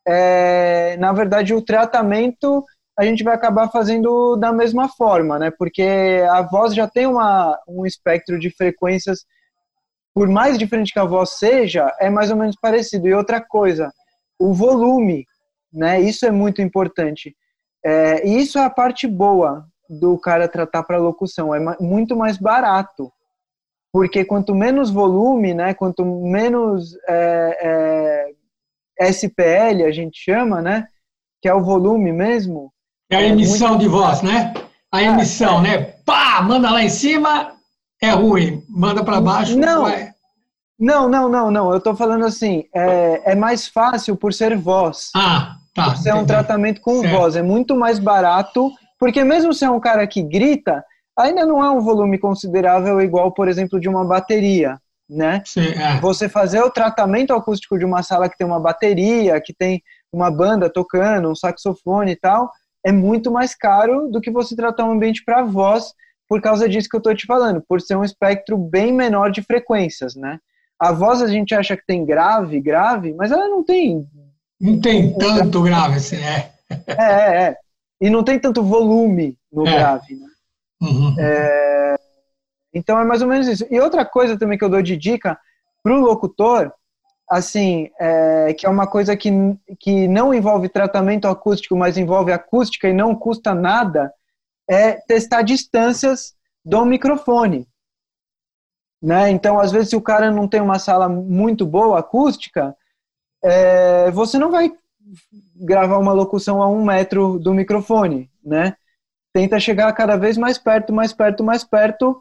É, 0.07 0.97
na 0.99 1.13
verdade, 1.13 1.55
o 1.55 1.63
tratamento 1.63 2.65
a 2.97 3.05
gente 3.05 3.25
vai 3.25 3.35
acabar 3.35 3.69
fazendo 3.71 4.37
da 4.37 4.53
mesma 4.53 4.89
forma, 4.89 5.39
né? 5.39 5.51
Porque 5.51 6.25
a 6.31 6.43
voz 6.43 6.75
já 6.75 6.87
tem 6.87 7.07
uma, 7.07 7.59
um 7.67 7.85
espectro 7.85 8.39
de 8.39 8.51
frequências, 8.51 9.25
por 10.15 10.29
mais 10.29 10.57
diferente 10.57 10.93
que 10.93 10.99
a 11.01 11.05
voz 11.05 11.31
seja, 11.39 11.93
é 11.99 12.09
mais 12.09 12.31
ou 12.31 12.37
menos 12.37 12.57
parecido. 12.61 13.09
E 13.09 13.15
outra 13.15 13.41
coisa, 13.41 13.93
o 14.39 14.55
volume, 14.55 15.27
né? 15.73 16.01
Isso 16.01 16.25
é 16.25 16.31
muito 16.31 16.63
importante. 16.63 17.35
É, 17.85 18.27
e 18.27 18.41
isso 18.41 18.59
é 18.59 18.65
a 18.65 18.71
parte 18.71 19.09
boa 19.09 19.67
do 19.91 20.17
cara 20.19 20.49
tratar 20.49 20.85
para 20.85 20.97
locução, 20.97 21.55
é 21.55 21.61
muito 21.81 22.17
mais 22.17 22.39
barato. 22.39 23.13
Porque 23.93 24.25
quanto 24.25 24.55
menos 24.55 24.91
volume, 24.91 25.53
né? 25.53 25.75
Quanto 25.75 26.05
menos 26.05 26.97
é, 27.09 27.59
é, 27.63 28.33
SPL 29.09 29.85
a 29.87 29.91
gente 29.91 30.19
chama, 30.19 30.61
né? 30.61 30.87
Que 31.41 31.49
é 31.49 31.55
o 31.55 31.63
volume 31.63 32.13
mesmo, 32.13 32.73
é 33.11 33.17
a 33.17 33.23
emissão 33.23 33.71
muito... 33.71 33.83
de 33.83 33.89
voz, 33.89 34.23
né? 34.23 34.55
A 34.93 35.03
é, 35.03 35.07
emissão, 35.07 35.59
é. 35.59 35.63
né? 35.63 35.79
Pá, 36.05 36.43
manda 36.43 36.71
lá 36.71 36.83
em 36.83 36.89
cima, 36.89 37.53
é 38.03 38.11
ruim. 38.11 38.63
Manda 38.69 39.05
para 39.05 39.21
baixo, 39.21 39.59
não. 39.59 39.87
É... 39.87 40.13
Não, 40.79 41.09
não, 41.09 41.29
não, 41.29 41.51
não. 41.51 41.71
Eu 41.71 41.79
estou 41.79 41.95
falando 41.95 42.25
assim, 42.25 42.65
é, 42.75 43.33
é, 43.33 43.35
mais 43.35 43.69
fácil 43.69 44.17
por 44.17 44.33
ser 44.33 44.57
voz. 44.57 45.11
Ah, 45.15 45.57
tá. 45.75 45.85
Por 45.85 45.97
ser 45.97 46.11
entendi. 46.11 46.25
um 46.25 46.27
tratamento 46.27 46.81
com 46.81 47.01
certo. 47.01 47.17
voz. 47.17 47.37
É 47.37 47.43
muito 47.43 47.77
mais 47.77 47.99
barato, 47.99 48.71
porque 48.99 49.23
mesmo 49.23 49.53
se 49.53 49.65
é 49.65 49.71
um 49.71 49.81
cara 49.81 50.07
que 50.07 50.23
grita, 50.23 50.85
ainda 51.17 51.47
não 51.47 51.65
é 51.65 51.71
um 51.71 51.81
volume 51.81 52.19
considerável 52.19 53.01
igual, 53.01 53.33
por 53.33 53.49
exemplo, 53.49 53.79
de 53.79 53.89
uma 53.89 54.05
bateria, 54.05 54.79
né? 55.09 55.43
Sim, 55.45 55.69
é. 55.69 56.01
Você 56.01 56.29
fazer 56.29 56.61
o 56.61 56.71
tratamento 56.71 57.33
acústico 57.33 57.79
de 57.79 57.85
uma 57.85 58.03
sala 58.03 58.29
que 58.29 58.37
tem 58.37 58.47
uma 58.47 58.61
bateria, 58.61 59.41
que 59.41 59.53
tem 59.53 59.83
uma 60.13 60.31
banda 60.31 60.71
tocando, 60.71 61.31
um 61.31 61.35
saxofone 61.35 62.13
e 62.13 62.17
tal, 62.17 62.51
é 62.85 62.93
muito 62.93 63.31
mais 63.31 63.55
caro 63.55 64.09
do 64.11 64.21
que 64.21 64.31
você 64.31 64.55
tratar 64.55 64.85
um 64.85 64.93
ambiente 64.93 65.23
para 65.25 65.43
voz, 65.43 65.93
por 66.29 66.41
causa 66.41 66.69
disso 66.69 66.89
que 66.89 66.97
eu 66.97 66.99
estou 66.99 67.15
te 67.15 67.27
falando, 67.27 67.63
por 67.67 67.81
ser 67.81 67.97
um 67.97 68.05
espectro 68.05 68.57
bem 68.57 68.93
menor 68.93 69.31
de 69.31 69.43
frequências, 69.43 70.15
né? 70.15 70.39
A 70.79 70.93
voz 70.93 71.23
a 71.23 71.27
gente 71.27 71.55
acha 71.55 71.77
que 71.77 71.87
tem 71.87 72.05
grave, 72.05 72.61
grave, 72.61 73.15
mas 73.15 73.31
ela 73.31 73.49
não 73.49 73.63
tem. 73.63 74.07
Não 74.61 74.81
tem 74.81 75.17
tanto 75.17 75.63
grave 75.63 75.97
assim, 75.97 76.17
é. 76.17 76.53
É, 76.87 76.95
é, 76.99 77.43
é. 77.43 77.57
E 78.01 78.11
não 78.11 78.25
tem 78.25 78.39
tanto 78.39 78.63
volume 78.63 79.37
no 79.53 79.67
é. 79.67 79.73
grave, 79.73 80.15
né? 80.15 80.27
Uhum. 80.83 81.15
É... 81.19 81.97
Então 82.75 82.99
é 82.99 83.05
mais 83.05 83.23
ou 83.23 83.29
menos 83.29 83.47
isso. 83.47 83.67
E 83.71 83.81
outra 83.81 84.05
coisa 84.05 84.39
também 84.39 84.59
que 84.59 84.65
eu 84.65 84.69
dou 84.69 84.83
de 84.83 84.97
dica 84.97 85.39
para 85.83 85.95
o 85.95 86.01
locutor 86.01 86.73
assim, 87.29 87.91
é, 87.99 88.53
que 88.55 88.67
é 88.67 88.69
uma 88.69 88.87
coisa 88.87 89.17
que, 89.17 89.31
que 89.81 90.07
não 90.09 90.35
envolve 90.35 90.69
tratamento 90.69 91.27
acústico, 91.27 91.77
mas 91.77 91.97
envolve 91.97 92.33
acústica 92.33 92.89
e 92.89 92.93
não 92.93 93.15
custa 93.15 93.55
nada, 93.55 94.13
é 94.69 94.93
testar 94.93 95.43
distâncias 95.43 96.35
do 96.65 96.85
microfone. 96.85 97.67
Né? 99.03 99.31
Então, 99.31 99.59
às 99.59 99.71
vezes, 99.71 99.91
se 99.91 99.97
o 99.97 100.03
cara 100.03 100.31
não 100.31 100.49
tem 100.49 100.61
uma 100.61 100.79
sala 100.79 101.09
muito 101.09 101.67
boa 101.67 101.99
acústica, 101.99 102.75
é, 103.43 104.11
você 104.11 104.39
não 104.39 104.51
vai 104.51 104.73
gravar 105.55 105.99
uma 105.99 106.13
locução 106.13 106.63
a 106.63 106.69
um 106.69 106.85
metro 106.85 107.39
do 107.39 107.53
microfone, 107.53 108.31
né? 108.43 108.75
Tenta 109.35 109.61
chegar 109.61 109.93
cada 109.93 110.17
vez 110.17 110.39
mais 110.39 110.57
perto, 110.57 110.93
mais 110.93 111.13
perto, 111.13 111.45
mais 111.45 111.63
perto. 111.63 112.19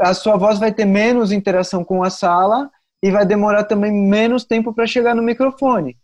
A 0.00 0.14
sua 0.14 0.36
voz 0.36 0.58
vai 0.58 0.72
ter 0.72 0.84
menos 0.84 1.32
interação 1.32 1.84
com 1.84 2.02
a 2.02 2.10
sala 2.10 2.70
e 3.02 3.10
vai 3.10 3.24
demorar 3.24 3.64
também 3.64 3.92
menos 3.92 4.44
tempo 4.44 4.72
para 4.72 4.86
chegar 4.86 5.14
no 5.14 5.22
microfone. 5.22 5.96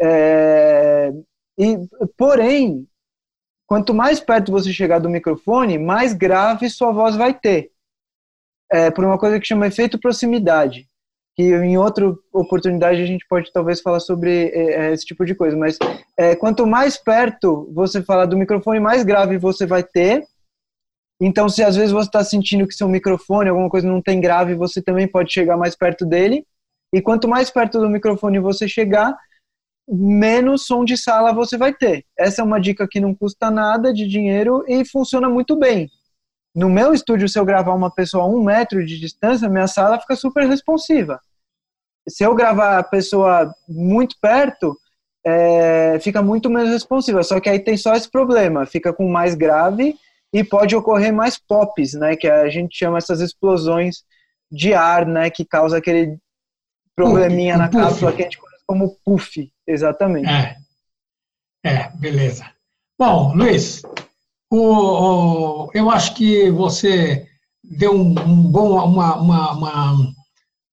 É, 0.00 1.12
e, 1.58 1.76
porém, 2.16 2.86
quanto 3.66 3.92
mais 3.92 4.20
perto 4.20 4.52
você 4.52 4.72
chegar 4.72 4.98
do 4.98 5.10
microfone, 5.10 5.78
mais 5.78 6.14
grave 6.14 6.70
sua 6.70 6.92
voz 6.92 7.16
vai 7.16 7.34
ter. 7.34 7.70
É, 8.70 8.90
por 8.90 9.04
uma 9.04 9.18
coisa 9.18 9.38
que 9.40 9.46
chama 9.46 9.66
efeito 9.66 9.98
proximidade, 9.98 10.86
que 11.34 11.42
em 11.42 11.78
outra 11.78 12.14
oportunidade 12.32 13.00
a 13.00 13.06
gente 13.06 13.26
pode 13.28 13.50
talvez 13.52 13.80
falar 13.80 14.00
sobre 14.00 14.48
é, 14.48 14.86
é 14.86 14.92
esse 14.92 15.04
tipo 15.04 15.24
de 15.24 15.34
coisa, 15.34 15.56
mas 15.56 15.78
é, 16.18 16.34
quanto 16.34 16.66
mais 16.66 16.96
perto 16.96 17.70
você 17.72 18.02
falar 18.02 18.26
do 18.26 18.36
microfone, 18.36 18.80
mais 18.80 19.04
grave 19.04 19.38
você 19.38 19.66
vai 19.66 19.82
ter, 19.82 20.24
então, 21.20 21.48
se 21.48 21.62
às 21.64 21.74
vezes 21.74 21.90
você 21.90 22.08
está 22.08 22.22
sentindo 22.22 22.66
que 22.66 22.74
seu 22.74 22.88
microfone, 22.88 23.48
alguma 23.48 23.68
coisa 23.68 23.88
não 23.88 24.00
tem 24.00 24.20
grave, 24.20 24.54
você 24.54 24.80
também 24.80 25.08
pode 25.08 25.32
chegar 25.32 25.56
mais 25.56 25.74
perto 25.74 26.06
dele. 26.06 26.46
E 26.94 27.02
quanto 27.02 27.28
mais 27.28 27.50
perto 27.50 27.80
do 27.80 27.90
microfone 27.90 28.38
você 28.38 28.68
chegar, 28.68 29.16
menos 29.88 30.64
som 30.64 30.84
de 30.84 30.96
sala 30.96 31.32
você 31.32 31.56
vai 31.56 31.74
ter. 31.74 32.04
Essa 32.16 32.40
é 32.40 32.44
uma 32.44 32.60
dica 32.60 32.86
que 32.88 33.00
não 33.00 33.14
custa 33.14 33.50
nada 33.50 33.92
de 33.92 34.06
dinheiro 34.06 34.64
e 34.68 34.84
funciona 34.84 35.28
muito 35.28 35.56
bem. 35.56 35.90
No 36.54 36.70
meu 36.70 36.94
estúdio, 36.94 37.28
se 37.28 37.38
eu 37.38 37.44
gravar 37.44 37.74
uma 37.74 37.90
pessoa 37.90 38.24
a 38.24 38.28
um 38.28 38.42
metro 38.42 38.84
de 38.84 38.98
distância, 38.98 39.48
minha 39.48 39.66
sala 39.66 40.00
fica 40.00 40.14
super 40.14 40.46
responsiva. 40.46 41.20
Se 42.08 42.24
eu 42.24 42.34
gravar 42.34 42.78
a 42.78 42.82
pessoa 42.82 43.52
muito 43.68 44.16
perto, 44.20 44.76
é, 45.26 45.98
fica 46.00 46.22
muito 46.22 46.48
menos 46.48 46.70
responsiva. 46.70 47.22
Só 47.22 47.40
que 47.40 47.48
aí 47.50 47.58
tem 47.58 47.76
só 47.76 47.94
esse 47.94 48.10
problema, 48.10 48.64
fica 48.64 48.92
com 48.92 49.08
mais 49.08 49.34
grave 49.34 49.96
e 50.32 50.44
pode 50.44 50.76
ocorrer 50.76 51.12
mais 51.12 51.38
pops, 51.38 51.94
né, 51.94 52.16
que 52.16 52.28
a 52.28 52.48
gente 52.48 52.76
chama 52.76 52.98
essas 52.98 53.20
explosões 53.20 54.04
de 54.50 54.74
ar, 54.74 55.06
né, 55.06 55.30
que 55.30 55.44
causa 55.44 55.78
aquele 55.78 56.18
probleminha 56.94 57.56
na 57.56 57.68
puff. 57.68 57.82
cápsula 57.82 58.12
que 58.12 58.22
a 58.22 58.24
gente 58.24 58.38
conhece 58.38 58.64
como 58.66 58.96
puff, 59.04 59.52
exatamente. 59.66 60.28
É, 60.28 60.56
é 61.64 61.90
beleza. 61.96 62.44
Bom, 62.98 63.32
Luiz, 63.34 63.82
o, 64.50 64.58
o, 64.58 65.70
eu 65.72 65.90
acho 65.90 66.14
que 66.14 66.50
você 66.50 67.26
deu 67.62 67.94
um, 67.94 68.08
um 68.20 68.42
bom, 68.50 68.84
uma, 68.84 69.16
uma, 69.16 69.52
uma, 69.52 70.14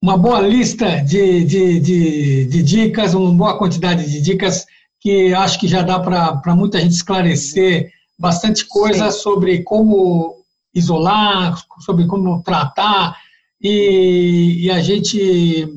uma, 0.01 0.17
boa 0.17 0.39
lista 0.39 1.01
de, 1.03 1.43
de, 1.43 1.79
de, 1.79 2.45
de 2.45 2.63
dicas, 2.63 3.13
uma 3.13 3.33
boa 3.33 3.57
quantidade 3.57 4.09
de 4.09 4.21
dicas 4.21 4.65
que 4.99 5.33
acho 5.33 5.59
que 5.59 5.67
já 5.67 5.81
dá 5.81 5.99
para 5.99 6.55
muita 6.55 6.79
gente 6.79 6.93
esclarecer 6.93 7.91
bastante 8.17 8.65
coisa 8.65 9.11
Sim. 9.11 9.19
sobre 9.19 9.63
como 9.63 10.37
isolar, 10.73 11.57
sobre 11.79 12.05
como 12.05 12.41
tratar, 12.43 13.15
e, 13.61 14.65
e 14.65 14.71
a 14.71 14.81
gente 14.81 15.67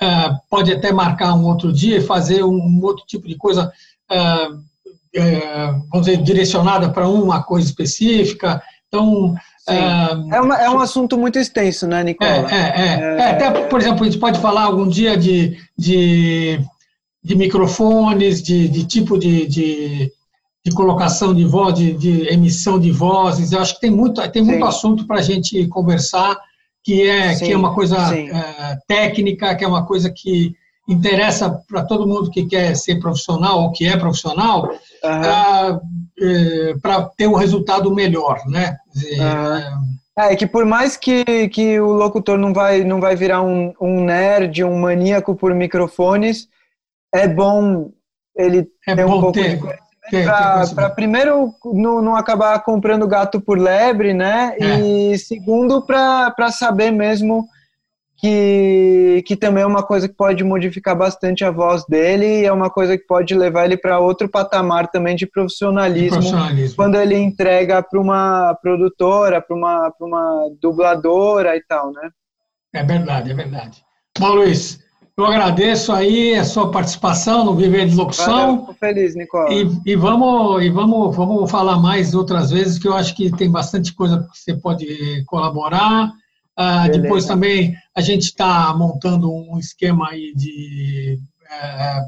é, 0.00 0.30
pode 0.50 0.72
até 0.72 0.92
marcar 0.92 1.34
um 1.34 1.44
outro 1.44 1.72
dia 1.72 1.98
e 1.98 2.02
fazer 2.02 2.42
um, 2.42 2.54
um, 2.54 2.80
outro 2.82 3.04
tipo 3.06 3.28
de 3.28 3.36
coisa, 3.36 3.70
é, 4.10 4.48
é, 5.14 5.72
vamos 5.90 6.06
dizer, 6.06 6.22
direcionada 6.22 6.90
para 6.90 7.08
uma 7.08 7.42
coisa 7.42 7.66
específica. 7.66 8.62
Então. 8.88 9.34
É, 9.68 10.40
uma, 10.40 10.56
é, 10.56 10.70
um 10.70 10.78
assunto 10.78 11.18
muito 11.18 11.38
extenso, 11.38 11.86
né, 11.86 12.02
Nicola? 12.04 12.30
É, 12.30 12.54
é, 12.54 13.18
é, 13.18 13.30
Até, 13.30 13.50
por 13.64 13.80
exemplo, 13.80 14.02
a 14.02 14.06
gente 14.06 14.18
pode 14.18 14.38
falar 14.38 14.62
algum 14.62 14.86
dia 14.86 15.16
de, 15.16 15.58
de, 15.76 16.60
de 17.22 17.34
microfones, 17.34 18.42
de, 18.42 18.68
de 18.68 18.84
tipo 18.84 19.18
de, 19.18 19.46
de 19.46 20.12
de 20.66 20.72
colocação 20.72 21.32
de 21.32 21.44
voz, 21.44 21.74
de, 21.74 21.92
de, 21.92 22.28
emissão 22.28 22.76
de 22.76 22.90
vozes. 22.90 23.52
Eu 23.52 23.60
acho 23.60 23.74
que 23.74 23.82
tem 23.82 23.90
muito, 23.90 24.20
tem 24.32 24.42
muito 24.42 24.64
assunto 24.64 25.06
para 25.06 25.20
a 25.20 25.22
gente 25.22 25.64
conversar, 25.68 26.36
que 26.82 27.08
é, 27.08 27.36
que 27.36 27.52
é 27.52 27.56
uma 27.56 27.72
coisa 27.72 27.96
é, 28.12 28.76
técnica, 28.88 29.54
que 29.54 29.64
é 29.64 29.68
uma 29.68 29.86
coisa 29.86 30.10
que 30.10 30.56
interessa 30.88 31.48
para 31.68 31.84
todo 31.84 32.06
mundo 32.06 32.32
que 32.32 32.46
quer 32.46 32.74
ser 32.74 32.98
profissional 32.98 33.62
ou 33.62 33.70
que 33.70 33.86
é 33.86 33.96
profissional, 33.96 34.68
uhum. 35.04 36.80
para 36.82 37.04
ter 37.16 37.28
um 37.28 37.36
resultado 37.36 37.94
melhor, 37.94 38.40
né? 38.48 38.76
Uhum. 38.96 40.24
É, 40.24 40.34
que 40.34 40.48
por 40.48 40.64
mais 40.64 40.96
que, 40.96 41.48
que 41.48 41.78
o 41.78 41.92
locutor 41.92 42.38
não 42.38 42.52
vai, 42.52 42.82
não 42.82 43.00
vai 43.00 43.14
virar 43.14 43.40
um, 43.40 43.72
um 43.80 44.04
nerd, 44.04 44.64
um 44.64 44.80
maníaco 44.80 45.36
por 45.36 45.54
microfones, 45.54 46.48
é 47.14 47.28
bom 47.28 47.92
ele 48.36 48.66
é 48.86 48.96
ter 48.96 49.04
um 49.04 49.20
pouco 49.20 49.32
ter. 49.32 49.56
de 49.56 49.85
Para 50.74 50.90
primeiro 50.90 51.52
não, 51.64 52.02
não, 52.02 52.16
acabar 52.16 52.58
comprando 52.62 53.06
gato 53.06 53.40
por 53.40 53.58
lebre, 53.58 54.14
né? 54.14 54.56
É. 54.60 54.80
E 55.12 55.18
segundo, 55.18 55.82
para 55.82 56.50
saber 56.50 56.90
mesmo 56.90 57.46
que, 58.16 59.22
que 59.26 59.36
também 59.36 59.62
é 59.62 59.66
uma 59.66 59.82
coisa 59.82 60.08
que 60.08 60.14
pode 60.14 60.42
modificar 60.42 60.96
bastante 60.96 61.44
a 61.44 61.50
voz 61.50 61.84
dele 61.86 62.40
e 62.40 62.46
é 62.46 62.52
uma 62.52 62.70
coisa 62.70 62.96
que 62.96 63.06
pode 63.06 63.34
levar 63.34 63.66
ele 63.66 63.76
para 63.76 63.98
outro 63.98 64.28
patamar 64.28 64.88
também 64.88 65.14
de 65.14 65.26
profissionalismo, 65.26 66.20
de 66.20 66.30
profissionalismo. 66.30 66.76
quando 66.76 66.96
ele 66.96 67.16
entrega 67.16 67.82
para 67.82 68.00
uma 68.00 68.54
produtora, 68.62 69.40
para 69.40 69.54
uma, 69.54 69.92
uma 70.00 70.50
dubladora 70.60 71.56
e 71.56 71.62
tal, 71.68 71.92
né? 71.92 72.10
É 72.74 72.82
verdade, 72.82 73.30
é 73.30 73.34
verdade. 73.34 73.82
Bom, 74.18 74.34
Luiz, 74.34 74.78
eu 75.16 75.26
agradeço 75.26 75.92
aí 75.92 76.34
a 76.34 76.44
sua 76.44 76.70
participação 76.70 77.44
no 77.44 77.54
Viver 77.54 77.88
de 77.88 77.94
Locução. 77.94 78.60
Valeu, 78.60 78.74
feliz, 78.78 79.14
Nicola. 79.14 79.52
E, 79.52 79.66
e, 79.86 79.96
vamos, 79.96 80.62
e 80.62 80.68
vamos, 80.68 81.16
vamos 81.16 81.50
falar 81.50 81.78
mais 81.78 82.14
outras 82.14 82.50
vezes, 82.50 82.78
que 82.78 82.86
eu 82.86 82.94
acho 82.94 83.14
que 83.16 83.30
tem 83.30 83.50
bastante 83.50 83.94
coisa 83.94 84.18
que 84.18 84.38
você 84.38 84.54
pode 84.54 85.24
colaborar. 85.26 86.12
Ah, 86.54 86.88
depois 86.88 87.26
também 87.26 87.74
a 87.94 88.00
gente 88.00 88.24
está 88.24 88.74
montando 88.74 89.30
um 89.30 89.58
esquema 89.58 90.08
aí 90.08 90.34
de 90.34 91.18
é, 91.50 92.00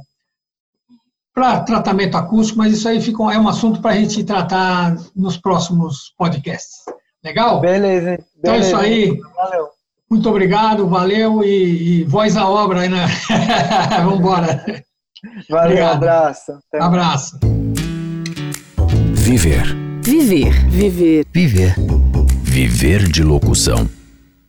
para 1.34 1.60
tratamento 1.60 2.16
acústico, 2.16 2.58
mas 2.58 2.72
isso 2.72 2.88
aí 2.88 3.00
fica, 3.00 3.22
é 3.32 3.38
um 3.38 3.48
assunto 3.48 3.80
para 3.80 3.92
a 3.92 3.94
gente 3.94 4.24
tratar 4.24 4.96
nos 5.14 5.36
próximos 5.36 6.12
podcasts. 6.16 6.84
Legal? 7.22 7.60
Beleza. 7.60 8.18
Então 8.38 8.54
é 8.54 8.58
isso 8.58 8.76
aí. 8.76 9.20
Valeu. 9.34 9.77
Muito 10.10 10.28
obrigado, 10.30 10.88
valeu 10.88 11.44
e, 11.44 12.00
e 12.00 12.04
voz 12.04 12.36
à 12.36 12.48
obra 12.48 12.80
aí, 12.80 12.88
né? 12.88 13.06
Vamos 14.02 14.20
embora. 14.20 14.64
Valeu, 15.50 15.66
obrigado. 15.66 15.96
abraço. 15.96 16.52
Até 16.72 16.82
abraço. 16.82 17.38
Viver. 19.12 19.76
Viver. 20.02 20.52
Viver. 20.70 21.26
Viver. 21.30 21.74
Viver 22.42 23.08
de 23.08 23.22
locução. 23.22 23.86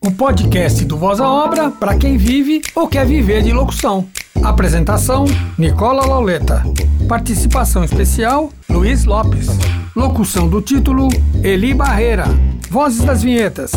O 0.01 0.11
podcast 0.11 0.85
do 0.85 0.97
Voz 0.97 1.19
à 1.19 1.27
Obra 1.27 1.69
para 1.69 1.97
quem 1.97 2.15
vive 2.15 2.61
ou 2.73 2.87
quer 2.87 3.05
viver 3.05 3.43
de 3.43 3.51
locução. 3.51 4.07
Apresentação: 4.41 5.25
Nicola 5.57 6.05
Lauleta. 6.05 6.63
Participação 7.09 7.83
especial: 7.83 8.53
Luiz 8.69 9.03
Lopes. 9.03 9.47
Locução 9.93 10.47
do 10.47 10.61
título: 10.61 11.09
Eli 11.43 11.73
Barreira. 11.73 12.23
Vozes 12.69 13.03
das 13.03 13.21
vinhetas: 13.21 13.73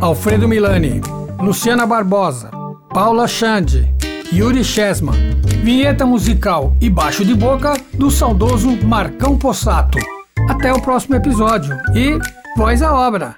Alfredo 0.00 0.48
Milani, 0.48 0.98
Luciana 1.38 1.86
Barbosa, 1.86 2.50
Paula 2.88 3.28
Xande, 3.28 3.94
Yuri 4.32 4.64
Chesman. 4.64 5.14
Vinheta 5.62 6.06
musical 6.06 6.74
e 6.80 6.88
baixo 6.88 7.22
de 7.22 7.34
boca 7.34 7.74
do 7.92 8.10
saudoso 8.10 8.70
Marcão 8.82 9.36
Possato. 9.36 9.98
Até 10.48 10.72
o 10.72 10.80
próximo 10.80 11.16
episódio 11.16 11.76
e 11.94 12.18
voz 12.56 12.80
à 12.80 12.94
obra! 12.94 13.36